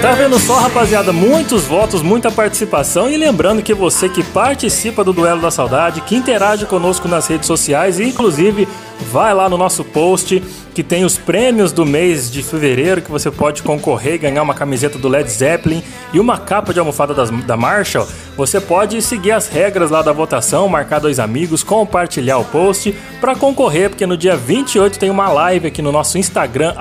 Tá 0.00 0.12
vendo 0.14 0.36
só, 0.38 0.58
rapaziada? 0.58 1.12
Muitos 1.12 1.64
votos, 1.64 2.02
muita 2.02 2.28
participação. 2.28 3.08
E 3.08 3.16
lembrando 3.16 3.62
que 3.62 3.72
você 3.72 4.08
que 4.08 4.22
participa 4.22 5.04
do 5.04 5.12
Duelo 5.12 5.40
da 5.40 5.50
Saudade, 5.50 6.00
que 6.00 6.16
interage 6.16 6.66
conosco 6.66 7.06
nas 7.06 7.28
redes 7.28 7.46
sociais 7.46 8.00
e 8.00 8.04
inclusive 8.04 8.66
vai 9.02 9.34
lá 9.34 9.48
no 9.48 9.58
nosso 9.58 9.84
post 9.84 10.42
que 10.74 10.82
tem 10.82 11.04
os 11.04 11.18
prêmios 11.18 11.70
do 11.70 11.84
mês 11.84 12.30
de 12.30 12.42
fevereiro 12.42 13.02
que 13.02 13.10
você 13.10 13.30
pode 13.30 13.62
concorrer 13.62 14.14
e 14.14 14.18
ganhar 14.18 14.42
uma 14.42 14.54
camiseta 14.54 14.98
do 14.98 15.08
Led 15.08 15.30
Zeppelin 15.30 15.82
e 16.12 16.20
uma 16.20 16.38
capa 16.38 16.72
de 16.72 16.78
almofada 16.78 17.12
das, 17.12 17.30
da 17.30 17.56
Marshall. 17.56 18.08
Você 18.36 18.60
pode 18.60 19.02
seguir 19.02 19.32
as 19.32 19.48
regras 19.48 19.90
lá 19.90 20.00
da 20.00 20.12
votação, 20.12 20.68
marcar 20.68 20.98
dois 20.98 21.18
amigos, 21.18 21.62
compartilhar 21.62 22.38
o 22.38 22.44
post 22.44 22.94
para 23.20 23.36
concorrer, 23.36 23.90
porque 23.90 24.06
no 24.06 24.16
dia 24.16 24.36
28 24.36 24.98
tem 24.98 25.10
uma 25.10 25.28
live 25.28 25.68
aqui 25.68 25.82
no 25.82 25.92
nosso 25.92 26.16
Instagram, 26.16 26.74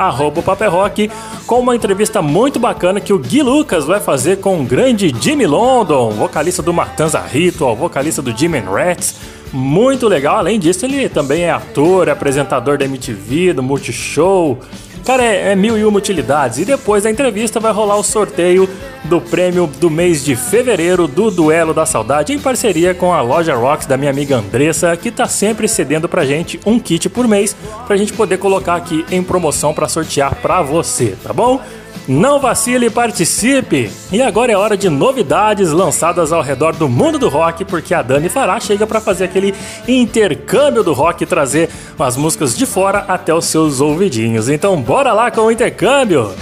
Paperrock, 0.46 1.12
com 1.46 1.60
uma 1.60 1.76
entrevista 1.76 2.22
muito 2.22 2.60
bacana 2.60 3.02
que 3.02 3.12
o 3.12 3.20
Gui 3.20 3.44
Lucas 3.44 3.86
vai 3.86 4.00
fazer 4.00 4.38
com 4.38 4.62
o 4.62 4.64
grande 4.64 5.14
Jimmy 5.20 5.46
London, 5.46 6.12
vocalista 6.12 6.62
do 6.62 6.74
Matanza 6.74 7.20
Ritual, 7.20 7.76
vocalista 7.76 8.22
do 8.22 8.36
Jimmy 8.36 8.60
Rats 8.60 9.41
muito 9.52 10.08
legal. 10.08 10.38
Além 10.38 10.60
disso, 10.60 10.86
ele 10.86 11.10
também 11.10 11.44
é 11.44 11.52
ator, 11.52 12.10
apresentador 12.10 12.78
da 12.78 12.86
MTV, 12.86 13.54
do 13.54 13.64
Multishow. 13.64 14.60
Cara, 15.06 15.24
é, 15.24 15.52
é, 15.52 15.56
mil 15.56 15.78
e 15.78 15.84
uma 15.84 15.98
utilidades. 15.98 16.60
E 16.60 16.66
depois 16.66 17.04
da 17.04 17.12
entrevista 17.12 17.60
vai 17.60 17.72
rolar 17.72 17.98
o 17.98 18.04
sorteio 18.04 18.70
do 19.04 19.20
prêmio 19.20 19.66
do 19.66 19.90
mês 19.90 20.24
de 20.24 20.36
fevereiro 20.36 21.08
do 21.08 21.32
Duelo 21.32 21.74
da 21.74 21.86
Saudade, 21.86 22.34
em 22.34 22.40
parceria 22.40 22.94
com 22.94 23.12
a 23.12 23.22
loja 23.22 23.56
Rocks 23.56 23.88
da 23.88 23.98
minha 23.98 24.12
amiga 24.12 24.38
Andressa, 24.38 24.96
que 24.96 25.10
tá 25.10 25.28
sempre 25.28 25.68
cedendo 25.68 26.08
pra 26.08 26.24
gente 26.24 26.60
um 26.66 26.80
kit 26.80 27.10
por 27.10 27.28
mês 27.28 27.56
pra 27.88 27.98
gente 27.98 28.14
poder 28.14 28.38
colocar 28.38 28.76
aqui 28.76 29.04
em 29.12 29.24
promoção 29.24 29.74
para 29.74 29.88
sortear 29.88 30.36
pra 30.36 30.62
você, 30.62 31.16
tá 31.24 31.34
bom? 31.34 31.60
Não 32.08 32.40
vacile 32.40 32.88
e 32.88 32.90
participe! 32.90 33.92
E 34.12 34.22
agora 34.22 34.52
é 34.52 34.58
hora 34.58 34.76
de 34.76 34.90
novidades 34.90 35.72
lançadas 35.72 36.32
ao 36.34 36.42
redor 36.42 36.76
do 36.76 36.90
mundo 36.90 37.20
do 37.20 37.30
rock, 37.30 37.64
porque 37.64 37.94
a 37.94 38.02
Dani 38.02 38.28
Fará 38.28 38.60
chega 38.60 38.88
para 38.88 39.00
fazer 39.00 39.26
aquele 39.26 39.54
intercâmbio 39.88 40.84
do 40.84 40.94
rock 40.94 41.24
e 41.24 41.28
trazer 41.28 41.70
as 42.00 42.18
músicas 42.18 42.58
de 42.58 42.66
fora 42.66 43.06
até 43.08 43.34
os 43.34 43.46
seus 43.46 43.80
ouvidinhos. 43.80 44.50
Então 44.50 44.82
bora 44.82 45.14
lá 45.14 45.30
com 45.30 45.42
o 45.42 45.52
intercâmbio! 45.52 46.34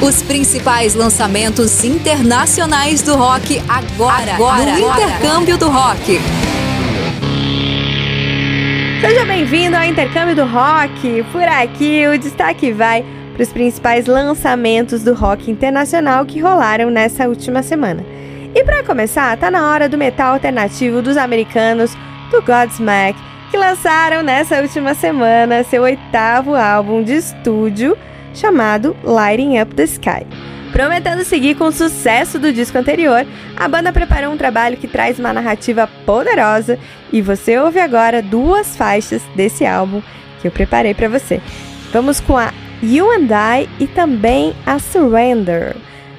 Os 0.00 0.22
principais 0.22 0.94
lançamentos 0.94 1.82
internacionais 1.82 3.02
do 3.02 3.16
rock 3.16 3.60
agora, 3.68 4.34
agora 4.34 4.78
no 4.78 4.90
agora. 4.90 5.02
Intercâmbio 5.02 5.58
do 5.58 5.68
Rock. 5.68 6.20
Seja 9.00 9.24
bem-vindo 9.24 9.76
ao 9.76 9.82
Intercâmbio 9.82 10.36
do 10.36 10.44
Rock. 10.44 11.24
Por 11.32 11.42
aqui 11.42 12.06
o 12.06 12.16
destaque 12.16 12.72
vai 12.72 13.04
para 13.38 13.44
os 13.44 13.52
principais 13.52 14.06
lançamentos 14.06 15.04
do 15.04 15.14
rock 15.14 15.48
internacional 15.48 16.26
que 16.26 16.40
rolaram 16.40 16.90
nessa 16.90 17.28
última 17.28 17.62
semana. 17.62 18.04
E 18.52 18.64
para 18.64 18.82
começar, 18.82 19.36
tá 19.38 19.48
na 19.48 19.70
hora 19.70 19.88
do 19.88 19.96
metal 19.96 20.34
alternativo 20.34 21.00
dos 21.00 21.16
americanos 21.16 21.96
do 22.32 22.42
Godsmack, 22.42 23.16
que 23.48 23.56
lançaram 23.56 24.24
nessa 24.24 24.60
última 24.60 24.92
semana 24.92 25.62
seu 25.62 25.84
oitavo 25.84 26.56
álbum 26.56 27.00
de 27.00 27.12
estúdio 27.12 27.96
chamado 28.34 28.96
Lighting 29.04 29.60
Up 29.60 29.72
the 29.72 29.84
Sky. 29.84 30.26
Prometendo 30.72 31.22
seguir 31.22 31.54
com 31.54 31.66
o 31.66 31.72
sucesso 31.72 32.40
do 32.40 32.52
disco 32.52 32.76
anterior, 32.76 33.24
a 33.56 33.68
banda 33.68 33.92
preparou 33.92 34.32
um 34.32 34.36
trabalho 34.36 34.76
que 34.76 34.88
traz 34.88 35.16
uma 35.16 35.32
narrativa 35.32 35.88
poderosa 36.04 36.76
e 37.12 37.22
você 37.22 37.56
ouve 37.56 37.78
agora 37.78 38.20
duas 38.20 38.76
faixas 38.76 39.22
desse 39.36 39.64
álbum 39.64 40.02
que 40.42 40.48
eu 40.48 40.52
preparei 40.52 40.92
para 40.92 41.08
você. 41.08 41.40
Vamos 41.92 42.18
com 42.18 42.36
a 42.36 42.52
You 42.82 43.10
and 43.10 43.28
I 43.32 43.68
e 43.80 43.86
também 43.88 44.54
a 44.64 44.78
Surrender. 44.78 45.74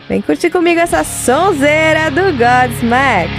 Vem 0.09 0.21
curtir 0.21 0.49
comigo 0.49 0.79
essa 0.79 1.03
sonzeira 1.03 2.11
do 2.11 2.33
Godsmack. 2.33 3.29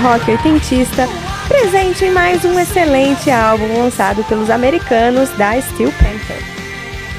Rock 0.00 0.30
oitentista, 0.30 1.06
presente 1.46 2.06
em 2.06 2.10
mais 2.10 2.42
um 2.44 2.58
excelente 2.58 3.30
álbum 3.30 3.78
lançado 3.78 4.24
pelos 4.24 4.48
americanos 4.48 5.28
da 5.30 5.60
Steel 5.60 5.92
Panther. 5.92 6.42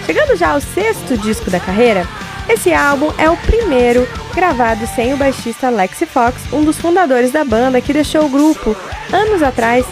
Chegando 0.06 0.36
já 0.36 0.54
ao 0.54 0.62
sexto 0.62 1.16
disco 1.16 1.52
da 1.52 1.60
carreira, 1.60 2.08
esse 2.50 2.74
álbum 2.74 3.14
é 3.20 3.30
o 3.30 3.38
primeiro 3.38 4.08
gravado 4.34 4.88
sem 4.88 5.14
o 5.14 5.18
baixista 5.18 5.70
Lexi 5.70 6.08
Fox, 6.08 6.42
um 6.52 6.64
dos 6.64 6.80
fundadores 6.80 7.32
da 7.32 7.46
banda 7.46 7.80
que 7.80 7.94
deixou 7.94 8.26
o 8.26 8.30
grupo 8.30 8.76
anos 9.14 9.44
atrás, 9.44 9.86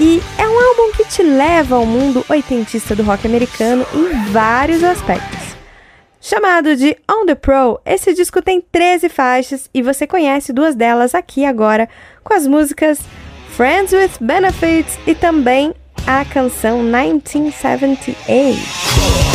e 0.00 0.20
é 0.36 0.46
um 0.46 0.60
álbum 0.60 0.92
que 0.96 1.04
te 1.04 1.22
leva 1.22 1.76
ao 1.76 1.86
mundo 1.86 2.24
oitentista 2.28 2.96
do 2.96 3.04
rock 3.04 3.28
americano 3.28 3.86
em 3.94 4.32
vários 4.32 4.82
aspectos. 4.82 5.54
Chamado 6.26 6.74
de 6.74 6.96
On 7.06 7.26
the 7.26 7.34
Pro, 7.34 7.78
esse 7.84 8.14
disco 8.14 8.40
tem 8.40 8.58
13 8.58 9.10
faixas 9.10 9.68
e 9.74 9.82
você 9.82 10.06
conhece 10.06 10.54
duas 10.54 10.74
delas 10.74 11.14
aqui 11.14 11.44
agora 11.44 11.86
com 12.24 12.34
as 12.34 12.46
músicas 12.46 13.00
Friends 13.50 13.92
with 13.92 14.12
Benefits 14.20 14.98
e 15.06 15.14
também 15.14 15.74
a 16.06 16.24
canção 16.24 16.82
1978. 16.82 19.33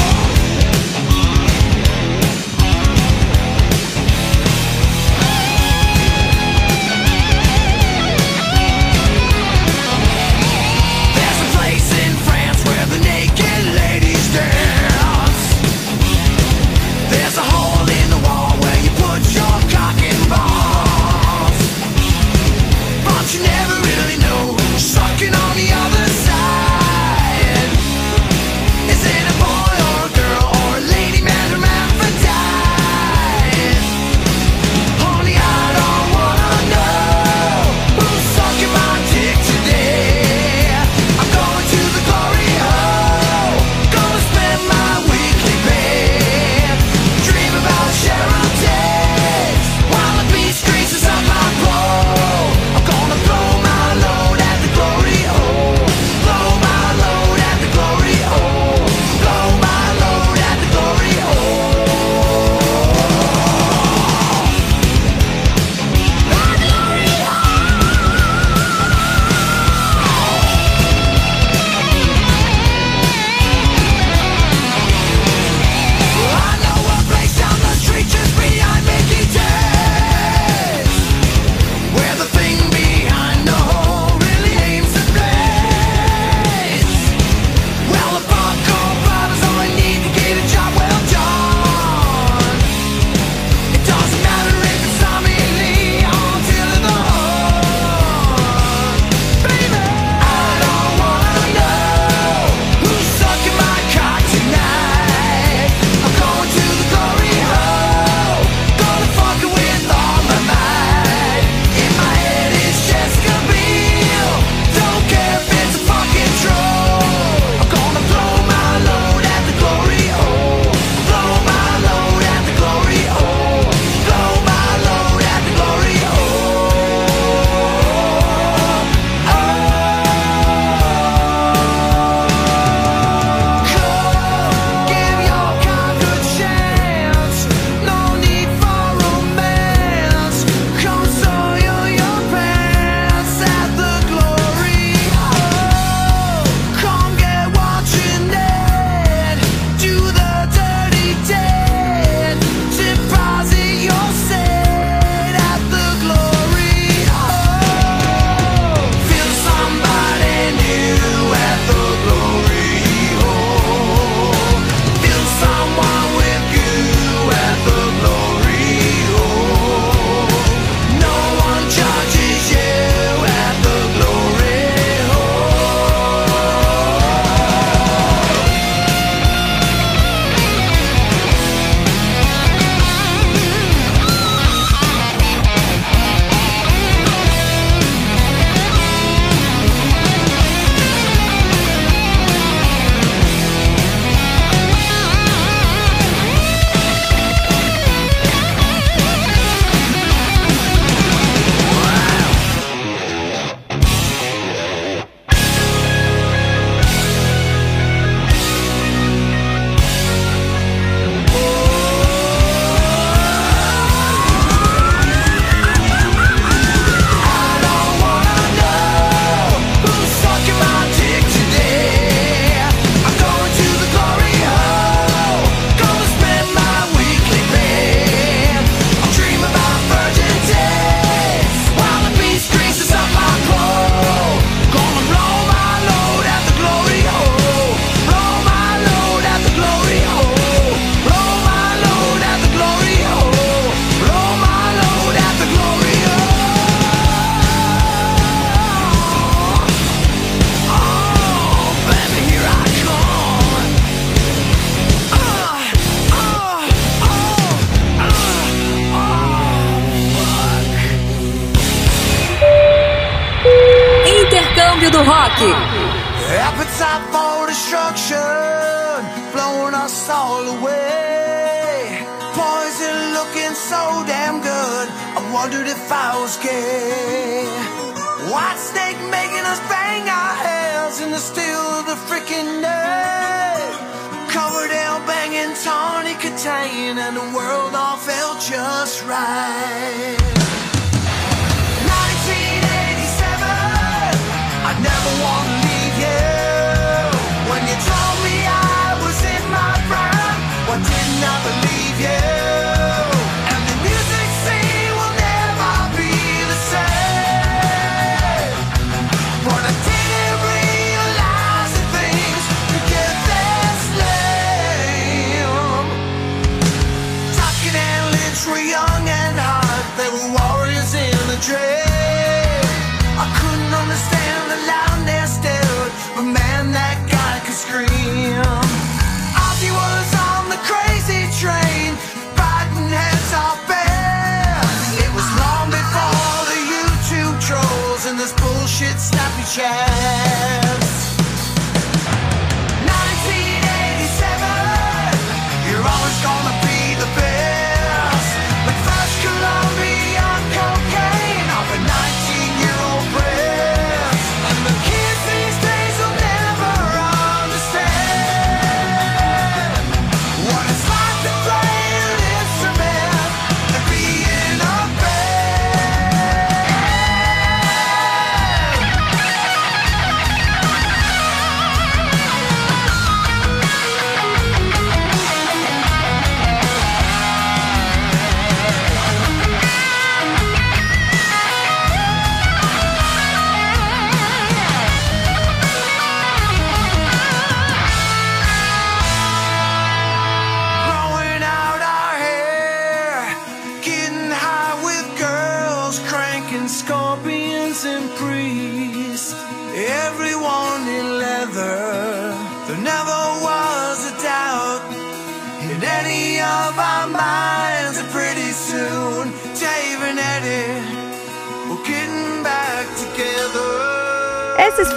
Just 288.40 289.04
right. 289.04 290.19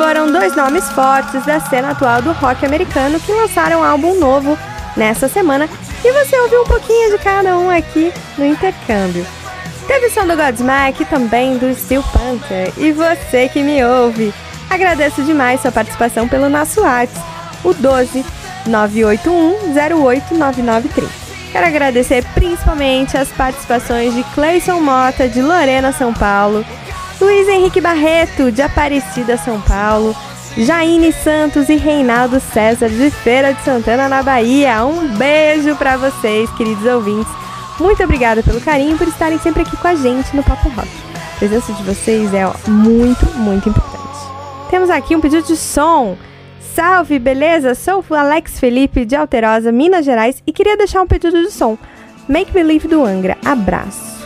Foram 0.02 0.32
dois 0.32 0.56
nomes 0.56 0.90
fortes 0.90 1.46
da 1.46 1.60
cena 1.60 1.90
atual 1.90 2.20
do 2.20 2.32
rock 2.32 2.66
americano 2.66 3.20
que 3.20 3.30
lançaram 3.30 3.78
um 3.78 3.84
álbum 3.84 4.18
novo 4.18 4.58
nessa 4.96 5.28
semana 5.28 5.68
e 6.04 6.10
você 6.10 6.36
ouviu 6.40 6.62
um 6.62 6.64
pouquinho 6.64 7.12
de 7.12 7.22
cada 7.22 7.56
um 7.56 7.70
aqui 7.70 8.12
no 8.36 8.44
intercâmbio. 8.44 9.24
Teve 9.86 10.10
som 10.10 10.26
do 10.26 10.36
Godsmack 10.36 11.00
e 11.00 11.06
também 11.06 11.56
do 11.56 11.72
Steel 11.72 12.02
Panther. 12.02 12.72
E 12.76 12.90
você 12.90 13.48
que 13.48 13.62
me 13.62 13.84
ouve, 13.84 14.34
agradeço 14.68 15.22
demais 15.22 15.60
sua 15.60 15.70
participação 15.70 16.26
pelo 16.26 16.48
nosso 16.48 16.80
WhatsApp, 16.80 17.24
o 17.62 17.72
12 17.72 18.24
981 18.66 19.72
089930. 19.72 21.08
Quero 21.52 21.66
agradecer 21.66 22.24
principalmente 22.34 23.16
as 23.16 23.28
participações 23.28 24.12
de 24.14 24.24
Cleison 24.34 24.80
Mota, 24.80 25.28
de 25.28 25.40
Lorena, 25.40 25.92
São 25.92 26.12
Paulo, 26.12 26.64
Luiz 27.22 27.46
Henrique 27.46 27.80
Barreto, 27.80 28.50
de 28.50 28.62
Aparecida, 28.62 29.36
São 29.36 29.60
Paulo, 29.60 30.12
Jaine 30.58 31.12
Santos 31.12 31.68
e 31.68 31.76
Reinaldo 31.76 32.40
César, 32.40 32.88
de 32.88 33.12
Feira 33.12 33.54
de 33.54 33.62
Santana, 33.62 34.08
na 34.08 34.24
Bahia. 34.24 34.84
Um 34.84 35.06
beijo 35.16 35.76
para 35.76 35.96
vocês, 35.96 36.50
queridos 36.56 36.84
ouvintes. 36.84 37.32
Muito 37.78 38.02
obrigada 38.02 38.42
pelo 38.42 38.60
carinho 38.60 38.98
por 38.98 39.06
estarem 39.06 39.38
sempre 39.38 39.62
aqui 39.62 39.76
com 39.76 39.86
a 39.86 39.94
gente 39.94 40.34
no 40.34 40.42
Papo 40.42 40.68
Rock. 40.70 40.88
A 41.14 41.38
presença 41.38 41.72
de 41.72 41.84
vocês 41.84 42.34
é 42.34 42.44
muito, 42.68 43.24
muito 43.38 43.68
importante. 43.68 44.18
Temos 44.68 44.90
aqui 44.90 45.14
um 45.14 45.20
pedido 45.20 45.46
de 45.46 45.56
som. 45.56 46.16
Salve, 46.74 47.20
beleza? 47.20 47.76
Sou 47.76 48.04
o 48.10 48.14
Alex 48.16 48.58
Felipe 48.58 49.04
de 49.04 49.14
Alterosa, 49.14 49.70
Minas 49.70 50.04
Gerais 50.04 50.42
e 50.44 50.52
queria 50.52 50.76
deixar 50.76 51.00
um 51.02 51.06
pedido 51.06 51.40
de 51.40 51.52
som. 51.52 51.78
Make 52.28 52.50
Believe 52.50 52.88
do 52.88 53.04
Angra. 53.04 53.38
Abraço. 53.44 54.21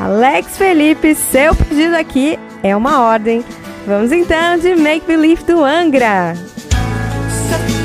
Alex 0.00 0.56
Felipe, 0.56 1.14
seu 1.14 1.54
pedido 1.54 1.94
aqui 1.94 2.38
é 2.62 2.74
uma 2.74 3.02
ordem. 3.02 3.44
Vamos 3.86 4.10
então 4.12 4.56
de 4.56 4.74
Make 4.74 5.06
Believe 5.06 5.44
do 5.44 5.62
Angra. 5.62 6.34
Sat 7.50 7.80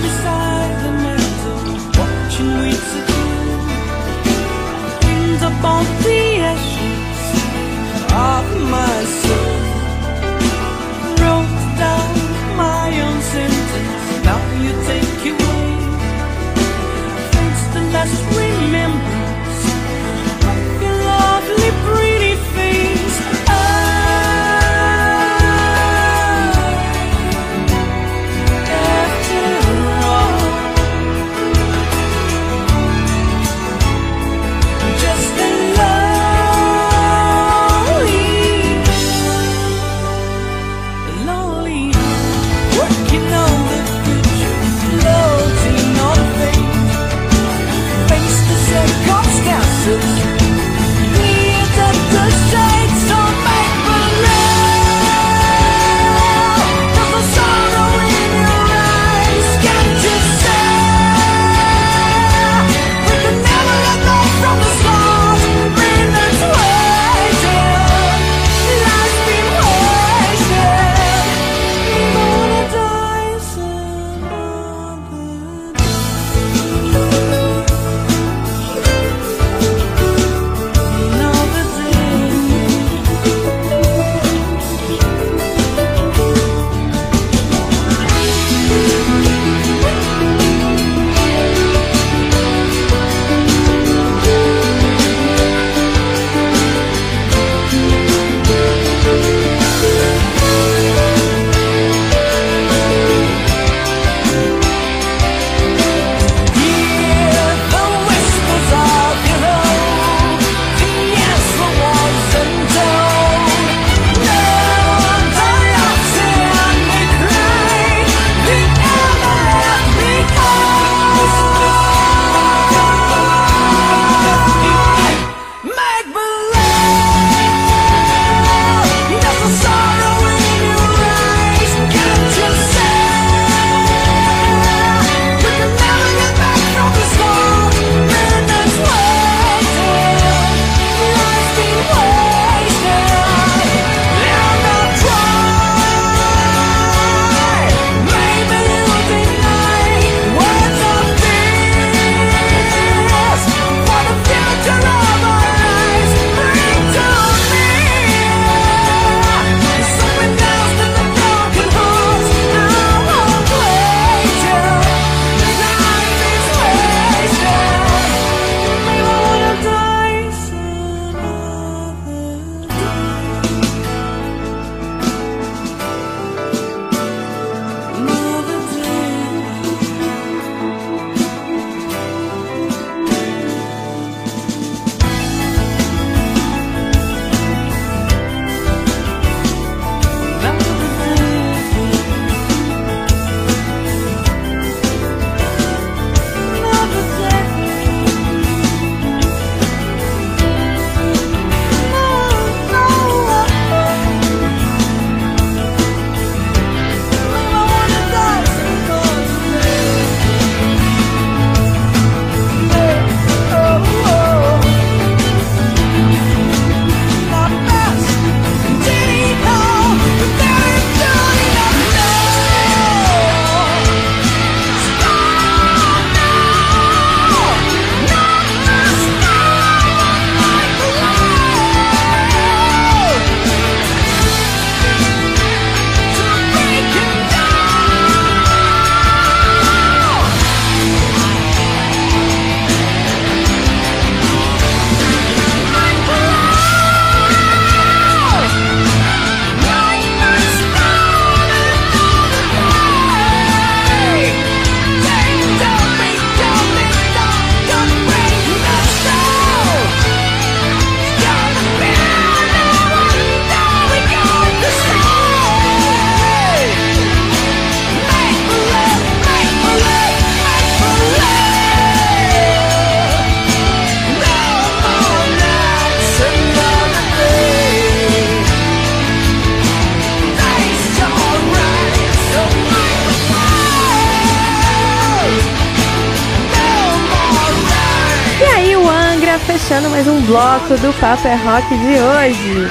bloco 290.35 290.75
do 290.81 290.91
Papo 290.99 291.25
é 291.29 291.35
Rock 291.35 291.69
de 291.69 291.97
hoje. 291.97 292.67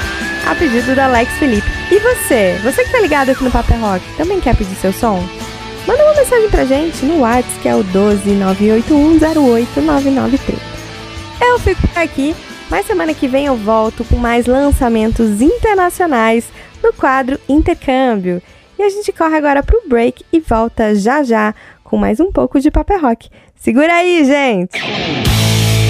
A 0.47 0.53
pedido 0.53 0.95
da 0.95 1.05
Alex 1.05 1.31
Felipe. 1.39 1.67
E 1.89 1.97
você? 1.97 2.59
Você 2.63 2.83
que 2.83 2.91
tá 2.91 2.99
ligado 2.99 3.31
aqui 3.31 3.43
no 3.43 3.49
Papo 3.49 3.73
é 3.73 3.77
Rock, 3.77 4.05
também 4.17 4.39
quer 4.39 4.55
pedir 4.55 4.75
seu 4.75 4.93
som? 4.93 5.19
Manda 5.87 6.03
uma 6.03 6.13
mensagem 6.13 6.47
pra 6.47 6.63
gente 6.63 7.03
no 7.03 7.21
WhatsApp, 7.21 7.59
que 7.63 7.67
é 7.67 7.75
o 7.75 7.83
12981089930. 7.83 10.53
Eu 11.41 11.57
fico 11.57 11.81
por 11.87 11.97
aqui, 11.97 12.35
mas 12.69 12.85
semana 12.85 13.15
que 13.15 13.27
vem 13.27 13.47
eu 13.47 13.55
volto 13.55 14.05
com 14.05 14.17
mais 14.17 14.45
lançamentos 14.45 15.41
internacionais 15.41 16.45
no 16.83 16.93
quadro 16.93 17.39
Intercâmbio. 17.49 18.43
E 18.77 18.83
a 18.83 18.89
gente 18.89 19.11
corre 19.11 19.37
agora 19.37 19.63
pro 19.63 19.81
break 19.87 20.23
e 20.31 20.39
volta 20.39 20.93
já 20.93 21.23
já 21.23 21.55
com 21.83 21.97
mais 21.97 22.19
um 22.19 22.31
pouco 22.31 22.59
de 22.59 22.69
Paper 22.69 23.01
Rock. 23.01 23.27
Segura 23.55 23.91
aí, 23.91 24.23
gente! 24.23 25.24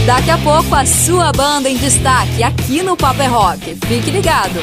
Daqui 0.06 0.30
a 0.30 0.38
pouco 0.38 0.76
a 0.76 0.86
sua 0.86 1.32
banda 1.32 1.68
em 1.68 1.77
destaque 1.77 2.44
aqui 2.44 2.84
no 2.84 2.95
Paper 2.95 3.34
Rock. 3.34 3.76
Fique 3.88 4.11
ligado. 4.11 4.60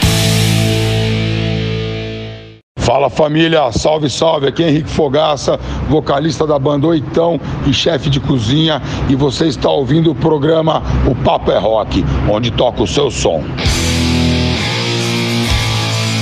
Fala 2.78 3.10
família, 3.10 3.72
salve, 3.72 4.08
salve. 4.08 4.46
Aqui 4.46 4.62
é 4.62 4.68
Henrique 4.68 4.88
Fogaça, 4.88 5.58
vocalista 5.88 6.46
da 6.46 6.60
banda 6.60 6.86
Oitão 6.86 7.40
e 7.66 7.74
chefe 7.74 8.08
de 8.08 8.20
cozinha. 8.20 8.80
E 9.08 9.16
você 9.16 9.48
está 9.48 9.68
ouvindo 9.68 10.12
o 10.12 10.14
programa 10.14 10.80
O 11.10 11.14
Papo 11.24 11.50
é 11.50 11.58
Rock, 11.58 12.04
onde 12.30 12.52
toca 12.52 12.80
o 12.80 12.86
seu 12.86 13.10
som. 13.10 13.42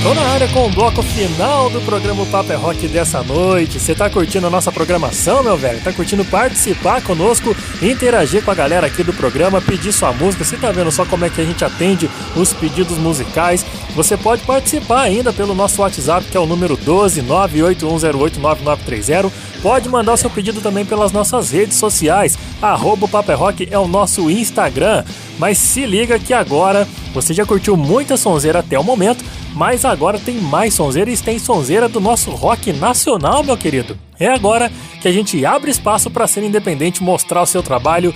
Tô 0.03 0.15
na 0.15 0.23
área 0.23 0.49
com 0.49 0.65
o 0.65 0.71
bloco 0.71 1.03
final 1.03 1.69
do 1.69 1.79
programa 1.83 2.25
Papo 2.25 2.51
é 2.51 2.57
Rock 2.57 2.89
dessa 2.89 3.23
noite. 3.23 3.79
Você 3.79 3.95
tá 3.95 4.09
curtindo 4.09 4.47
a 4.47 4.51
nossa 4.51 4.73
programação, 4.73 5.43
meu 5.43 5.59
velho? 5.59 5.79
Tá 5.83 5.93
curtindo 5.93 6.25
participar 6.25 7.03
conosco, 7.03 7.55
interagir 7.83 8.43
com 8.43 8.51
a 8.51 8.55
galera 8.55 8.87
aqui 8.87 9.03
do 9.03 9.13
programa, 9.13 9.61
pedir 9.61 9.93
sua 9.93 10.11
música. 10.11 10.43
Você 10.43 10.57
tá 10.57 10.73
vendo 10.73 10.91
só 10.91 11.05
como 11.05 11.27
é 11.27 11.31
que 11.31 11.39
a 11.39 11.45
gente 11.45 11.67
atende 11.67 12.09
os 12.35 12.55
pedidos 12.55 12.97
musicais? 12.97 13.67
Você 13.95 14.17
pode 14.17 14.43
participar 14.45 15.03
ainda 15.03 15.35
pelo 15.35 15.55
nosso 15.55 15.83
WhatsApp, 15.83 16.27
que 16.31 16.37
é 16.37 16.41
o 16.41 16.47
número 16.47 16.79
12 16.79 17.23
981089930. 17.23 19.31
Pode 19.61 19.87
mandar 19.91 20.15
o 20.15 20.17
seu 20.17 20.31
pedido 20.31 20.63
também 20.63 20.87
pelas 20.87 21.13
nossas 21.13 21.51
redes 21.51 21.77
sociais. 21.77 22.39
Arroba 22.63 23.07
Papo 23.07 23.33
é 23.33 23.35
Rock 23.35 23.69
é 23.71 23.79
o 23.79 23.87
nosso 23.87 24.31
Instagram. 24.31 25.05
Mas 25.41 25.57
se 25.57 25.87
liga 25.87 26.19
que 26.19 26.35
agora 26.35 26.87
você 27.15 27.33
já 27.33 27.47
curtiu 27.47 27.75
muita 27.75 28.19
sonzeira 28.19 28.59
até 28.59 28.79
o 28.79 28.85
momento, 28.85 29.25
mas 29.55 29.87
agora 29.87 30.19
tem 30.19 30.35
mais 30.35 30.75
sonzeira 30.75 31.11
e 31.11 31.17
tem 31.17 31.39
sonzeira 31.39 31.89
do 31.89 31.99
nosso 31.99 32.31
rock 32.31 32.75
nacional, 32.75 33.43
meu 33.43 33.57
querido. 33.57 33.99
É 34.19 34.29
agora 34.29 34.71
que 35.01 35.09
a 35.09 35.13
gente 35.13 35.43
abre 35.47 35.71
espaço 35.71 36.11
para 36.11 36.27
ser 36.27 36.45
independente, 36.45 37.03
mostrar 37.03 37.41
o 37.41 37.47
seu 37.47 37.63
trabalho, 37.63 38.15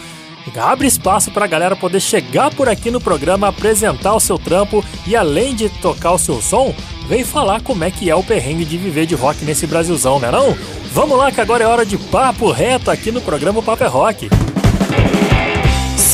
abre 0.54 0.86
espaço 0.86 1.30
para 1.30 1.46
a 1.46 1.48
galera 1.48 1.74
poder 1.74 1.98
chegar 1.98 2.54
por 2.54 2.68
aqui 2.68 2.90
no 2.90 3.00
programa, 3.00 3.48
apresentar 3.48 4.14
o 4.14 4.20
seu 4.20 4.38
trampo 4.38 4.84
e 5.06 5.16
além 5.16 5.54
de 5.54 5.70
tocar 5.70 6.12
o 6.12 6.18
seu 6.18 6.42
som, 6.42 6.74
vem 7.08 7.24
falar 7.24 7.62
como 7.62 7.84
é 7.84 7.90
que 7.90 8.10
é 8.10 8.14
o 8.14 8.22
perrengue 8.22 8.66
de 8.66 8.76
viver 8.76 9.06
de 9.06 9.14
rock 9.14 9.42
nesse 9.46 9.66
Brasilzão, 9.66 10.20
né 10.20 10.30
não? 10.30 10.54
Vamos 10.92 11.16
lá 11.16 11.32
que 11.32 11.40
agora 11.40 11.64
é 11.64 11.66
hora 11.66 11.86
de 11.86 11.96
papo 11.96 12.50
reto 12.50 12.90
aqui 12.90 13.10
no 13.10 13.22
programa 13.22 13.62
Papo 13.62 13.82
é 13.82 13.86
Rock. 13.86 14.28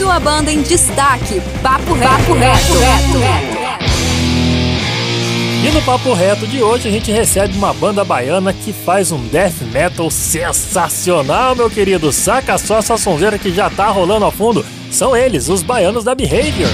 Sua 0.01 0.18
banda 0.18 0.51
em 0.51 0.62
destaque. 0.62 1.43
Papo 1.62 1.93
reto. 1.93 2.09
Papo 2.09 2.32
reto. 2.32 3.18
E 5.62 5.70
no 5.72 5.82
Papo 5.82 6.14
Reto 6.14 6.47
de 6.47 6.62
hoje 6.62 6.89
a 6.89 6.90
gente 6.90 7.12
recebe 7.12 7.55
uma 7.59 7.74
banda 7.74 8.02
baiana 8.02 8.51
que 8.51 8.72
faz 8.72 9.12
um 9.12 9.22
death 9.27 9.60
metal 9.70 10.10
sensacional, 10.10 11.55
meu 11.55 11.68
querido. 11.68 12.10
Saca 12.12 12.56
só 12.56 12.78
essa 12.78 12.97
sonzeira 12.97 13.39
que 13.39 13.52
já 13.52 13.68
tá 13.68 13.90
rolando 13.90 14.24
ao 14.24 14.32
fundo. 14.32 14.64
São 14.90 15.14
eles, 15.14 15.51
os 15.51 15.62
baianos 15.62 16.02
da 16.02 16.14
Behavior. 16.14 16.70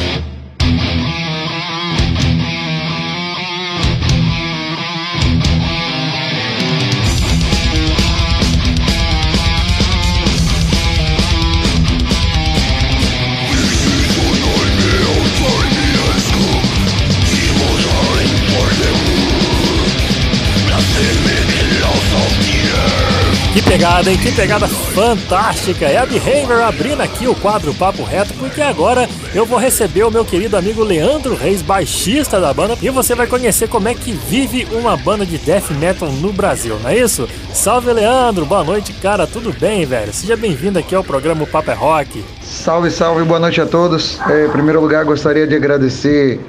Pegada, 23.66 24.10
hein? 24.10 24.16
Que 24.16 24.30
pegada 24.32 24.68
fantástica! 24.68 25.86
É 25.86 25.98
a 25.98 26.06
Behavior 26.06 26.62
abrindo 26.62 27.00
aqui 27.00 27.26
o 27.26 27.34
quadro 27.34 27.74
Papo 27.74 28.04
Reto, 28.04 28.32
porque 28.34 28.62
agora 28.62 29.08
eu 29.34 29.44
vou 29.44 29.58
receber 29.58 30.04
o 30.04 30.10
meu 30.10 30.24
querido 30.24 30.56
amigo 30.56 30.84
Leandro 30.84 31.34
Reis, 31.34 31.62
baixista 31.62 32.40
da 32.40 32.54
banda, 32.54 32.78
e 32.80 32.88
você 32.90 33.14
vai 33.14 33.26
conhecer 33.26 33.68
como 33.68 33.88
é 33.88 33.94
que 33.94 34.12
vive 34.12 34.66
uma 34.72 34.96
banda 34.96 35.26
de 35.26 35.36
death 35.38 35.70
metal 35.72 36.08
no 36.08 36.32
Brasil, 36.32 36.78
não 36.80 36.90
é 36.90 36.96
isso? 36.96 37.28
Salve, 37.52 37.92
Leandro! 37.92 38.46
Boa 38.46 38.62
noite, 38.62 38.92
cara, 38.94 39.26
tudo 39.26 39.52
bem, 39.52 39.84
velho? 39.84 40.12
Seja 40.12 40.36
bem-vindo 40.36 40.78
aqui 40.78 40.94
ao 40.94 41.02
programa 41.02 41.44
Papo 41.46 41.70
é 41.70 41.74
Rock. 41.74 42.24
Salve, 42.40 42.90
salve, 42.90 43.24
boa 43.24 43.40
noite 43.40 43.60
a 43.60 43.66
todos. 43.66 44.20
É, 44.30 44.46
em 44.46 44.50
primeiro 44.50 44.80
lugar, 44.80 45.04
gostaria 45.04 45.46
de 45.46 45.56
agradecer 45.56 46.40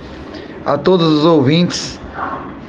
a 0.63 0.77
todos 0.77 1.07
os 1.07 1.25
ouvintes 1.25 1.99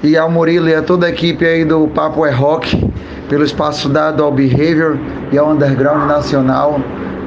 e 0.03 0.17
ao 0.17 0.31
Murilo 0.31 0.69
e 0.69 0.75
a 0.75 0.83
toda 0.83 1.07
a 1.07 1.11
equipe 1.11 1.45
aí 1.45 1.65
do 1.65 1.87
Papo 1.89 2.25
é 2.25 2.31
Rock 2.31 2.89
pelo 3.29 3.45
espaço 3.45 3.89
dado 3.89 4.23
ao 4.25 4.33
Behavior 4.33 4.99
e 5.33 5.39
ao 5.39 5.51
Underground 5.51 6.07
Nacional. 6.09 6.81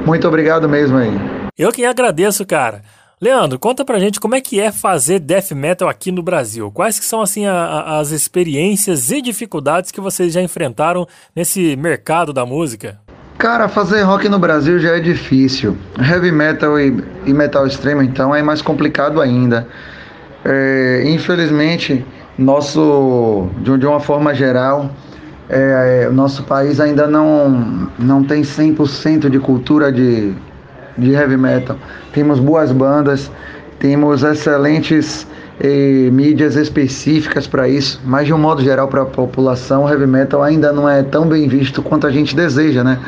Muito 0.04 0.26
obrigado 0.26 0.68
mesmo 0.68 0.96
aí. 0.98 1.12
Eu 1.56 1.70
que 1.70 1.84
agradeço, 1.84 2.44
cara. 2.46 2.82
Leandro, 3.20 3.56
conta 3.56 3.84
pra 3.84 4.00
gente 4.00 4.18
como 4.18 4.34
é 4.34 4.40
que 4.40 4.58
é 4.58 4.72
fazer 4.72 5.20
death 5.20 5.52
metal 5.52 5.88
aqui 5.88 6.10
no 6.10 6.22
Brasil. 6.24 6.72
Quais 6.72 6.98
que 6.98 7.04
são 7.04 7.20
assim 7.22 7.46
a- 7.46 7.52
a- 7.54 7.98
as 8.00 8.10
experiências 8.10 9.12
e 9.12 9.22
dificuldades 9.22 9.92
que 9.92 10.00
vocês 10.00 10.32
já 10.32 10.42
enfrentaram 10.42 11.06
nesse 11.36 11.76
mercado 11.76 12.32
da 12.32 12.44
música? 12.44 12.98
Cara, 13.38 13.68
fazer 13.68 14.02
rock 14.02 14.28
no 14.28 14.40
Brasil 14.40 14.78
já 14.80 14.96
é 14.96 15.00
difícil. 15.00 15.76
Heavy 15.98 16.32
metal 16.32 16.78
e, 16.80 16.96
e 17.24 17.32
metal 17.32 17.64
extremo, 17.66 18.02
então, 18.02 18.34
é 18.34 18.42
mais 18.42 18.60
complicado 18.60 19.20
ainda. 19.20 19.68
É, 20.44 21.04
infelizmente, 21.06 22.04
nosso, 22.36 23.48
de, 23.58 23.78
de 23.78 23.86
uma 23.86 24.00
forma 24.00 24.34
geral, 24.34 24.90
é, 25.52 26.04
é, 26.04 26.08
o 26.08 26.12
nosso 26.12 26.42
país 26.44 26.80
ainda 26.80 27.06
não, 27.06 27.88
não 27.98 28.24
tem 28.24 28.40
100% 28.40 29.28
de 29.28 29.38
cultura 29.38 29.92
de, 29.92 30.32
de 30.96 31.12
heavy 31.12 31.36
metal. 31.36 31.76
Temos 32.14 32.40
boas 32.40 32.72
bandas, 32.72 33.30
temos 33.78 34.22
excelentes 34.22 35.26
eh, 35.60 36.08
mídias 36.10 36.56
específicas 36.56 37.46
para 37.46 37.68
isso, 37.68 38.00
mas 38.02 38.26
de 38.26 38.32
um 38.32 38.38
modo 38.38 38.62
geral 38.62 38.88
para 38.88 39.02
a 39.02 39.06
população, 39.06 39.84
o 39.84 39.88
heavy 39.88 40.06
metal 40.06 40.42
ainda 40.42 40.72
não 40.72 40.88
é 40.88 41.02
tão 41.02 41.26
bem 41.26 41.46
visto 41.46 41.82
quanto 41.82 42.06
a 42.06 42.10
gente 42.10 42.34
deseja, 42.34 42.82
né? 42.82 42.98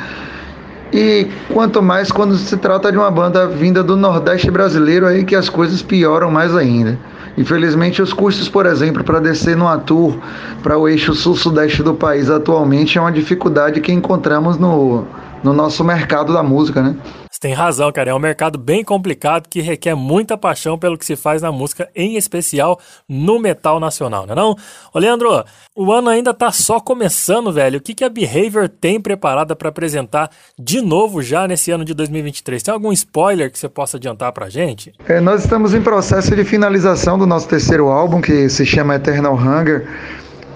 E 0.93 1.27
quanto 1.53 1.83
mais 1.83 2.13
quando 2.13 2.37
se 2.37 2.57
trata 2.59 2.93
de 2.93 2.99
uma 2.99 3.11
banda 3.11 3.49
vinda 3.49 3.83
do 3.83 3.97
Nordeste 3.97 4.51
brasileiro, 4.51 5.07
aí 5.07 5.25
que 5.25 5.35
as 5.35 5.49
coisas 5.49 5.81
pioram 5.81 6.31
mais 6.31 6.55
ainda. 6.55 6.99
Infelizmente, 7.37 8.01
os 8.01 8.13
custos, 8.13 8.49
por 8.49 8.65
exemplo, 8.65 9.03
para 9.03 9.21
descer 9.21 9.57
numa 9.57 9.77
tour 9.79 10.17
para 10.63 10.79
o 10.79 10.89
eixo 10.89 11.15
sul-sudeste 11.15 11.83
do 11.83 11.95
país 11.95 12.31
atualmente 12.31 12.97
é 12.97 13.01
uma 13.01 13.11
dificuldade 13.11 13.81
que 13.81 13.93
encontramos 13.93 14.57
no, 14.57 15.05
no 15.45 15.53
nosso 15.53 15.85
mercado 15.85 16.33
da 16.33 16.43
música, 16.43 16.83
né? 16.83 16.97
Você 17.31 17.39
tem 17.39 17.53
razão, 17.53 17.93
cara. 17.93 18.11
É 18.11 18.15
um 18.15 18.19
mercado 18.19 18.59
bem 18.59 18.83
complicado 18.83 19.47
que 19.49 19.61
requer 19.61 19.95
muita 19.95 20.39
paixão 20.39 20.79
pelo 20.79 20.97
que 20.97 21.05
se 21.05 21.17
faz 21.17 21.43
na 21.43 21.53
música, 21.53 21.91
em 21.95 22.17
especial 22.17 22.81
no 23.07 23.39
metal 23.39 23.79
nacional, 23.79 24.25
não 24.25 24.33
é 24.33 24.37
não? 24.37 24.57
Ô, 24.95 24.99
Leandro, 24.99 25.45
o 25.77 25.93
ano 25.93 26.09
ainda 26.09 26.33
tá 26.33 26.51
só 26.51 26.81
começando, 26.81 27.53
velho. 27.53 27.79
O 27.79 27.83
que, 27.83 27.93
que 27.93 28.05
a 28.05 28.09
Behavior 28.09 28.69
tem 28.69 28.99
preparada 28.99 29.55
para 29.55 29.69
apresentar 29.69 30.31
de 30.59 30.81
novo 30.81 31.21
já 31.21 31.47
nesse 31.47 31.71
ano 31.71 31.85
de 31.85 31.93
2023? 31.93 32.63
Tem 32.63 32.73
algum 32.73 32.93
spoiler 32.93 33.53
que 33.53 33.59
você 33.59 33.69
possa 33.69 33.99
adiantar 33.99 34.33
pra 34.33 34.49
gente? 34.49 34.93
É, 35.07 35.21
nós 35.21 35.45
estamos 35.45 35.75
em 35.75 35.83
processo 35.83 36.35
de 36.35 36.45
finalização 36.45 37.19
do 37.19 37.27
nosso 37.27 37.47
terceiro 37.49 37.89
álbum, 37.89 38.23
que 38.23 38.49
se 38.49 38.65
chama 38.65 38.95
Eternal 38.95 39.35
Hunger, 39.35 39.87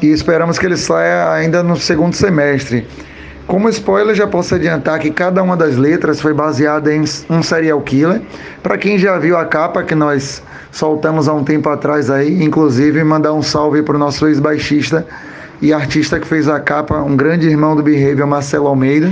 e 0.01 0.07
esperamos 0.07 0.59
que 0.59 0.65
ele 0.65 0.77
saia 0.79 1.31
ainda 1.31 1.63
no 1.63 1.77
segundo 1.77 2.15
semestre. 2.15 2.87
Como 3.49 3.67
spoiler, 3.71 4.15
já 4.15 4.27
posso 4.27 4.55
adiantar 4.55 4.99
que 4.99 5.11
cada 5.11 5.43
uma 5.43 5.57
das 5.57 5.75
letras 5.75 6.21
foi 6.21 6.35
baseada 6.35 6.95
em 6.95 7.03
um 7.31 7.43
serial 7.43 7.81
killer. 7.81 8.21
Para 8.63 8.77
quem 8.77 8.99
já 8.99 9.19
viu 9.19 9.39
a 9.39 9.47
capa 9.47 9.83
que 9.83 9.95
nós 9.95 10.43
soltamos 10.71 11.29
há 11.29 11.33
um 11.33 11.43
tempo 11.43 11.67
atrás 11.71 12.11
aí, 12.11 12.45
inclusive 12.45 13.03
mandar 13.03 13.33
um 13.33 13.43
salve 13.43 13.83
para 13.83 13.97
o 13.97 13.99
nosso 13.99 14.27
ex-baixista 14.29 15.07
e 15.63 15.73
artista 15.73 16.21
que 16.21 16.27
fez 16.27 16.47
a 16.47 16.61
capa, 16.61 16.99
um 16.99 17.17
grande 17.17 17.49
irmão 17.49 17.75
do 17.75 17.83
Behavior, 17.83 18.27
Marcelo 18.27 18.67
Almeida. 18.67 19.11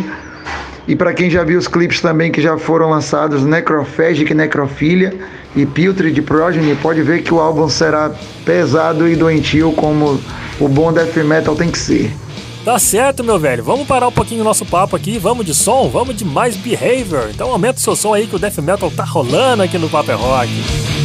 E 0.86 0.94
para 0.94 1.14
quem 1.14 1.30
já 1.30 1.42
viu 1.42 1.58
os 1.58 1.66
clipes 1.66 2.02
também 2.02 2.30
que 2.30 2.42
já 2.42 2.58
foram 2.58 2.90
lançados, 2.90 3.42
Necrophagic 3.42 4.34
Necrofilia 4.34 5.14
e 5.56 5.64
Putrid 5.64 6.20
Progeny, 6.22 6.74
pode 6.82 7.00
ver 7.00 7.22
que 7.22 7.32
o 7.32 7.40
álbum 7.40 7.70
será 7.70 8.10
pesado 8.44 9.08
e 9.08 9.16
doentio 9.16 9.72
como 9.72 10.20
o 10.60 10.68
bom 10.68 10.92
death 10.92 11.16
metal 11.24 11.56
tem 11.56 11.70
que 11.70 11.78
ser. 11.78 12.25
Tá 12.66 12.80
certo, 12.80 13.22
meu 13.22 13.38
velho. 13.38 13.62
Vamos 13.62 13.86
parar 13.86 14.08
um 14.08 14.12
pouquinho 14.12 14.40
o 14.40 14.44
nosso 14.44 14.66
papo 14.66 14.96
aqui. 14.96 15.18
Vamos 15.18 15.46
de 15.46 15.54
som, 15.54 15.88
vamos 15.88 16.16
de 16.16 16.24
mais 16.24 16.56
behavior. 16.56 17.30
Então 17.32 17.52
aumenta 17.52 17.78
o 17.78 17.80
seu 17.80 17.94
som 17.94 18.12
aí 18.12 18.26
que 18.26 18.34
o 18.34 18.40
death 18.40 18.58
metal 18.58 18.90
tá 18.90 19.04
rolando 19.04 19.62
aqui 19.62 19.78
no 19.78 19.88
Paper 19.88 20.18
Rock. 20.18 20.95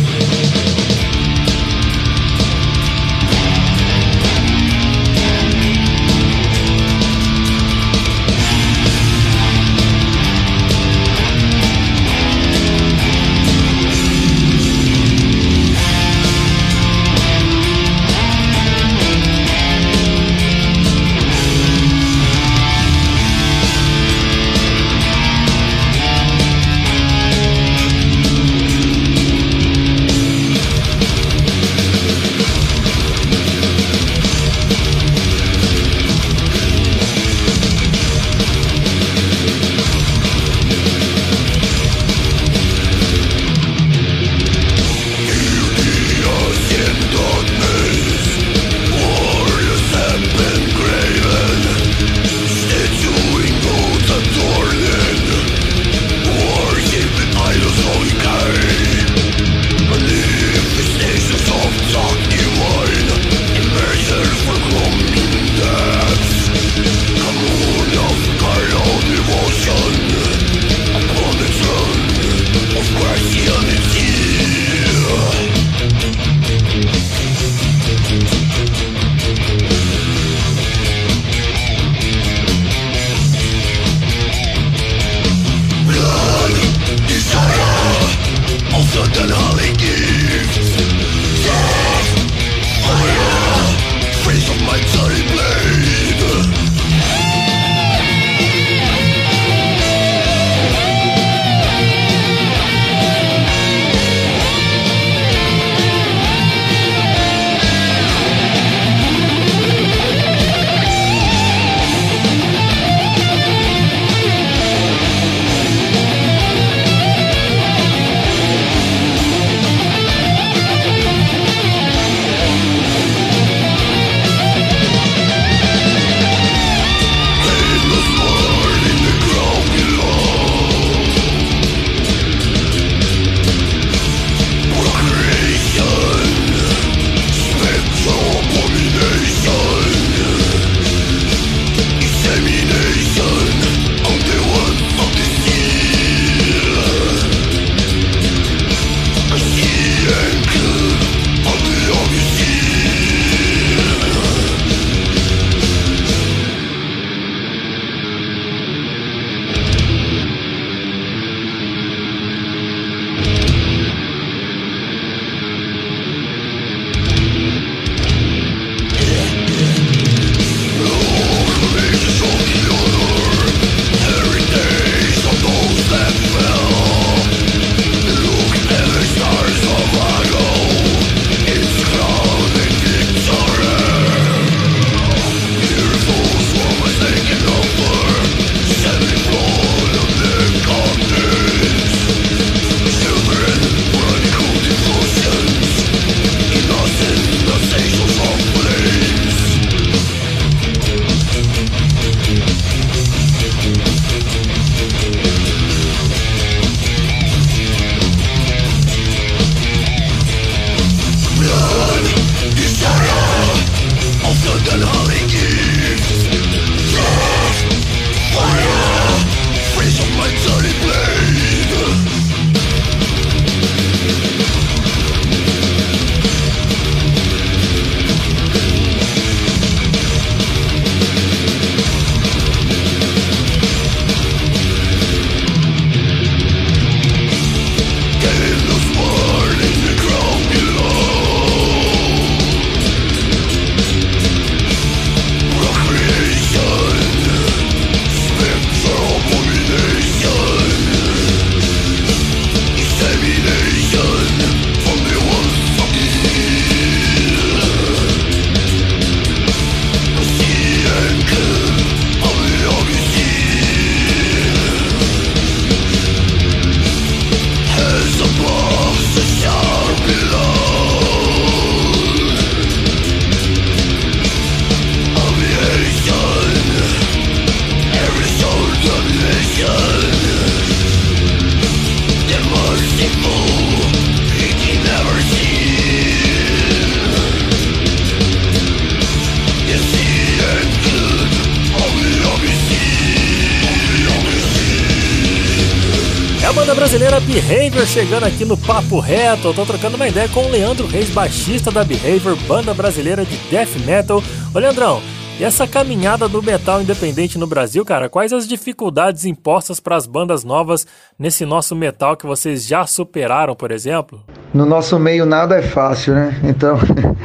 Behavior 297.31 297.85
chegando 297.85 298.25
aqui 298.25 298.43
no 298.43 298.57
Papo 298.57 298.99
Reto. 298.99 299.47
Eu 299.47 299.53
tô 299.53 299.65
trocando 299.65 299.95
uma 299.95 300.05
ideia 300.05 300.27
com 300.27 300.45
o 300.45 300.51
Leandro 300.51 300.85
Reis, 300.85 301.09
baixista 301.09 301.71
da 301.71 301.81
Behavior, 301.81 302.35
banda 302.45 302.73
brasileira 302.73 303.23
de 303.23 303.37
death 303.49 303.73
metal. 303.85 304.21
Ô 304.53 304.59
Leandrão, 304.59 305.01
e 305.39 305.43
essa 305.45 305.65
caminhada 305.65 306.27
do 306.27 306.43
metal 306.43 306.81
independente 306.81 307.37
no 307.37 307.47
Brasil, 307.47 307.85
cara, 307.85 308.09
quais 308.09 308.33
as 308.33 308.45
dificuldades 308.45 309.23
impostas 309.23 309.79
para 309.79 309.95
as 309.95 310.05
bandas 310.05 310.43
novas 310.43 310.85
nesse 311.17 311.45
nosso 311.45 311.73
metal 311.73 312.17
que 312.17 312.25
vocês 312.25 312.67
já 312.67 312.85
superaram, 312.85 313.55
por 313.55 313.71
exemplo? 313.71 314.21
No 314.53 314.65
nosso 314.65 314.99
meio 314.99 315.25
nada 315.25 315.57
é 315.57 315.61
fácil, 315.61 316.13
né? 316.13 316.37
Então, 316.43 316.77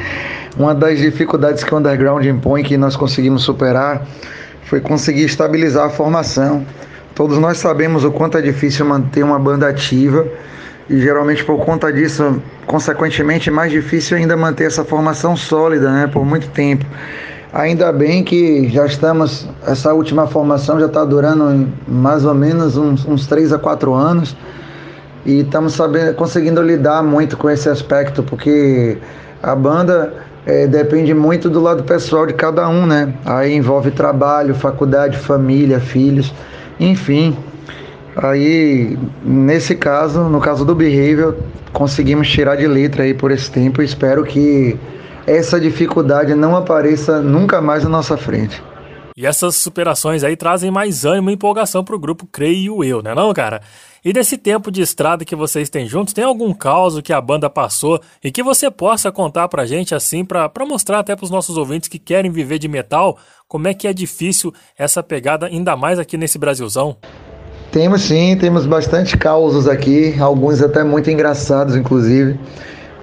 uma 0.57 0.73
das 0.73 0.99
dificuldades 0.99 1.65
que 1.65 1.75
o 1.75 1.77
underground 1.77 2.25
impõe 2.25 2.63
que 2.63 2.77
nós 2.77 2.95
conseguimos 2.95 3.43
superar 3.43 4.07
foi 4.63 4.79
conseguir 4.79 5.25
estabilizar 5.25 5.87
a 5.87 5.89
formação. 5.89 6.65
Todos 7.17 7.39
nós 7.39 7.57
sabemos 7.57 8.03
o 8.03 8.11
quanto 8.11 8.37
é 8.37 8.41
difícil 8.43 8.85
manter 8.85 9.23
uma 9.23 9.39
banda 9.39 9.67
ativa 9.67 10.27
e 10.87 11.01
geralmente 11.01 11.43
por 11.43 11.57
conta 11.65 11.91
disso, 11.91 12.39
consequentemente, 12.67 13.49
é 13.49 13.51
mais 13.51 13.71
difícil 13.71 14.17
ainda 14.17 14.37
manter 14.37 14.65
essa 14.65 14.85
formação 14.85 15.35
sólida, 15.35 15.91
né, 15.91 16.05
por 16.05 16.23
muito 16.23 16.47
tempo. 16.49 16.85
Ainda 17.51 17.91
bem 17.91 18.23
que 18.23 18.69
já 18.69 18.85
estamos, 18.85 19.49
essa 19.65 19.95
última 19.95 20.27
formação 20.27 20.79
já 20.79 20.85
está 20.85 21.03
durando 21.03 21.67
mais 21.87 22.23
ou 22.23 22.35
menos 22.35 22.77
uns, 22.77 23.03
uns 23.03 23.25
3 23.25 23.51
a 23.51 23.57
4 23.57 23.91
anos 23.95 24.37
e 25.25 25.39
estamos 25.39 25.73
sabendo, 25.73 26.13
conseguindo 26.13 26.61
lidar 26.61 27.01
muito 27.01 27.35
com 27.35 27.49
esse 27.49 27.67
aspecto, 27.67 28.21
porque 28.21 28.99
a 29.41 29.55
banda 29.55 30.13
é, 30.45 30.67
depende 30.67 31.15
muito 31.15 31.49
do 31.49 31.61
lado 31.63 31.81
pessoal 31.81 32.27
de 32.27 32.33
cada 32.33 32.69
um, 32.69 32.85
né? 32.85 33.11
Aí 33.25 33.55
envolve 33.55 33.89
trabalho, 33.89 34.53
faculdade, 34.53 35.17
família, 35.17 35.79
filhos, 35.79 36.31
enfim. 36.79 37.35
Aí, 38.15 38.97
nesse 39.23 39.75
caso, 39.75 40.23
no 40.23 40.39
caso 40.39 40.65
do 40.65 40.73
Behavior, 40.73 41.37
conseguimos 41.71 42.27
tirar 42.27 42.55
de 42.55 42.67
letra 42.67 43.03
aí 43.03 43.13
por 43.13 43.31
esse 43.31 43.51
tempo 43.51 43.81
espero 43.81 44.23
que 44.23 44.75
essa 45.27 45.59
dificuldade 45.59 46.33
não 46.33 46.55
apareça 46.55 47.21
nunca 47.21 47.61
mais 47.61 47.83
na 47.83 47.89
nossa 47.89 48.17
frente. 48.17 48.63
E 49.17 49.25
essas 49.25 49.55
superações 49.55 50.23
aí 50.23 50.37
trazem 50.37 50.69
mais 50.69 51.03
ânimo 51.03 51.31
e 51.31 51.33
empolgação 51.33 51.83
pro 51.83 51.97
grupo 51.97 52.27
Creio 52.31 52.83
Eu, 52.83 53.01
né 53.01 53.15
não, 53.15 53.33
cara? 53.33 53.63
E 54.05 54.13
desse 54.13 54.37
tempo 54.37 54.69
de 54.69 54.79
estrada 54.79 55.25
que 55.25 55.35
vocês 55.35 55.71
têm 55.71 55.87
juntos, 55.87 56.13
tem 56.13 56.23
algum 56.23 56.53
caos 56.53 57.01
que 57.01 57.11
a 57.11 57.19
banda 57.19 57.49
passou 57.49 57.99
e 58.23 58.31
que 58.31 58.43
você 58.43 58.69
possa 58.69 59.11
contar 59.11 59.47
pra 59.47 59.65
gente 59.65 59.95
assim, 59.95 60.23
pra, 60.23 60.47
pra 60.47 60.67
mostrar 60.67 60.99
até 60.99 61.15
pros 61.15 61.31
nossos 61.31 61.57
ouvintes 61.57 61.89
que 61.89 61.97
querem 61.97 62.29
viver 62.29 62.59
de 62.59 62.67
metal, 62.67 63.17
como 63.47 63.67
é 63.67 63.73
que 63.73 63.87
é 63.87 63.91
difícil 63.91 64.53
essa 64.77 65.01
pegada, 65.01 65.47
ainda 65.47 65.75
mais 65.75 65.97
aqui 65.97 66.15
nesse 66.15 66.37
Brasilzão? 66.37 66.95
Temos 67.71 68.03
sim, 68.03 68.37
temos 68.37 68.67
bastante 68.67 69.17
causos 69.17 69.67
aqui, 69.67 70.15
alguns 70.19 70.61
até 70.61 70.83
muito 70.83 71.09
engraçados, 71.09 71.75
inclusive. 71.75 72.39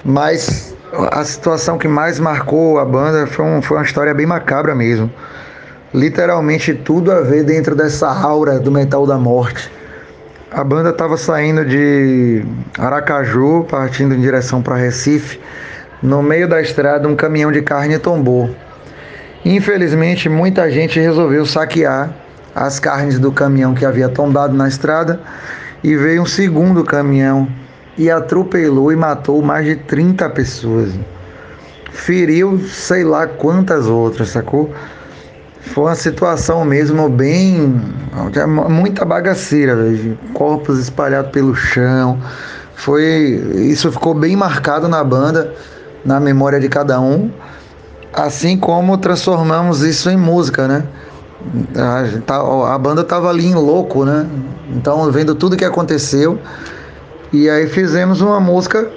Mas 0.04 0.76
a 1.10 1.24
situação 1.24 1.76
que 1.76 1.88
mais 1.88 2.20
marcou 2.20 2.78
a 2.78 2.84
banda 2.84 3.26
foi, 3.26 3.44
um, 3.44 3.60
foi 3.60 3.78
uma 3.78 3.84
história 3.84 4.14
bem 4.14 4.26
macabra 4.26 4.76
mesmo. 4.76 5.10
Literalmente 5.94 6.74
tudo 6.74 7.12
a 7.12 7.20
ver 7.20 7.44
dentro 7.44 7.76
dessa 7.76 8.08
aura 8.08 8.58
do 8.58 8.68
metal 8.68 9.06
da 9.06 9.16
morte. 9.16 9.70
A 10.50 10.64
banda 10.64 10.90
estava 10.90 11.16
saindo 11.16 11.64
de 11.64 12.44
Aracaju, 12.76 13.64
partindo 13.70 14.12
em 14.12 14.20
direção 14.20 14.60
para 14.60 14.74
Recife. 14.74 15.38
No 16.02 16.20
meio 16.20 16.48
da 16.48 16.60
estrada, 16.60 17.06
um 17.06 17.14
caminhão 17.14 17.52
de 17.52 17.62
carne 17.62 17.96
tombou. 17.96 18.50
Infelizmente, 19.44 20.28
muita 20.28 20.68
gente 20.68 20.98
resolveu 20.98 21.46
saquear 21.46 22.10
as 22.52 22.80
carnes 22.80 23.20
do 23.20 23.30
caminhão 23.30 23.72
que 23.72 23.84
havia 23.84 24.08
tombado 24.08 24.52
na 24.52 24.66
estrada 24.66 25.20
e 25.82 25.94
veio 25.94 26.22
um 26.22 26.26
segundo 26.26 26.82
caminhão 26.82 27.46
e 27.96 28.10
atropelou 28.10 28.90
e 28.90 28.96
matou 28.96 29.40
mais 29.42 29.64
de 29.64 29.76
30 29.76 30.28
pessoas. 30.30 30.90
Feriu 31.92 32.58
sei 32.58 33.04
lá 33.04 33.28
quantas 33.28 33.86
outras, 33.86 34.30
sacou? 34.30 34.74
Foi 35.72 35.84
uma 35.84 35.94
situação 35.94 36.64
mesmo 36.64 37.08
bem. 37.08 37.80
muita 38.68 39.04
bagaceira, 39.04 39.74
velho. 39.74 40.18
Corpos 40.32 40.78
espalhados 40.78 41.30
pelo 41.30 41.54
chão. 41.54 42.18
Foi. 42.74 43.02
Isso 43.56 43.90
ficou 43.90 44.14
bem 44.14 44.36
marcado 44.36 44.88
na 44.88 45.02
banda, 45.02 45.52
na 46.04 46.20
memória 46.20 46.60
de 46.60 46.68
cada 46.68 47.00
um. 47.00 47.30
Assim 48.12 48.56
como 48.58 48.96
transformamos 48.98 49.82
isso 49.82 50.10
em 50.10 50.16
música, 50.16 50.68
né? 50.68 50.84
A, 51.76 52.20
tá, 52.24 52.36
a 52.72 52.78
banda 52.78 53.02
tava 53.02 53.28
ali 53.28 53.46
em 53.46 53.54
louco, 53.54 54.04
né? 54.04 54.26
Então, 54.70 55.10
vendo 55.10 55.34
tudo 55.34 55.56
que 55.56 55.64
aconteceu. 55.64 56.38
E 57.32 57.48
aí 57.50 57.66
fizemos 57.66 58.20
uma 58.20 58.38
música 58.38 58.88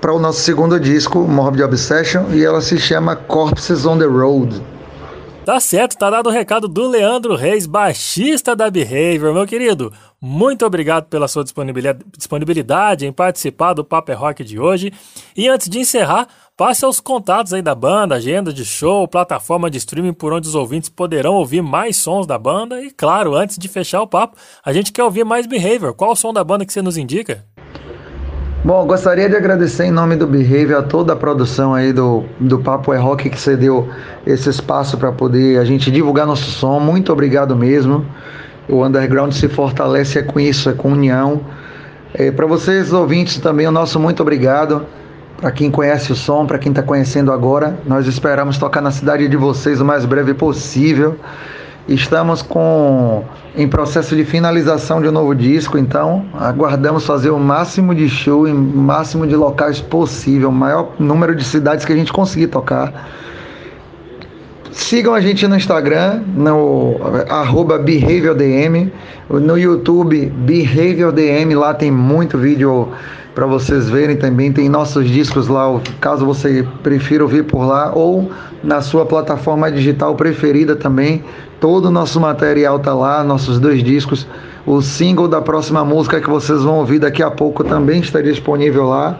para 0.00 0.12
o 0.12 0.18
nosso 0.18 0.40
segundo 0.40 0.80
disco, 0.80 1.20
Morbid 1.20 1.62
Obsession, 1.62 2.24
e 2.32 2.44
ela 2.44 2.60
se 2.60 2.78
chama 2.78 3.14
Corpses 3.14 3.86
on 3.86 3.98
the 3.98 4.06
Road. 4.06 4.60
Tá 5.46 5.60
certo, 5.60 5.96
tá 5.96 6.10
dado 6.10 6.28
o 6.28 6.32
recado 6.32 6.66
do 6.66 6.88
Leandro 6.88 7.36
Reis, 7.36 7.66
baixista 7.66 8.56
da 8.56 8.68
Behavior. 8.68 9.32
Meu 9.32 9.46
querido, 9.46 9.92
muito 10.20 10.66
obrigado 10.66 11.04
pela 11.04 11.28
sua 11.28 11.44
disponibilidade 11.44 13.06
em 13.06 13.12
participar 13.12 13.72
do 13.72 13.84
Paper 13.84 14.18
Rock 14.18 14.42
de 14.42 14.58
hoje. 14.58 14.92
E 15.36 15.46
antes 15.46 15.68
de 15.68 15.78
encerrar, 15.78 16.26
passe 16.56 16.84
os 16.84 16.98
contatos 16.98 17.52
aí 17.52 17.62
da 17.62 17.76
banda, 17.76 18.16
agenda 18.16 18.52
de 18.52 18.64
show, 18.64 19.06
plataforma 19.06 19.70
de 19.70 19.78
streaming 19.78 20.14
por 20.14 20.32
onde 20.32 20.48
os 20.48 20.56
ouvintes 20.56 20.88
poderão 20.88 21.34
ouvir 21.34 21.62
mais 21.62 21.96
sons 21.96 22.26
da 22.26 22.36
banda. 22.36 22.82
E 22.82 22.90
claro, 22.90 23.36
antes 23.36 23.56
de 23.56 23.68
fechar 23.68 24.02
o 24.02 24.08
papo, 24.08 24.36
a 24.64 24.72
gente 24.72 24.92
quer 24.92 25.04
ouvir 25.04 25.24
mais 25.24 25.46
Behavior. 25.46 25.94
Qual 25.94 26.10
o 26.10 26.16
som 26.16 26.32
da 26.32 26.42
banda 26.42 26.66
que 26.66 26.72
você 26.72 26.82
nos 26.82 26.96
indica? 26.96 27.46
Bom, 28.66 28.84
gostaria 28.84 29.28
de 29.28 29.36
agradecer 29.36 29.84
em 29.84 29.92
nome 29.92 30.16
do 30.16 30.26
Behavior 30.26 30.80
a 30.80 30.82
toda 30.82 31.12
a 31.12 31.16
produção 31.16 31.72
aí 31.72 31.92
do, 31.92 32.24
do 32.40 32.58
Papo 32.58 32.92
é 32.92 32.98
Rock 32.98 33.30
que 33.30 33.40
cedeu 33.40 33.88
esse 34.26 34.50
espaço 34.50 34.98
para 34.98 35.12
poder 35.12 35.60
a 35.60 35.64
gente 35.64 35.88
divulgar 35.88 36.26
nosso 36.26 36.50
som. 36.50 36.80
Muito 36.80 37.12
obrigado 37.12 37.54
mesmo. 37.54 38.04
O 38.68 38.84
underground 38.84 39.32
se 39.32 39.48
fortalece 39.48 40.18
é 40.18 40.22
com 40.24 40.40
isso, 40.40 40.68
é 40.68 40.72
com 40.72 40.90
união. 40.90 41.42
É, 42.12 42.32
para 42.32 42.44
vocês 42.44 42.92
ouvintes 42.92 43.38
também, 43.38 43.68
o 43.68 43.70
nosso 43.70 44.00
muito 44.00 44.20
obrigado. 44.20 44.84
Para 45.40 45.52
quem 45.52 45.70
conhece 45.70 46.10
o 46.10 46.16
som, 46.16 46.44
para 46.44 46.58
quem 46.58 46.72
está 46.72 46.82
conhecendo 46.82 47.30
agora, 47.30 47.78
nós 47.86 48.08
esperamos 48.08 48.58
tocar 48.58 48.80
na 48.80 48.90
cidade 48.90 49.28
de 49.28 49.36
vocês 49.36 49.80
o 49.80 49.84
mais 49.84 50.04
breve 50.04 50.34
possível. 50.34 51.16
Estamos 51.88 52.42
com 52.42 53.22
em 53.56 53.68
processo 53.68 54.16
de 54.16 54.24
finalização 54.24 55.00
de 55.00 55.08
um 55.08 55.12
novo 55.12 55.34
disco, 55.34 55.78
então 55.78 56.26
aguardamos 56.34 57.06
fazer 57.06 57.30
o 57.30 57.38
máximo 57.38 57.94
de 57.94 58.08
show 58.08 58.46
em 58.46 58.52
máximo 58.52 59.24
de 59.24 59.36
locais 59.36 59.80
possível, 59.80 60.48
o 60.48 60.52
maior 60.52 60.92
número 60.98 61.34
de 61.34 61.44
cidades 61.44 61.84
que 61.84 61.92
a 61.92 61.96
gente 61.96 62.12
conseguir 62.12 62.48
tocar. 62.48 63.08
Sigam 64.72 65.14
a 65.14 65.20
gente 65.20 65.46
no 65.46 65.56
Instagram, 65.56 66.22
no 66.34 66.96
arroba 67.28 67.78
BehaviorDM, 67.78 68.90
no 69.30 69.56
YouTube 69.56 70.26
BehaviorDM, 70.26 71.54
lá 71.54 71.72
tem 71.72 71.90
muito 71.90 72.36
vídeo 72.36 72.88
para 73.36 73.44
vocês 73.44 73.90
verem 73.90 74.16
também. 74.16 74.50
Tem 74.50 74.66
nossos 74.66 75.06
discos 75.06 75.46
lá, 75.46 75.78
caso 76.00 76.24
você 76.24 76.66
prefira 76.82 77.22
ouvir 77.22 77.44
por 77.44 77.66
lá, 77.66 77.92
ou 77.94 78.30
na 78.64 78.80
sua 78.80 79.04
plataforma 79.04 79.70
digital 79.70 80.14
preferida 80.14 80.74
também. 80.74 81.22
Todo 81.60 81.86
o 81.86 81.90
nosso 81.90 82.18
material 82.18 82.78
tá 82.78 82.94
lá, 82.94 83.22
nossos 83.22 83.60
dois 83.60 83.84
discos. 83.84 84.26
O 84.64 84.80
single 84.80 85.28
da 85.28 85.42
próxima 85.42 85.84
música 85.84 86.18
que 86.18 86.30
vocês 86.30 86.62
vão 86.62 86.78
ouvir 86.78 86.98
daqui 86.98 87.22
a 87.22 87.30
pouco 87.30 87.62
também 87.62 88.00
está 88.00 88.22
disponível 88.22 88.88
lá. 88.88 89.18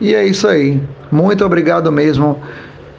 E 0.00 0.14
é 0.14 0.24
isso 0.24 0.46
aí. 0.46 0.80
Muito 1.10 1.44
obrigado 1.44 1.90
mesmo 1.90 2.38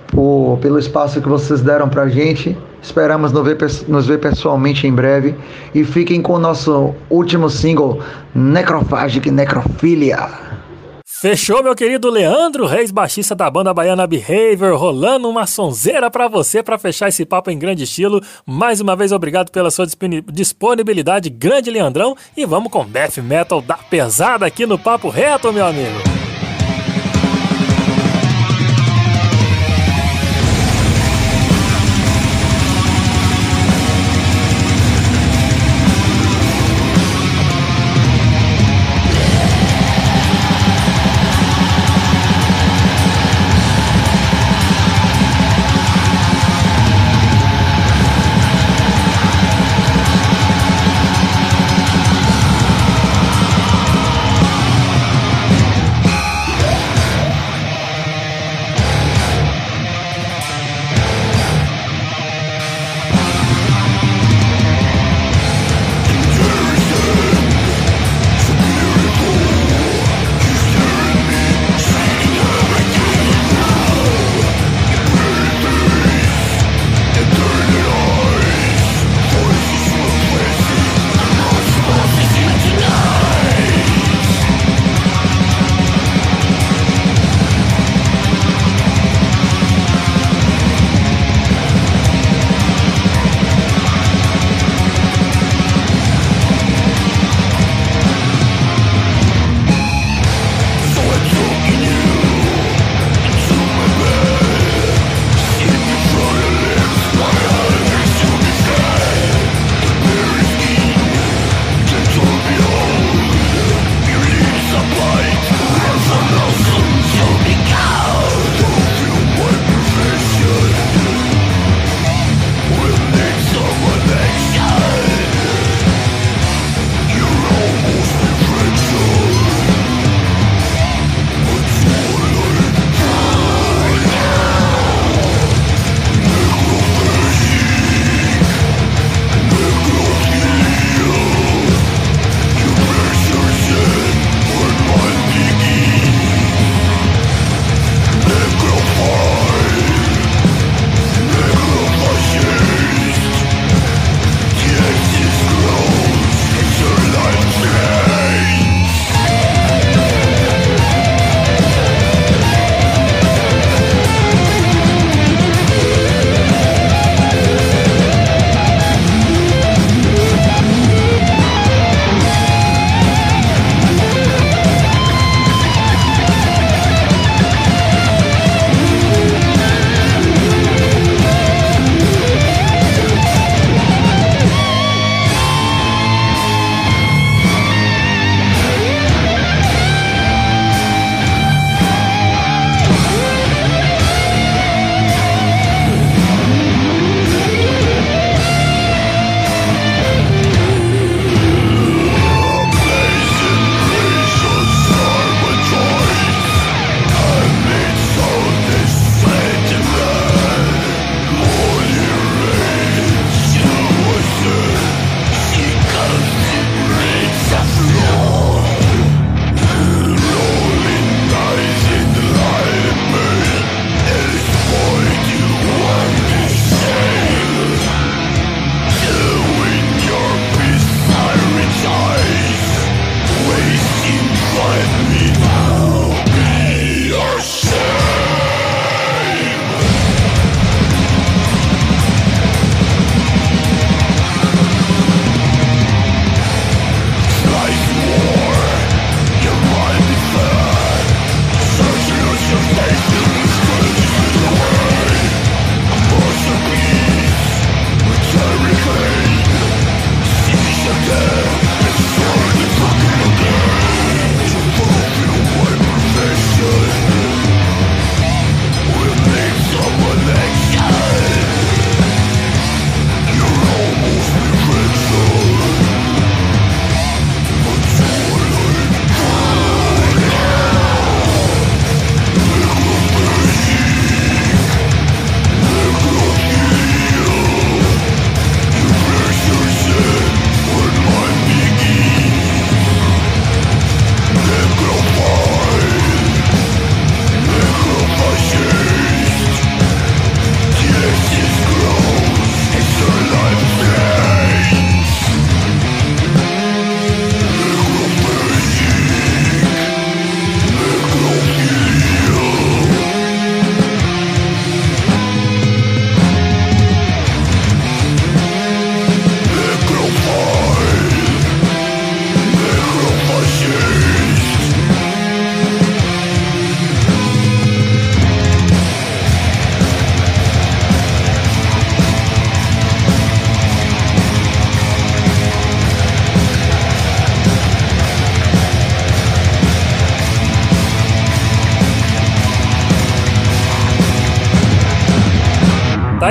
por, 0.07 0.57
pelo 0.61 0.79
espaço 0.79 1.21
que 1.21 1.29
vocês 1.29 1.61
deram 1.61 1.89
pra 1.89 2.07
gente. 2.07 2.57
Esperamos 2.81 3.31
nos 3.31 3.43
ver, 3.43 3.57
nos 3.87 4.07
ver 4.07 4.19
pessoalmente 4.19 4.85
em 4.85 4.93
breve. 4.93 5.35
E 5.73 5.83
fiquem 5.83 6.21
com 6.21 6.33
o 6.33 6.39
nosso 6.39 6.93
último 7.09 7.49
single, 7.49 7.99
Necrophagic 8.35 9.31
Necrofilia. 9.31 10.53
Fechou, 11.23 11.63
meu 11.63 11.73
querido 11.73 12.09
Leandro 12.09 12.65
Reis, 12.65 12.91
baixista 12.91 13.33
da 13.33 13.49
banda 13.49 13.73
baiana 13.73 14.05
Behavior, 14.05 14.77
rolando 14.77 15.29
uma 15.29 15.47
sonzeira 15.47 16.11
para 16.11 16.27
você 16.27 16.61
para 16.61 16.77
fechar 16.77 17.07
esse 17.07 17.25
papo 17.25 17.49
em 17.49 17.57
grande 17.57 17.85
estilo. 17.85 18.19
Mais 18.45 18.81
uma 18.81 18.93
vez, 18.93 19.13
obrigado 19.13 19.49
pela 19.49 19.71
sua 19.71 19.87
disponibilidade, 20.29 21.29
grande 21.29 21.71
Leandrão. 21.71 22.13
E 22.35 22.45
vamos 22.45 22.69
com 22.69 22.85
death 22.85 23.19
metal 23.19 23.61
da 23.61 23.77
pesada 23.77 24.45
aqui 24.45 24.65
no 24.65 24.77
Papo 24.77 25.07
Reto, 25.07 25.53
meu 25.53 25.65
amigo. 25.65 26.22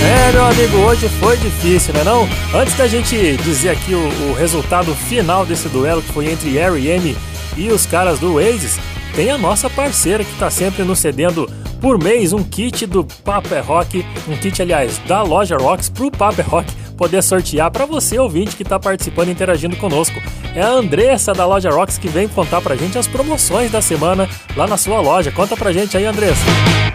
É, 0.04 0.32
meu 0.32 0.46
amigo, 0.46 0.78
hoje 0.78 1.08
foi 1.20 1.38
difícil, 1.38 1.94
né 1.94 2.04
não? 2.04 2.28
Antes 2.60 2.76
da 2.76 2.88
gente 2.88 3.38
dizer 3.38 3.70
aqui 3.70 3.94
o, 3.94 4.00
o 4.00 4.34
resultado 4.34 4.96
final 4.96 5.46
desse 5.46 5.70
duelo 5.70 6.02
que 6.02 6.12
foi 6.12 6.32
entre 6.32 6.58
R.E.M. 6.58 7.16
e 7.56 7.70
os 7.70 7.86
caras 7.86 8.18
do 8.18 8.34
Oasis, 8.34 8.80
tem 9.14 9.30
a 9.30 9.38
nossa 9.38 9.70
parceira 9.70 10.24
que 10.24 10.40
tá 10.40 10.50
sempre 10.50 10.84
nos 10.84 10.98
cedendo 10.98 11.48
por 11.80 12.00
mês 12.00 12.34
um 12.34 12.44
kit 12.44 12.88
do 12.88 13.06
Paper 13.24 13.64
Rock, 13.64 14.04
um 14.28 14.36
kit, 14.36 14.60
aliás, 14.60 15.00
da 15.08 15.22
loja 15.22 15.56
Rocks 15.56 15.88
pro 15.88 16.10
Paper 16.10 16.50
Rock 16.50 16.85
poder 16.96 17.22
sortear 17.22 17.70
para 17.70 17.86
você, 17.86 18.18
ouvinte, 18.18 18.56
que 18.56 18.64
tá 18.64 18.80
participando 18.80 19.30
e 19.30 19.32
interagindo 19.32 19.76
conosco. 19.76 20.20
É 20.56 20.62
a 20.62 20.70
Andressa 20.70 21.34
da 21.34 21.46
loja 21.46 21.70
Rocks 21.70 21.98
que 21.98 22.08
vem 22.08 22.28
contar 22.28 22.62
pra 22.62 22.76
gente 22.76 22.98
as 22.98 23.08
promoções 23.08 23.72
da 23.72 23.82
semana 23.82 24.30
lá 24.56 24.66
na 24.66 24.78
sua 24.78 25.02
loja. 25.02 25.32
Conta 25.32 25.56
pra 25.58 25.72
gente 25.72 25.98
aí, 25.98 26.06
Andressa. 26.06 26.46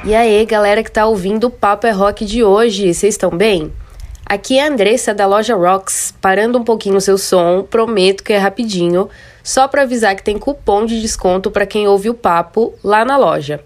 E 0.05 0.15
aí, 0.15 0.45
galera 0.47 0.83
que 0.83 0.91
tá 0.91 1.07
ouvindo 1.07 1.49
o 1.49 1.51
Papo 1.51 1.87
é 1.87 1.91
Rock 1.91 2.25
de 2.25 2.43
hoje, 2.43 2.95
vocês 2.95 3.15
estão 3.15 3.31
bem? 3.31 3.73
Aqui 4.25 4.59
é 4.59 4.65
a 4.65 4.69
Andressa 4.69 5.13
da 5.13 5.27
loja 5.27 5.57
Rocks, 5.57 6.15
parando 6.21 6.57
um 6.57 6.65
pouquinho 6.65 6.97
o 6.97 7.01
seu 7.01 7.19
som, 7.19 7.67
prometo 7.69 8.23
que 8.23 8.33
é 8.33 8.39
rapidinho, 8.39 9.09
só 9.43 9.67
para 9.67 9.83
avisar 9.83 10.15
que 10.15 10.23
tem 10.23 10.39
cupom 10.39 10.87
de 10.87 11.01
desconto 11.01 11.51
para 11.51 11.67
quem 11.67 11.89
ouve 11.89 12.09
o 12.09 12.15
papo 12.15 12.73
lá 12.83 13.05
na 13.05 13.17
loja. 13.17 13.61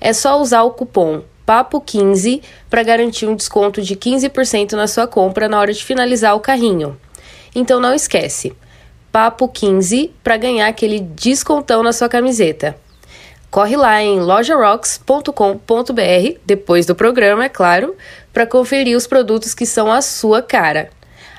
É 0.00 0.12
só 0.12 0.40
usar 0.40 0.62
o 0.62 0.72
cupom 0.72 1.22
PAPO15 1.50 2.42
para 2.70 2.84
garantir 2.84 3.26
um 3.26 3.34
desconto 3.34 3.82
de 3.82 3.96
15% 3.96 4.74
na 4.74 4.86
sua 4.86 5.08
compra 5.08 5.48
na 5.48 5.58
hora 5.58 5.72
de 5.72 5.84
finalizar 5.84 6.36
o 6.36 6.40
carrinho. 6.40 6.96
Então 7.52 7.80
não 7.80 7.92
esquece, 7.92 8.52
PAPO15 9.12 10.10
para 10.22 10.36
ganhar 10.36 10.68
aquele 10.68 11.00
descontão 11.00 11.82
na 11.82 11.92
sua 11.92 12.08
camiseta. 12.08 12.76
Corre 13.50 13.76
lá 13.76 14.00
em 14.00 14.20
lojarocks.com.br, 14.20 16.38
depois 16.46 16.86
do 16.86 16.94
programa, 16.94 17.46
é 17.46 17.48
claro, 17.48 17.96
para 18.32 18.46
conferir 18.46 18.96
os 18.96 19.08
produtos 19.08 19.52
que 19.52 19.66
são 19.66 19.90
a 19.90 20.00
sua 20.00 20.40
cara. 20.40 20.90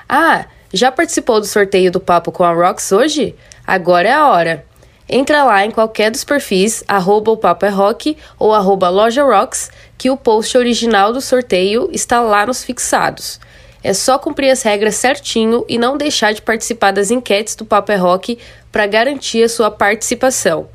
Ah, 0.10 0.46
já 0.74 0.92
participou 0.92 1.40
do 1.40 1.46
sorteio 1.46 1.90
do 1.90 2.02
Papo 2.02 2.34
com 2.34 2.44
a 2.44 2.52
Rocks 2.52 2.92
hoje? 2.92 3.34
Agora 3.66 4.10
é 4.10 4.14
a 4.14 4.28
hora. 4.28 4.66
Entra 5.14 5.44
lá 5.44 5.66
em 5.66 5.72
qualquer 5.72 6.10
dos 6.10 6.24
perfis, 6.24 6.86
arroba 6.88 7.32
o 7.32 7.38
Papo 7.38 7.66
é 7.66 7.70
Rock 7.70 8.16
ou 8.40 8.54
arroba 8.54 8.88
Loja 8.88 9.22
Rocks, 9.26 9.70
que 9.98 10.10
o 10.10 10.16
post 10.16 10.58
original 10.58 11.12
do 11.12 11.20
sorteio 11.20 11.90
está 11.92 12.22
lá 12.22 12.46
nos 12.46 12.64
fixados. 12.64 13.38
É 13.84 13.94
só 13.94 14.18
cumprir 14.18 14.50
as 14.52 14.62
regras 14.62 14.96
certinho 14.96 15.66
e 15.68 15.78
não 15.78 15.98
deixar 15.98 16.34
de 16.34 16.42
participar 16.42 16.92
das 16.92 17.12
enquetes 17.12 17.56
do 17.56 17.66
Papo 17.66 17.92
é 17.92 17.98
Rock 17.98 18.40
para 18.72 18.88
garantir 18.88 19.44
a 19.44 19.50
sua 19.50 19.70
participação. 19.70 20.70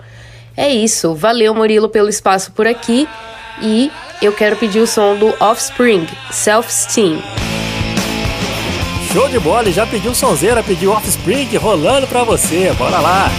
É 0.55 0.69
isso, 0.69 1.15
valeu 1.15 1.55
Murilo 1.55 1.89
pelo 1.89 2.11
espaço 2.11 2.53
por 2.53 2.67
aqui 2.67 3.09
e 3.63 3.91
eu 4.21 4.35
quero 4.35 4.57
pedir 4.57 4.81
o 4.81 4.87
som 4.87 5.17
do 5.17 5.35
Offspring, 5.43 6.07
Self 6.31 6.71
Esteem. 6.71 7.23
Show 9.15 9.31
de 9.31 9.39
bola, 9.39 9.73
já 9.73 9.87
pediu 9.87 10.15
sonzeira, 10.15 10.63
pediu 10.63 10.91
Offspring 10.91 11.57
rolando 11.57 12.07
pra 12.07 12.23
você. 12.23 12.71
Bora 12.75 12.99
lá. 12.99 13.31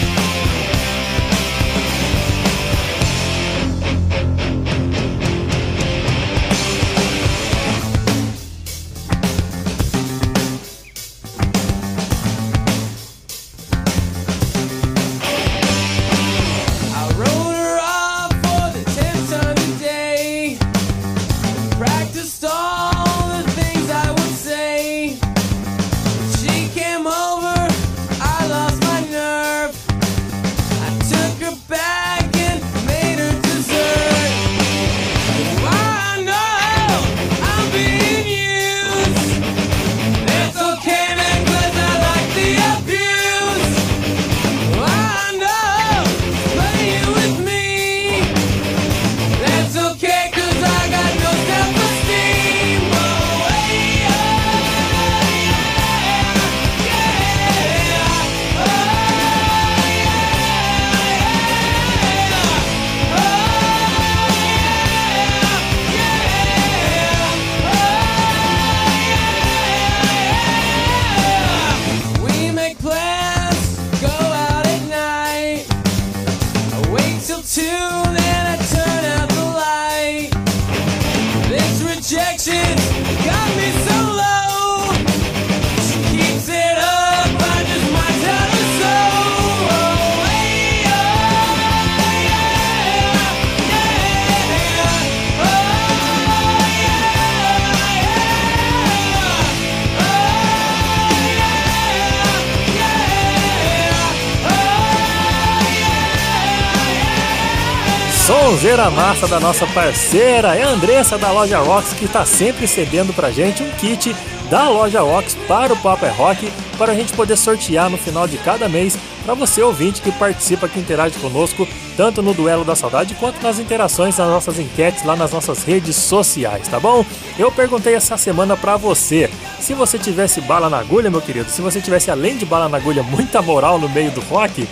Sonzeira 108.27 108.89
massa 108.89 109.25
da 109.25 109.39
nossa 109.39 109.65
parceira, 109.67 110.53
é 110.53 110.63
a 110.63 110.67
Andressa 110.67 111.17
da 111.17 111.31
Loja 111.31 111.59
Rocks 111.59 111.93
que 111.93 112.09
tá 112.09 112.25
sempre 112.25 112.67
cedendo 112.67 113.13
pra 113.13 113.31
gente 113.31 113.63
um 113.63 113.69
kit 113.71 114.13
da 114.49 114.67
Loja 114.67 114.99
Rocks 114.99 115.33
para 115.47 115.71
o 115.71 115.77
Papo 115.77 116.05
é 116.05 116.09
Rock 116.09 116.51
para 116.77 116.91
a 116.91 116.95
gente 116.95 117.13
poder 117.13 117.37
sortear 117.37 117.89
no 117.89 117.97
final 117.97 118.27
de 118.27 118.37
cada 118.37 118.67
mês 118.67 118.97
para 119.23 119.33
você 119.33 119.61
ouvinte 119.61 120.01
que 120.01 120.11
participa, 120.11 120.67
que 120.67 120.77
interage 120.77 121.17
conosco, 121.19 121.65
tanto 121.95 122.21
no 122.21 122.33
Duelo 122.33 122.65
da 122.65 122.75
Saudade 122.75 123.15
quanto 123.15 123.41
nas 123.41 123.59
interações 123.59 124.17
nas 124.17 124.27
nossas 124.27 124.59
enquetes 124.59 125.05
lá 125.05 125.15
nas 125.15 125.31
nossas 125.31 125.63
redes 125.63 125.95
sociais, 125.95 126.67
tá 126.67 126.81
bom? 126.81 127.05
Eu 127.39 127.49
perguntei 127.49 127.95
essa 127.95 128.17
semana 128.17 128.57
pra 128.57 128.75
você, 128.75 129.29
se 129.57 129.73
você 129.73 129.97
tivesse 129.97 130.41
bala 130.41 130.69
na 130.69 130.79
agulha, 130.79 131.09
meu 131.09 131.21
querido, 131.21 131.49
se 131.49 131.61
você 131.61 131.79
tivesse 131.79 132.11
além 132.11 132.35
de 132.35 132.45
bala 132.45 132.67
na 132.67 132.75
agulha 132.75 133.03
muita 133.03 133.41
moral 133.41 133.79
no 133.79 133.87
meio 133.87 134.11
do 134.11 134.19
rock, 134.19 134.67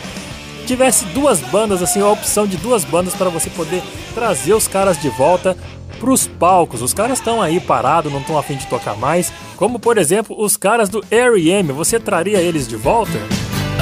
tivesse 0.65 1.05
duas 1.05 1.39
bandas, 1.39 1.81
assim, 1.81 2.01
a 2.01 2.07
opção 2.07 2.45
de 2.45 2.57
duas 2.57 2.83
bandas 2.83 3.13
para 3.13 3.29
você 3.29 3.49
poder 3.49 3.81
trazer 4.13 4.53
os 4.53 4.67
caras 4.67 4.99
de 5.01 5.09
volta 5.09 5.55
pros 5.99 6.27
palcos. 6.27 6.81
Os 6.81 6.93
caras 6.93 7.19
estão 7.19 7.41
aí 7.41 7.59
parados, 7.59 8.11
não 8.11 8.19
estão 8.19 8.37
afim 8.37 8.55
de 8.55 8.67
tocar 8.67 8.97
mais. 8.97 9.31
Como, 9.55 9.79
por 9.79 9.97
exemplo, 9.97 10.35
os 10.37 10.57
caras 10.57 10.89
do 10.89 11.03
R.E.M. 11.09 11.71
Você 11.71 11.99
traria 11.99 12.41
eles 12.41 12.67
de 12.67 12.75
volta? 12.75 13.17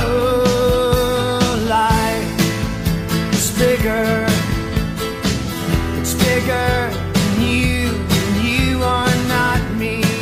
Oh. 0.05 0.33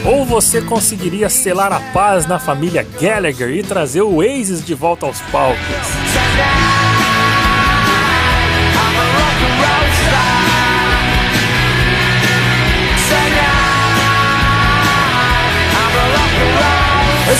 Ou 0.05 0.25
você 0.25 0.61
conseguiria 0.61 1.29
selar 1.29 1.71
a 1.71 1.79
paz 1.93 2.25
na 2.25 2.39
família 2.39 2.85
Gallagher 2.99 3.49
e 3.49 3.61
trazer 3.61 4.01
o 4.01 4.15
Oasis 4.15 4.65
de 4.65 4.73
volta 4.73 5.05
aos 5.05 5.21
palcos? 5.21 6.00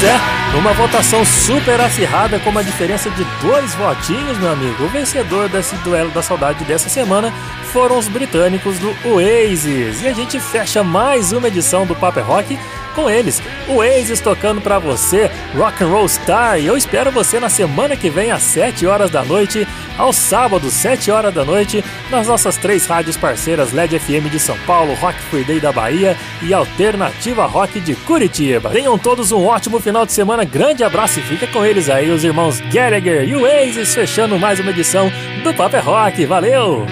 Pois 0.02 0.04
é, 0.06 0.20
numa 0.54 0.74
votação 0.74 1.24
super 1.26 1.80
acirrada 1.80 2.40
com 2.40 2.50
uma 2.50 2.64
diferença 2.64 3.10
de 3.10 3.24
dois 3.42 3.76
votinhos, 3.76 4.38
meu 4.38 4.52
amigo, 4.52 4.86
o 4.86 4.88
vencedor 4.88 5.50
desse 5.50 5.76
duelo 5.78 6.10
da 6.12 6.22
saudade 6.22 6.64
dessa 6.64 6.90
semana 6.90 7.32
foram 7.72 7.98
os 7.98 8.08
britânicos 8.08 8.80
do 8.80 8.96
Oasis. 9.06 10.02
E 10.02 10.08
a 10.08 10.14
gente 10.14 10.40
fecha 10.40 10.84
mais 10.84 11.32
uma 11.32 11.48
edição 11.48 11.86
do 11.86 11.96
Paper 11.96 12.26
Rock 12.26 12.58
com 12.92 13.10
eles, 13.10 13.42
o 13.68 13.76
Oasis 13.76 14.20
tocando 14.20 14.62
pra 14.62 14.80
você 14.80 15.30
Rock 15.56 15.84
and 15.84 15.88
Roll 15.88 16.08
Star. 16.08 16.60
E 16.60 16.66
eu 16.66 16.78
espero 16.78 17.12
você 17.12 17.40
na 17.40 17.50
semana 17.50 17.96
que 17.96 18.10
vem 18.10 18.32
às 18.32 18.44
7 18.44 18.86
horas 18.86 19.10
da 19.10 19.24
noite, 19.24 19.68
aos 19.98 20.16
sábados 20.16 20.74
7 20.74 21.12
horas 21.12 21.34
da 21.34 21.44
noite, 21.44 21.84
nas 22.10 22.28
nossas 22.28 22.58
três 22.58 22.86
rádios 22.86 23.18
parceiras 23.18 23.74
LED 23.74 24.00
FM 24.00 24.30
de 24.32 24.40
São 24.40 24.58
Paulo, 24.60 24.94
Rock 24.96 25.20
Free 25.30 25.44
Day 25.44 25.60
da 25.60 25.72
Bahia 25.72 26.18
e 26.42 26.54
Alternativa 26.54 27.46
Rock 27.46 27.80
de 27.80 27.96
Curitiba. 27.96 28.70
Tenham 28.70 28.98
todos 28.98 29.32
um 29.32 29.46
ótimo 29.46 29.80
final 29.80 30.06
de 30.06 30.12
semana, 30.12 30.44
grande 30.44 30.84
abraço 30.84 31.20
e 31.20 31.24
fica 31.24 31.48
com 31.48 31.66
eles 31.66 31.90
aí, 31.90 32.10
os 32.10 32.24
irmãos 32.24 32.60
Gallagher 32.72 33.28
e 33.28 33.36
o 33.36 33.42
Oasis, 33.42 33.94
fechando 33.94 34.38
mais 34.38 34.60
uma 34.60 34.72
edição 34.72 35.12
do 35.44 35.54
Paper 35.54 35.86
Rock. 35.86 36.26
Valeu! 36.26 36.86